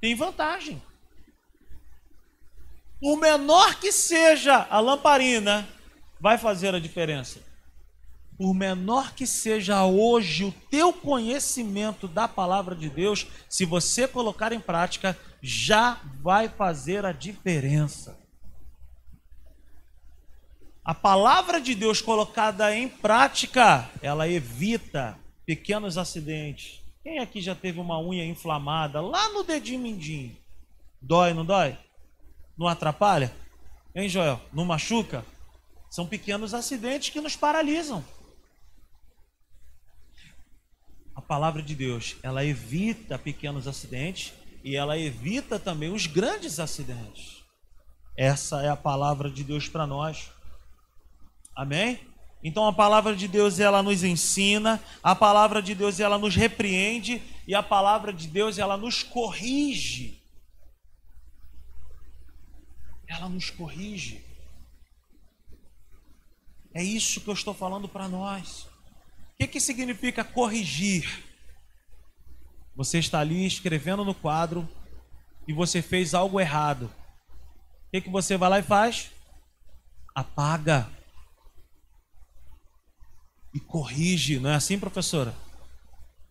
Tem 0.00 0.14
vantagem. 0.14 0.82
Por 3.00 3.16
menor 3.18 3.76
que 3.76 3.92
seja 3.92 4.66
a 4.70 4.80
lamparina, 4.80 5.68
vai 6.20 6.38
fazer 6.38 6.74
a 6.74 6.80
diferença. 6.80 7.40
Por 8.36 8.52
menor 8.52 9.14
que 9.14 9.26
seja 9.26 9.84
hoje 9.84 10.44
o 10.44 10.52
teu 10.70 10.92
conhecimento 10.92 12.08
da 12.08 12.26
palavra 12.26 12.74
de 12.74 12.90
Deus, 12.90 13.26
se 13.48 13.64
você 13.64 14.08
colocar 14.08 14.52
em 14.52 14.58
prática, 14.58 15.16
já 15.40 16.00
vai 16.20 16.48
fazer 16.48 17.04
a 17.04 17.12
diferença. 17.12 18.18
A 20.84 20.94
palavra 20.94 21.60
de 21.60 21.74
Deus 21.74 22.00
colocada 22.00 22.74
em 22.74 22.88
prática, 22.88 23.88
ela 24.02 24.28
evita 24.28 25.18
pequenos 25.46 25.96
acidentes. 25.96 26.82
Quem 27.02 27.20
aqui 27.20 27.40
já 27.40 27.54
teve 27.54 27.78
uma 27.78 28.00
unha 28.00 28.24
inflamada 28.24 29.00
lá 29.00 29.28
no 29.30 29.44
dedinho 29.44 29.80
mindinho? 29.80 30.36
Dói, 31.00 31.32
não 31.32 31.44
dói? 31.44 31.78
Não 32.58 32.66
atrapalha? 32.66 33.32
Hein, 33.94 34.08
Joel? 34.08 34.40
Não 34.52 34.64
machuca? 34.64 35.24
São 35.88 36.06
pequenos 36.06 36.52
acidentes 36.52 37.10
que 37.10 37.20
nos 37.20 37.36
paralisam. 37.36 38.04
A 41.14 41.22
palavra 41.22 41.62
de 41.62 41.74
Deus, 41.74 42.16
ela 42.22 42.44
evita 42.44 43.18
pequenos 43.18 43.68
acidentes 43.68 44.32
e 44.64 44.74
ela 44.74 44.98
evita 44.98 45.58
também 45.58 45.92
os 45.92 46.06
grandes 46.06 46.58
acidentes. 46.58 47.44
Essa 48.16 48.62
é 48.62 48.68
a 48.68 48.76
palavra 48.76 49.30
de 49.30 49.44
Deus 49.44 49.68
para 49.68 49.86
nós. 49.86 50.30
Amém? 51.54 52.00
Então 52.42 52.66
a 52.66 52.72
palavra 52.72 53.16
de 53.16 53.26
Deus 53.26 53.58
ela 53.58 53.82
nos 53.82 54.04
ensina, 54.04 54.82
a 55.02 55.14
palavra 55.14 55.62
de 55.62 55.74
Deus 55.74 55.98
ela 55.98 56.18
nos 56.18 56.36
repreende 56.36 57.22
e 57.46 57.54
a 57.54 57.62
palavra 57.62 58.12
de 58.12 58.28
Deus 58.28 58.58
ela 58.58 58.76
nos 58.76 59.02
corrige. 59.02 60.22
Ela 63.06 63.28
nos 63.28 63.50
corrige. 63.50 64.24
É 66.74 66.82
isso 66.82 67.20
que 67.20 67.28
eu 67.28 67.34
estou 67.34 67.54
falando 67.54 67.88
para 67.88 68.08
nós. 68.08 68.66
O 69.34 69.36
que, 69.38 69.48
que 69.48 69.60
significa 69.60 70.22
corrigir? 70.22 71.24
Você 72.76 72.98
está 72.98 73.20
ali 73.20 73.46
escrevendo 73.46 74.04
no 74.04 74.14
quadro 74.14 74.68
e 75.46 75.52
você 75.52 75.82
fez 75.82 76.14
algo 76.14 76.40
errado. 76.40 76.84
O 76.84 77.90
que, 77.92 78.00
que 78.00 78.10
você 78.10 78.36
vai 78.36 78.48
lá 78.48 78.58
e 78.60 78.62
faz? 78.62 79.10
Apaga 80.14 80.88
e 83.52 83.60
corrige, 83.60 84.38
não 84.38 84.50
é 84.50 84.54
assim, 84.54 84.78
professora? 84.78 85.34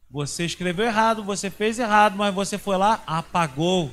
Você 0.10 0.46
escreveu 0.46 0.86
errado, 0.86 1.24
você 1.24 1.50
fez 1.50 1.80
errado, 1.80 2.18
mas 2.18 2.34
você 2.34 2.58
foi 2.58 2.78
lá, 2.78 3.04
apagou. 3.06 3.92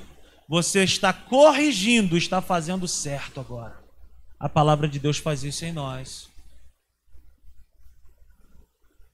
Você 0.48 0.84
está 0.84 1.12
corrigindo, 1.12 2.16
está 2.16 2.40
fazendo 2.40 2.86
certo 2.86 3.40
agora. 3.40 3.78
A 4.38 4.48
palavra 4.48 4.88
de 4.88 4.98
Deus 4.98 5.18
faz 5.18 5.44
isso 5.44 5.64
em 5.64 5.72
nós. 5.72 6.29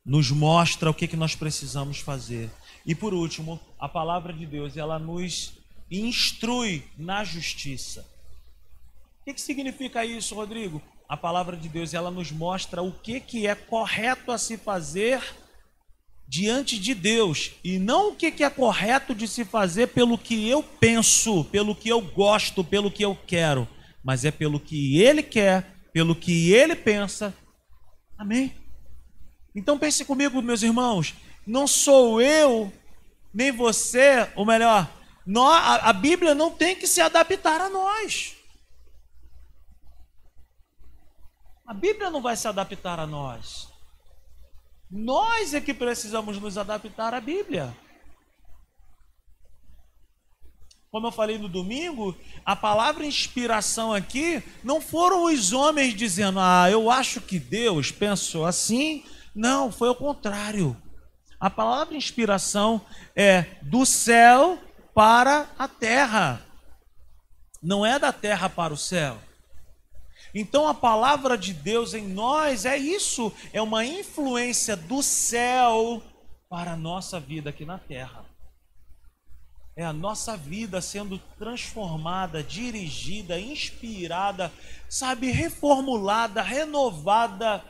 Nos 0.07 0.31
mostra 0.31 0.89
o 0.89 0.95
que, 0.95 1.09
que 1.09 1.17
nós 1.17 1.35
precisamos 1.35 1.99
fazer. 1.99 2.49
E 2.87 2.95
por 2.95 3.13
último, 3.13 3.61
a 3.79 3.89
palavra 3.89 4.33
de 4.33 4.47
Deus, 4.47 4.77
ela 4.77 4.99
nos 4.99 5.55
instrui 5.91 6.85
na 6.97 7.25
justiça. 7.25 8.09
O 9.21 9.25
que, 9.25 9.35
que 9.35 9.41
significa 9.41 10.05
isso, 10.05 10.37
Rodrigo? 10.37 10.81
a 11.09 11.17
palavra 11.17 11.57
de 11.57 11.69
Deus 11.69 11.95
ela 11.95 12.11
nos 12.11 12.33
mostra 12.33 12.83
o 12.83 12.93
que, 12.93 13.21
que 13.21 13.47
é 13.47 13.55
correto 13.55 14.33
a 14.33 14.39
se 14.39 14.57
fazer 14.57 15.23
diante 16.29 16.79
de 16.79 16.95
Deus 16.95 17.53
e 17.63 17.79
não 17.79 18.11
o 18.11 18.17
que, 18.17 18.33
que 18.33 18.43
é 18.43 18.51
correto 18.51 19.15
de 19.15 19.29
se 19.29 19.45
fazer 19.45 19.89
pelo 19.89 20.19
que 20.19 20.49
eu 20.49 20.63
penso, 20.63 21.45
pelo 21.45 21.75
que 21.75 21.89
eu 21.89 22.01
gosto, 22.01 22.65
pelo 22.65 22.91
que 22.91 23.05
eu 23.05 23.17
quero, 23.27 23.69
mas 24.03 24.25
é 24.25 24.31
pelo 24.33 24.59
que 24.59 25.01
Ele 25.01 25.23
quer, 25.23 25.77
pelo 25.93 26.17
que 26.17 26.53
Ele 26.53 26.75
pensa. 26.75 27.33
Amém? 28.19 28.53
Então 29.57 29.79
pense 29.79 30.05
comigo, 30.05 30.43
meus 30.43 30.63
irmãos, 30.63 31.15
não 31.47 31.67
sou 31.67 32.21
eu 32.21 32.71
nem 33.33 33.51
você, 33.51 34.31
ou 34.37 34.45
melhor, 34.45 34.87
nós, 35.27 35.63
a, 35.63 35.91
a 35.91 35.93
Bíblia 35.95 36.35
não 36.35 36.51
tem 36.51 36.77
que 36.77 36.87
se 36.87 37.01
adaptar 37.01 37.63
a 37.63 37.71
nós. 37.71 38.37
A 41.67 41.73
Bíblia 41.73 42.11
não 42.11 42.21
vai 42.21 42.37
se 42.37 42.47
adaptar 42.47 43.01
a 43.01 43.07
nós. 43.07 43.69
Nós 44.91 45.55
é 45.55 45.61
que 45.61 45.73
precisamos 45.73 46.39
nos 46.39 46.59
adaptar 46.59 47.15
à 47.15 47.21
Bíblia. 47.21 47.77
Como 50.91 51.07
eu 51.07 51.13
falei 51.13 51.39
no 51.39 51.49
domingo, 51.49 52.17
a 52.45 52.55
palavra 52.55 53.05
inspiração 53.05 53.93
aqui 53.93 54.43
não 54.63 54.81
foram 54.81 55.25
os 55.25 55.53
homens 55.53 55.95
dizendo, 55.95 56.41
ah, 56.41 56.71
eu 56.71 56.91
acho 56.91 57.21
que 57.21 57.39
Deus 57.39 57.91
pensou 57.91 58.45
assim. 58.45 59.05
Não, 59.37 59.71
foi 59.71 59.91
o 59.91 59.95
contrário. 59.95 60.75
A 61.39 61.51
palavra 61.51 61.95
inspiração 61.95 62.81
é 63.15 63.45
do 63.61 63.85
céu 63.85 64.59
para 64.95 65.47
a 65.59 65.69
terra, 65.69 66.41
não 67.63 67.85
é 67.85 67.99
da 67.99 68.11
terra 68.11 68.49
para 68.49 68.73
o 68.73 68.79
céu. 68.79 69.19
Então 70.35 70.67
a 70.67 70.73
palavra 70.73 71.37
de 71.37 71.53
Deus 71.53 71.93
em 71.93 72.09
nós 72.09 72.65
é 72.65 72.79
isso, 72.79 73.31
é 73.53 73.61
uma 73.61 73.85
influência 73.85 74.75
do 74.75 75.03
céu 75.03 76.03
para 76.49 76.73
a 76.73 76.77
nossa 76.77 77.21
vida 77.21 77.51
aqui 77.51 77.67
na 77.67 77.79
terra. 77.79 78.25
É 79.77 79.85
a 79.85 79.93
nossa 79.93 80.35
vida 80.35 80.81
sendo 80.81 81.19
transformada, 81.39 82.43
dirigida, 82.43 83.39
inspirada, 83.39 84.51
sabe, 84.89 85.31
reformulada, 85.31 86.41
renovada, 86.41 87.63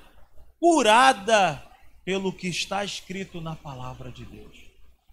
curada 0.60 1.62
pelo 2.04 2.32
que 2.32 2.48
está 2.48 2.84
escrito 2.84 3.40
na 3.40 3.56
palavra 3.56 4.10
de 4.10 4.24
Deus. 4.24 4.56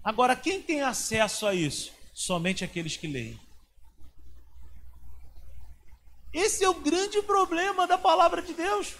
Agora, 0.03 0.35
quem 0.35 0.61
tem 0.61 0.81
acesso 0.81 1.47
a 1.47 1.53
isso? 1.53 1.91
Somente 2.13 2.63
aqueles 2.63 2.97
que 2.97 3.07
leem. 3.07 3.39
Esse 6.33 6.63
é 6.63 6.69
o 6.69 6.73
grande 6.73 7.21
problema 7.21 7.87
da 7.87 7.97
palavra 7.97 8.41
de 8.41 8.53
Deus. 8.53 8.95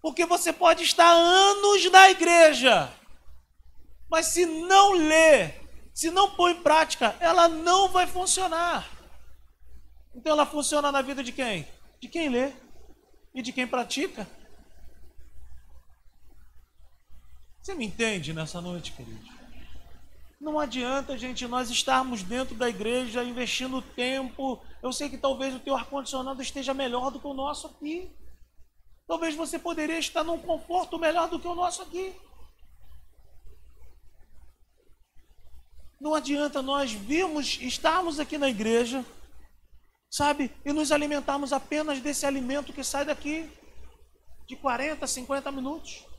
Porque 0.00 0.26
você 0.26 0.52
pode 0.52 0.82
estar 0.82 1.10
anos 1.10 1.90
na 1.90 2.10
igreja, 2.10 2.92
mas 4.10 4.26
se 4.26 4.44
não 4.44 4.92
lê, 4.92 5.54
se 5.94 6.10
não 6.10 6.34
põe 6.34 6.52
em 6.52 6.62
prática, 6.62 7.16
ela 7.20 7.46
não 7.48 7.88
vai 7.88 8.06
funcionar. 8.06 8.90
Então 10.14 10.32
ela 10.32 10.44
funciona 10.44 10.90
na 10.90 11.02
vida 11.02 11.22
de 11.22 11.32
quem? 11.32 11.68
De 12.00 12.08
quem 12.08 12.28
lê 12.28 12.52
e 13.34 13.40
de 13.40 13.52
quem 13.52 13.66
pratica. 13.66 14.28
Você 17.62 17.76
me 17.76 17.86
entende 17.86 18.32
nessa 18.32 18.60
noite, 18.60 18.90
querido? 18.90 19.24
Não 20.40 20.58
adianta, 20.58 21.16
gente, 21.16 21.46
nós 21.46 21.70
estarmos 21.70 22.24
dentro 22.24 22.56
da 22.56 22.68
igreja 22.68 23.22
investindo 23.22 23.80
tempo. 23.80 24.60
Eu 24.82 24.92
sei 24.92 25.08
que 25.08 25.16
talvez 25.16 25.54
o 25.54 25.60
teu 25.60 25.76
ar-condicionado 25.76 26.42
esteja 26.42 26.74
melhor 26.74 27.12
do 27.12 27.20
que 27.20 27.26
o 27.28 27.32
nosso 27.32 27.68
aqui. 27.68 28.10
Talvez 29.06 29.36
você 29.36 29.60
poderia 29.60 30.00
estar 30.00 30.24
num 30.24 30.38
conforto 30.38 30.98
melhor 30.98 31.28
do 31.28 31.38
que 31.38 31.46
o 31.46 31.54
nosso 31.54 31.82
aqui. 31.82 32.12
Não 36.00 36.16
adianta 36.16 36.60
nós 36.60 36.90
virmos, 36.90 37.60
estarmos 37.60 38.18
aqui 38.18 38.36
na 38.38 38.48
igreja, 38.48 39.06
sabe? 40.10 40.50
E 40.64 40.72
nos 40.72 40.90
alimentarmos 40.90 41.52
apenas 41.52 42.00
desse 42.00 42.26
alimento 42.26 42.72
que 42.72 42.82
sai 42.82 43.04
daqui 43.04 43.48
de 44.48 44.56
40, 44.56 45.06
50 45.06 45.52
minutos. 45.52 46.10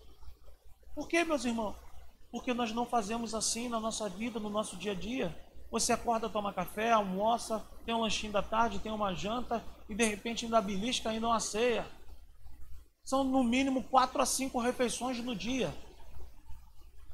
Por 0.96 1.08
quê, 1.08 1.24
meus 1.24 1.44
irmãos? 1.44 1.76
Porque 2.32 2.54
nós 2.54 2.72
não 2.72 2.86
fazemos 2.86 3.34
assim 3.34 3.68
na 3.68 3.80
nossa 3.80 4.08
vida, 4.10 4.39
no 4.39 4.50
nosso 4.50 4.78
dia 4.78 4.91
a 4.91 4.96
dia. 4.96 5.36
Você 5.72 5.91
acorda, 5.91 6.30
toma 6.30 6.54
café, 6.54 6.91
almoça, 6.91 7.66
tem 7.86 7.96
um 7.96 8.02
lanchinho 8.02 8.32
da 8.32 8.44
tarde, 8.44 8.80
tem 8.80 8.91
uma 8.91 9.14
janta 9.14 9.64
e 9.89 9.96
de 9.96 10.04
repente 10.04 10.46
ainda 10.46 10.62
belisca 10.62 11.10
ainda 11.10 11.28
uma 11.28 11.39
ceia. 11.39 11.86
São 13.04 13.24
no 13.24 13.44
mínimo 13.44 13.84
quatro 13.84 14.22
a 14.22 14.26
cinco 14.26 14.60
refeições 14.60 15.18
no 15.18 15.36
dia. 15.36 15.74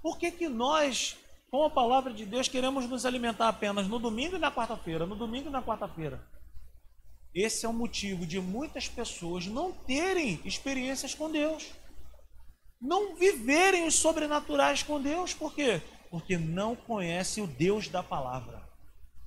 Por 0.01 0.17
que, 0.17 0.29
que 0.29 0.47
nós, 0.47 1.17
com 1.49 1.63
a 1.63 1.69
palavra 1.69 2.13
de 2.13 2.25
Deus, 2.25 2.47
queremos 2.47 2.85
nos 2.85 3.05
alimentar 3.05 3.47
apenas 3.47 3.87
no 3.87 3.97
domingo 3.97 4.35
e 4.35 4.39
na 4.39 4.51
quarta-feira? 4.51 5.05
No 5.05 5.15
domingo 5.15 5.49
e 5.49 5.51
na 5.51 5.63
quarta-feira. 5.63 6.21
Esse 7.33 7.65
é 7.65 7.69
o 7.69 7.73
motivo 7.73 8.25
de 8.25 8.39
muitas 8.39 8.87
pessoas 8.87 9.45
não 9.45 9.71
terem 9.71 10.39
experiências 10.43 11.13
com 11.13 11.31
Deus. 11.31 11.71
Não 12.79 13.15
viverem 13.15 13.85
os 13.85 13.95
sobrenaturais 13.95 14.83
com 14.83 15.01
Deus. 15.01 15.33
Por 15.33 15.53
quê? 15.53 15.81
Porque 16.09 16.37
não 16.37 16.75
conhecem 16.75 17.43
o 17.43 17.47
Deus 17.47 17.87
da 17.87 18.01
palavra. 18.01 18.67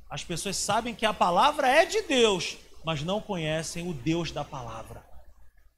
As 0.08 0.24
pessoas 0.24 0.56
sabem 0.56 0.94
que 0.94 1.04
a 1.04 1.12
palavra 1.12 1.68
é 1.68 1.84
de 1.84 2.02
Deus, 2.02 2.56
mas 2.84 3.02
não 3.02 3.20
conhecem 3.20 3.88
o 3.88 3.92
Deus 3.92 4.30
da 4.30 4.44
palavra. 4.44 5.04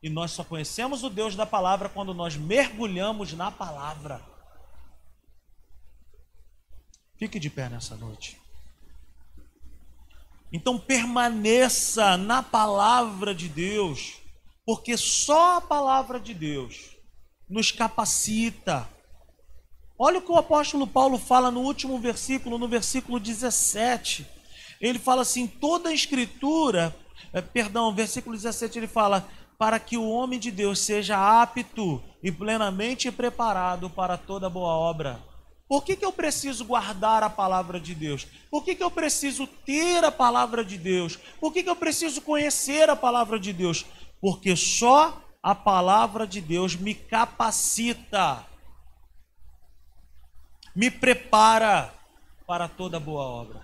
E 0.03 0.09
nós 0.09 0.31
só 0.31 0.45
conhecemos 0.45 1.03
o 1.03 1.11
Deus 1.11 1.35
da 1.35 1.47
palavra 1.47 1.89
quando 1.89 2.15
nós 2.15 2.37
mergulhamos 2.37 3.33
na 3.33 3.51
palavra. 3.51 4.21
Fique 7.17 7.39
de 7.39 7.49
pé 7.49 7.69
nessa 7.69 7.97
noite. 7.97 8.41
Então 10.53 10.79
permaneça 10.79 12.17
na 12.17 12.43
palavra 12.43 13.35
de 13.35 13.49
Deus, 13.49 14.21
porque 14.65 14.97
só 14.97 15.57
a 15.57 15.61
palavra 15.61 16.21
de 16.21 16.33
Deus 16.33 16.94
nos 17.49 17.71
capacita. 17.71 18.89
Olha 19.99 20.19
o 20.19 20.23
que 20.23 20.33
o 20.33 20.37
apóstolo 20.37 20.87
Paulo 20.87 21.19
fala 21.19 21.51
no 21.51 21.61
último 21.61 21.99
versículo, 21.99 22.59
no 22.59 22.69
versículo 22.69 23.21
17. 23.21 24.27
Ele 24.81 24.99
fala 24.99 25.23
assim: 25.23 25.47
toda 25.47 25.91
a 25.91 25.95
escritura, 25.95 26.95
é, 27.33 27.41
perdão, 27.41 27.95
versículo 27.95 28.37
17 28.37 28.79
ele 28.79 28.89
fala: 28.89 29.29
para 29.59 29.79
que 29.79 29.97
o 29.97 30.09
homem 30.09 30.39
de 30.39 30.51
Deus 30.51 30.81
seja 30.81 31.43
apto 31.43 32.03
e 32.23 32.33
plenamente 32.33 33.11
preparado 33.13 33.89
para 33.89 34.17
toda 34.17 34.51
boa 34.51 34.73
obra. 34.75 35.23
Por 35.67 35.83
que, 35.83 35.97
que 35.97 36.05
eu 36.05 36.13
preciso 36.13 36.65
guardar 36.65 37.23
a 37.23 37.31
palavra 37.31 37.81
de 37.81 37.95
Deus? 37.95 38.27
Por 38.51 38.65
que, 38.65 38.75
que 38.75 38.83
eu 38.83 38.91
preciso 38.91 39.47
ter 39.47 40.05
a 40.05 40.13
palavra 40.13 40.65
de 40.65 40.77
Deus? 40.77 41.19
Por 41.41 41.53
que, 41.53 41.63
que 41.63 41.71
eu 41.71 41.77
preciso 41.77 42.21
conhecer 42.21 42.91
a 42.91 42.97
palavra 42.97 43.39
de 43.39 43.53
Deus? 43.53 43.87
Porque 44.21 44.55
só 44.55 45.24
a 45.45 45.55
palavra 45.55 46.27
de 46.27 46.41
Deus 46.41 46.75
me 46.75 46.95
capacita, 46.95 48.47
me 50.75 50.91
prepara 50.91 51.93
para 52.47 52.67
toda 52.67 52.99
boa 52.99 53.25
obra. 53.25 53.59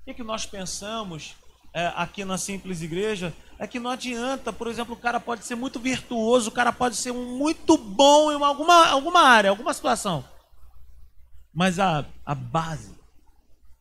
O 0.00 0.04
que, 0.06 0.14
que 0.14 0.22
nós 0.22 0.46
pensamos 0.46 1.36
é, 1.74 1.92
aqui 1.96 2.24
na 2.24 2.38
simples 2.38 2.80
igreja 2.80 3.36
é 3.58 3.66
que 3.66 3.78
não 3.78 3.90
adianta, 3.90 4.54
por 4.54 4.68
exemplo, 4.68 4.94
o 4.94 4.98
cara 4.98 5.20
pode 5.20 5.44
ser 5.44 5.54
muito 5.54 5.78
virtuoso, 5.78 6.48
o 6.48 6.54
cara 6.54 6.72
pode 6.72 6.96
ser 6.96 7.12
muito 7.12 7.76
bom 7.76 8.32
em 8.32 8.42
alguma, 8.42 8.86
alguma 8.88 9.20
área, 9.20 9.50
alguma 9.50 9.74
situação. 9.74 10.24
Mas 11.52 11.78
a, 11.78 12.06
a 12.24 12.34
base, 12.34 12.98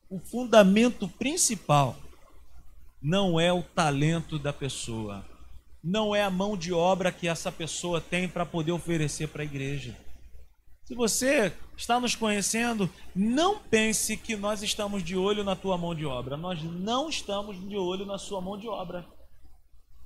o 0.09 0.19
fundamento 0.19 1.07
principal, 1.07 1.95
não 3.01 3.39
é 3.39 3.53
o 3.53 3.63
talento 3.63 4.37
da 4.37 4.51
pessoa, 4.51 5.28
não 5.83 6.15
é 6.15 6.23
a 6.23 6.29
mão 6.29 6.57
de 6.57 6.73
obra 6.73 7.11
que 7.11 7.27
essa 7.27 7.51
pessoa 7.51 8.01
tem 8.01 8.27
para 8.27 8.45
poder 8.45 8.71
oferecer 8.71 9.27
para 9.27 9.41
a 9.41 9.45
igreja. 9.45 9.97
Se 10.83 10.95
você 10.95 11.53
está 11.77 11.99
nos 11.99 12.15
conhecendo, 12.15 12.89
não 13.15 13.59
pense 13.59 14.17
que 14.17 14.35
nós 14.35 14.63
estamos 14.63 15.03
de 15.03 15.15
olho 15.15 15.43
na 15.43 15.55
tua 15.55 15.77
mão 15.77 15.93
de 15.93 16.05
obra. 16.05 16.35
Nós 16.35 16.63
não 16.63 17.09
estamos 17.09 17.59
de 17.69 17.77
olho 17.77 18.05
na 18.05 18.17
sua 18.17 18.41
mão 18.41 18.57
de 18.57 18.67
obra. 18.67 19.05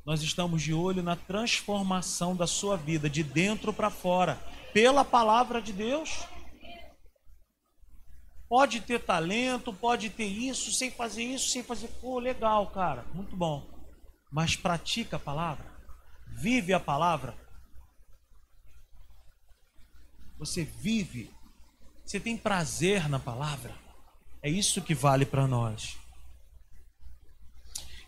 Nós 0.05 0.21
estamos 0.21 0.61
de 0.61 0.73
olho 0.73 1.01
na 1.01 1.15
transformação 1.15 2.35
da 2.35 2.45
sua 2.45 2.75
vida, 2.75 3.09
de 3.09 3.23
dentro 3.23 3.71
para 3.71 3.89
fora, 3.89 4.37
pela 4.73 5.05
palavra 5.05 5.61
de 5.61 5.71
Deus. 5.71 6.25
Pode 8.49 8.81
ter 8.81 8.99
talento, 8.99 9.71
pode 9.71 10.09
ter 10.09 10.27
isso, 10.27 10.71
sem 10.73 10.91
fazer 10.91 11.23
isso, 11.23 11.49
sem 11.49 11.63
fazer. 11.63 11.87
Pô, 12.01 12.19
legal, 12.19 12.67
cara, 12.67 13.05
muito 13.13 13.35
bom. 13.37 13.72
Mas 14.33 14.55
pratica 14.55 15.17
a 15.17 15.19
palavra, 15.19 15.63
vive 16.25 16.73
a 16.73 16.79
palavra, 16.79 17.37
você 20.39 20.63
vive, 20.63 21.29
você 22.03 22.19
tem 22.19 22.35
prazer 22.35 23.07
na 23.07 23.19
palavra. 23.19 23.75
É 24.41 24.49
isso 24.49 24.81
que 24.81 24.95
vale 24.95 25.23
para 25.23 25.45
nós. 25.45 25.99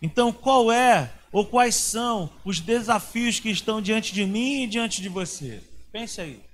Então, 0.02 0.32
qual 0.32 0.72
é 0.72 1.14
ou 1.30 1.46
quais 1.46 1.76
são 1.76 2.28
os 2.44 2.58
desafios 2.58 3.38
que 3.38 3.48
estão 3.48 3.80
diante 3.80 4.12
de 4.12 4.26
mim 4.26 4.64
e 4.64 4.66
diante 4.66 5.00
de 5.00 5.08
você? 5.08 5.62
Pense 5.92 6.20
aí. 6.20 6.44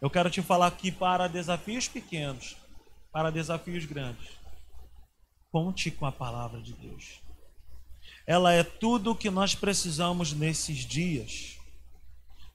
Eu 0.00 0.10
quero 0.10 0.28
te 0.28 0.42
falar 0.42 0.66
aqui 0.66 0.90
para 0.90 1.28
desafios 1.28 1.86
pequenos, 1.86 2.56
para 3.12 3.30
desafios 3.30 3.84
grandes. 3.84 4.28
Conte 5.52 5.90
com 5.92 6.04
a 6.04 6.12
palavra 6.12 6.60
de 6.60 6.72
Deus. 6.72 7.27
Ela 8.28 8.52
é 8.52 8.62
tudo 8.62 9.12
o 9.12 9.16
que 9.16 9.30
nós 9.30 9.54
precisamos 9.54 10.34
nesses 10.34 10.80
dias. 10.80 11.58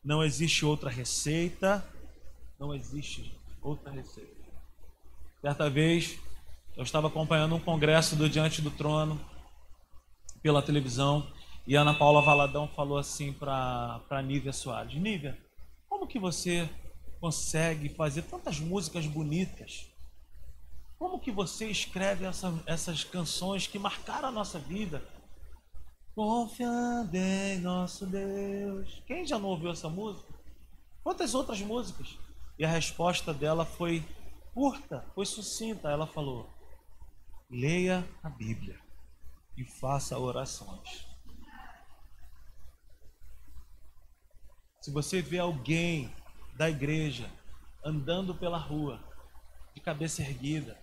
Não 0.03 0.23
existe 0.23 0.63
outra 0.63 0.87
receita. 0.87 1.83
Não 2.59 2.75
existe 2.75 3.35
outra 3.59 3.89
receita. 3.89 4.31
Certa 5.41 5.71
vez, 5.71 6.19
eu 6.77 6.83
estava 6.83 7.07
acompanhando 7.07 7.55
um 7.55 7.59
congresso 7.59 8.15
do 8.15 8.29
Diante 8.29 8.61
do 8.61 8.69
Trono 8.69 9.19
pela 10.43 10.61
televisão 10.61 11.27
e 11.65 11.73
Ana 11.73 11.95
Paula 11.95 12.21
Valadão 12.21 12.67
falou 12.67 12.99
assim 12.99 13.33
para 13.33 14.21
Nívia 14.23 14.53
Soares: 14.53 14.93
Nívia, 14.93 15.35
como 15.89 16.05
que 16.05 16.19
você 16.19 16.69
consegue 17.19 17.89
fazer 17.89 18.21
tantas 18.21 18.59
músicas 18.59 19.07
bonitas? 19.07 19.87
Como 20.99 21.19
que 21.19 21.31
você 21.31 21.65
escreve 21.65 22.25
essa, 22.25 22.53
essas 22.67 23.03
canções 23.03 23.65
que 23.65 23.79
marcaram 23.79 24.27
a 24.27 24.31
nossa 24.31 24.59
vida? 24.59 25.03
Confiando 26.15 27.17
em 27.17 27.59
nosso 27.59 28.05
Deus. 28.05 29.01
Quem 29.07 29.25
já 29.25 29.39
não 29.39 29.49
ouviu 29.49 29.71
essa 29.71 29.89
música? 29.89 30.31
Quantas 31.03 31.33
outras 31.33 31.59
músicas? 31.61 32.19
E 32.57 32.63
a 32.63 32.69
resposta 32.69 33.33
dela 33.33 33.65
foi 33.65 34.05
curta, 34.53 35.03
foi 35.15 35.25
sucinta. 35.25 35.89
Ela 35.89 36.05
falou: 36.05 36.47
leia 37.49 38.07
a 38.21 38.29
Bíblia 38.29 38.79
e 39.57 39.65
faça 39.65 40.19
orações. 40.19 41.07
Se 44.81 44.91
você 44.91 45.19
vê 45.19 45.39
alguém 45.39 46.13
da 46.55 46.69
igreja 46.69 47.27
andando 47.83 48.35
pela 48.35 48.57
rua, 48.57 48.99
de 49.73 49.81
cabeça 49.81 50.21
erguida, 50.21 50.79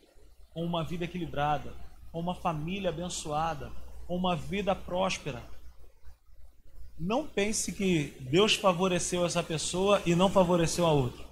com 0.52 0.64
uma 0.64 0.82
vida 0.82 1.04
equilibrada, 1.04 1.72
com 2.10 2.18
uma 2.18 2.34
família 2.34 2.90
abençoada, 2.90 3.70
uma 4.16 4.34
vida 4.34 4.74
próspera. 4.74 5.40
Não 6.98 7.26
pense 7.26 7.72
que 7.72 8.12
Deus 8.20 8.56
favoreceu 8.56 9.24
essa 9.24 9.42
pessoa 9.42 10.02
e 10.04 10.16
não 10.16 10.28
favoreceu 10.28 10.84
a 10.84 10.92
outra. 10.92 11.24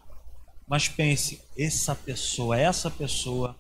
Mas 0.67 0.89
pense, 0.89 1.43
essa 1.59 1.95
pessoa, 1.95 2.57
essa 2.57 2.91
pessoa 2.91 3.57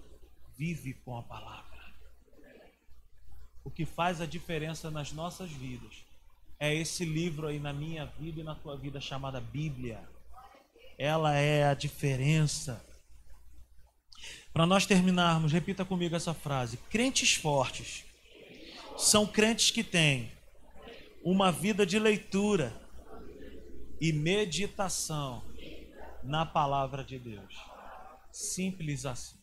vive 0.57 0.95
com 0.95 1.19
a 1.19 1.23
palavra. 1.23 1.59
O 3.64 3.71
que 3.71 3.85
faz 3.85 4.21
a 4.21 4.27
diferença 4.27 4.91
nas 4.91 5.11
nossas 5.12 5.51
vidas 5.51 6.05
é 6.61 6.73
esse 6.73 7.05
livro 7.05 7.49
aí 7.49 7.59
na 7.59 7.73
minha 7.73 8.07
vida 8.07 8.41
e 8.41 8.45
na 8.45 8.55
tua 8.55 8.77
vida 8.77 9.01
chamada 9.01 9.41
Bíblia. 9.41 10.01
Ela 10.97 11.35
é 11.35 11.64
a 11.64 11.75
diferença. 11.75 12.85
Para 14.53 14.64
nós 14.64 14.87
terminarmos, 14.87 15.53
repita 15.53 15.85
comigo 15.85 16.14
essa 16.14 16.33
frase: 16.33 16.77
crentes 16.89 17.35
fortes 17.35 18.08
são 18.99 19.24
crentes 19.26 19.70
que 19.70 19.84
têm 19.84 20.32
uma 21.22 21.53
vida 21.53 21.86
de 21.86 21.99
leitura 21.99 22.72
e 24.01 24.12
meditação 24.12 25.42
na 26.24 26.44
palavra 26.44 27.05
de 27.05 27.18
Deus. 27.18 27.55
Simples 28.32 29.07
assim. 29.07 29.38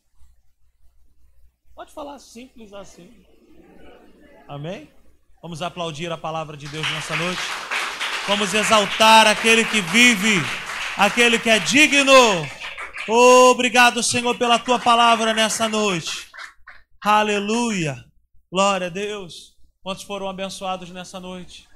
Pode 1.73 1.93
falar 1.93 2.19
simples 2.19 2.73
assim. 2.73 3.25
Amém? 4.47 4.89
Vamos 5.41 5.61
aplaudir 5.61 6.11
a 6.11 6.17
palavra 6.17 6.57
de 6.57 6.67
Deus 6.67 6.89
nessa 6.91 7.15
noite. 7.15 7.41
Vamos 8.27 8.53
exaltar 8.53 9.27
aquele 9.27 9.63
que 9.65 9.81
vive, 9.81 10.41
aquele 10.97 11.39
que 11.39 11.49
é 11.49 11.59
digno. 11.59 12.13
Obrigado, 13.07 14.01
Senhor, 14.01 14.37
pela 14.37 14.59
tua 14.59 14.79
palavra 14.79 15.33
nessa 15.33 15.69
noite. 15.69 16.27
Aleluia. 17.03 18.04
Glória 18.55 18.87
a 18.87 18.89
Deus. 18.89 19.53
Quantos 19.83 20.05
foram 20.05 20.29
abençoados 20.29 20.89
nessa 20.89 21.19
noite? 21.19 21.67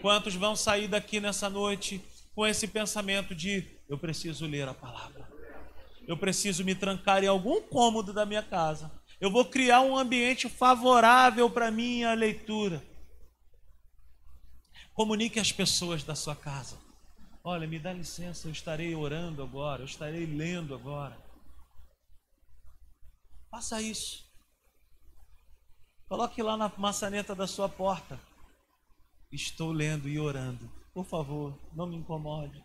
Quantos 0.00 0.34
vão 0.34 0.56
sair 0.56 0.88
daqui 0.88 1.20
nessa 1.20 1.48
noite 1.48 2.04
com 2.34 2.44
esse 2.44 2.66
pensamento 2.66 3.36
de 3.36 3.64
eu 3.88 3.96
preciso 3.96 4.44
ler 4.44 4.66
a 4.66 4.74
palavra. 4.74 5.30
Eu 6.08 6.16
preciso 6.16 6.64
me 6.64 6.74
trancar 6.74 7.22
em 7.22 7.28
algum 7.28 7.62
cômodo 7.62 8.12
da 8.12 8.26
minha 8.26 8.42
casa. 8.42 8.90
Eu 9.20 9.30
vou 9.30 9.44
criar 9.44 9.82
um 9.82 9.96
ambiente 9.96 10.48
favorável 10.48 11.48
para 11.48 11.70
minha 11.70 12.12
leitura. 12.14 12.82
Comunique 14.94 15.38
às 15.38 15.52
pessoas 15.52 16.02
da 16.02 16.16
sua 16.16 16.34
casa. 16.34 16.80
Olha, 17.44 17.64
me 17.64 17.78
dá 17.78 17.92
licença, 17.92 18.48
eu 18.48 18.52
estarei 18.52 18.92
orando 18.92 19.40
agora, 19.40 19.82
eu 19.82 19.86
estarei 19.86 20.26
lendo 20.26 20.74
agora. 20.74 21.16
Faça 23.48 23.80
isso. 23.80 24.21
Coloque 26.12 26.42
lá 26.42 26.58
na 26.58 26.70
maçaneta 26.76 27.34
da 27.34 27.46
sua 27.46 27.70
porta. 27.70 28.20
Estou 29.32 29.72
lendo 29.72 30.10
e 30.10 30.20
orando. 30.20 30.70
Por 30.92 31.06
favor, 31.06 31.58
não 31.72 31.86
me 31.86 31.96
incomode. 31.96 32.62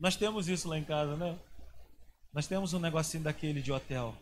Nós 0.00 0.16
temos 0.16 0.48
isso 0.48 0.70
lá 0.70 0.78
em 0.78 0.84
casa, 0.84 1.18
né? 1.18 1.38
Nós 2.32 2.46
temos 2.46 2.72
um 2.72 2.78
negocinho 2.78 3.24
daquele 3.24 3.60
de 3.60 3.70
hotel. 3.70 4.16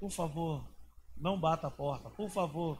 Por 0.00 0.10
favor, 0.10 0.66
não 1.14 1.38
bata 1.38 1.66
a 1.66 1.70
porta. 1.70 2.08
Por 2.08 2.30
favor, 2.30 2.78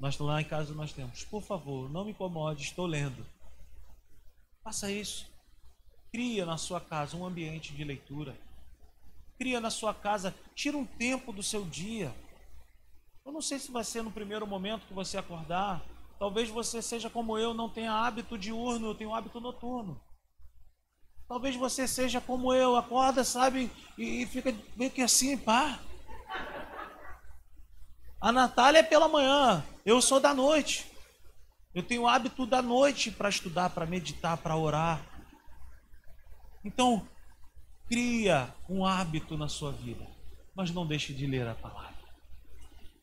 nós 0.00 0.18
lá 0.18 0.42
em 0.42 0.46
casa 0.46 0.74
nós 0.74 0.92
temos. 0.92 1.22
Por 1.22 1.40
favor, 1.40 1.88
não 1.88 2.04
me 2.04 2.10
incomode, 2.10 2.64
estou 2.64 2.86
lendo. 2.86 3.24
Faça 4.64 4.90
isso. 4.90 5.30
Cria 6.10 6.44
na 6.44 6.58
sua 6.58 6.80
casa 6.80 7.16
um 7.16 7.24
ambiente 7.24 7.72
de 7.72 7.84
leitura. 7.84 8.36
Cria 9.38 9.60
na 9.60 9.70
sua 9.70 9.94
casa, 9.94 10.34
tira 10.56 10.76
um 10.76 10.84
tempo 10.84 11.32
do 11.32 11.40
seu 11.40 11.64
dia. 11.64 12.12
Eu 13.24 13.32
não 13.32 13.40
sei 13.40 13.58
se 13.58 13.70
vai 13.70 13.84
ser 13.84 14.02
no 14.02 14.10
primeiro 14.10 14.46
momento 14.46 14.86
que 14.86 14.94
você 14.94 15.16
acordar. 15.16 15.82
Talvez 16.18 16.48
você 16.48 16.82
seja 16.82 17.08
como 17.08 17.38
eu, 17.38 17.54
não 17.54 17.68
tenha 17.68 17.92
hábito 17.92 18.36
diurno, 18.36 18.88
eu 18.88 18.94
tenho 18.94 19.14
hábito 19.14 19.40
noturno. 19.40 20.00
Talvez 21.28 21.56
você 21.56 21.88
seja 21.88 22.20
como 22.20 22.52
eu, 22.52 22.76
acorda, 22.76 23.24
sabe, 23.24 23.70
e, 23.96 24.26
fica 24.26 24.54
meio 24.76 24.90
que 24.90 25.00
assim, 25.00 25.36
pá. 25.36 25.78
A 28.20 28.30
Natália 28.30 28.80
é 28.80 28.82
pela 28.82 29.08
manhã, 29.08 29.64
eu 29.84 30.00
sou 30.02 30.20
da 30.20 30.34
noite. 30.34 30.90
Eu 31.74 31.82
tenho 31.82 32.06
hábito 32.06 32.44
da 32.44 32.60
noite 32.60 33.10
para 33.10 33.30
estudar, 33.30 33.70
para 33.70 33.86
meditar, 33.86 34.36
para 34.36 34.56
orar. 34.56 35.00
Então, 36.64 37.08
cria 37.88 38.54
um 38.68 38.84
hábito 38.84 39.36
na 39.38 39.48
sua 39.48 39.72
vida, 39.72 40.06
mas 40.54 40.70
não 40.70 40.86
deixe 40.86 41.14
de 41.14 41.26
ler 41.26 41.48
a 41.48 41.54
palavra. 41.54 41.91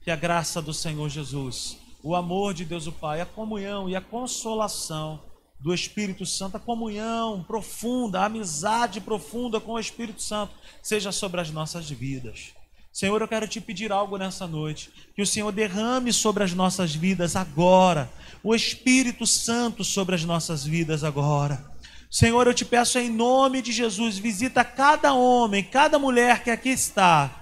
Que 0.01 0.11
a 0.11 0.15
graça 0.15 0.61
do 0.61 0.73
Senhor 0.73 1.09
Jesus, 1.09 1.77
o 2.01 2.15
amor 2.15 2.53
de 2.53 2.63
Deus 2.63 2.87
o 2.87 2.91
Pai, 2.91 3.19
a 3.19 3.25
comunhão 3.25 3.89
e 3.89 3.95
a 3.95 4.01
consolação 4.01 5.21
do 5.59 5.73
Espírito 5.73 6.25
Santo, 6.25 6.55
a 6.55 6.59
comunhão 6.59 7.43
profunda, 7.43 8.21
a 8.21 8.25
amizade 8.25 9.01
profunda 9.01 9.59
com 9.59 9.73
o 9.73 9.79
Espírito 9.79 10.21
Santo, 10.21 10.53
seja 10.81 11.11
sobre 11.11 11.41
as 11.41 11.51
nossas 11.51 11.89
vidas. 11.89 12.53
Senhor, 12.93 13.21
eu 13.21 13.27
quero 13.27 13.47
te 13.47 13.59
pedir 13.59 13.91
algo 13.91 14.17
nessa 14.17 14.47
noite. 14.47 14.89
Que 15.15 15.21
o 15.21 15.27
Senhor 15.27 15.51
derrame 15.51 16.11
sobre 16.11 16.43
as 16.43 16.53
nossas 16.53 16.95
vidas 16.95 17.35
agora. 17.35 18.09
O 18.41 18.55
Espírito 18.55 19.27
Santo 19.27 19.83
sobre 19.83 20.15
as 20.15 20.23
nossas 20.23 20.63
vidas 20.63 21.03
agora. 21.03 21.63
Senhor, 22.09 22.47
eu 22.47 22.53
te 22.53 22.65
peço 22.65 22.97
em 22.97 23.09
nome 23.09 23.61
de 23.61 23.71
Jesus, 23.71 24.17
visita 24.17 24.63
cada 24.63 25.13
homem, 25.13 25.63
cada 25.63 25.99
mulher 25.99 26.43
que 26.43 26.49
aqui 26.49 26.69
está. 26.69 27.38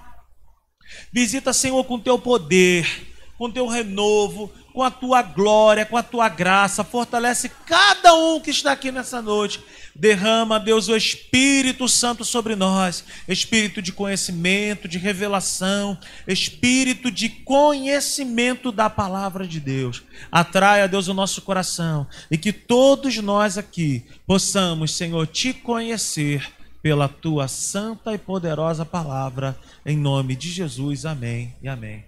Visita, 1.11 1.53
Senhor, 1.53 1.83
com 1.85 1.99
teu 1.99 2.19
poder, 2.19 3.07
com 3.38 3.51
teu 3.51 3.67
renovo, 3.67 4.51
com 4.77 4.83
a 4.83 4.91
tua 4.91 5.23
glória, 5.23 5.88
com 5.88 5.97
a 5.97 6.03
tua 6.03 6.29
graça. 6.29 6.83
Fortalece 6.83 7.49
cada 7.65 8.13
um 8.13 8.39
que 8.39 8.51
está 8.51 8.71
aqui 8.71 8.91
nessa 8.91 9.21
noite. 9.23 9.59
Derrama, 9.95 10.59
Deus, 10.59 10.88
o 10.88 10.95
Espírito 10.95 11.88
Santo 11.88 12.23
sobre 12.23 12.55
nós, 12.55 13.03
espírito 13.27 13.81
de 13.81 13.91
conhecimento, 13.91 14.88
de 14.88 14.99
revelação, 14.99 15.97
espírito 16.27 17.09
de 17.09 17.27
conhecimento 17.27 18.71
da 18.71 18.88
palavra 18.88 19.47
de 19.47 19.59
Deus. 19.59 20.03
Atraia, 20.31 20.88
Deus, 20.88 21.07
o 21.07 21.13
nosso 21.15 21.41
coração 21.41 22.05
e 22.29 22.38
que 22.38 22.53
todos 22.53 23.17
nós 23.17 23.57
aqui 23.57 24.05
possamos, 24.27 24.91
Senhor, 24.95 25.25
te 25.25 25.53
conhecer 25.53 26.47
pela 26.88 27.09
tua 27.09 27.49
santa 27.49 28.13
e 28.13 28.17
poderosa 28.17 28.85
palavra, 28.85 29.57
em 29.85 29.97
nome 29.97 30.38
de 30.38 30.49
Jesus. 30.49 31.05
Amém 31.05 31.53
e 31.61 31.67
amém. 31.67 32.05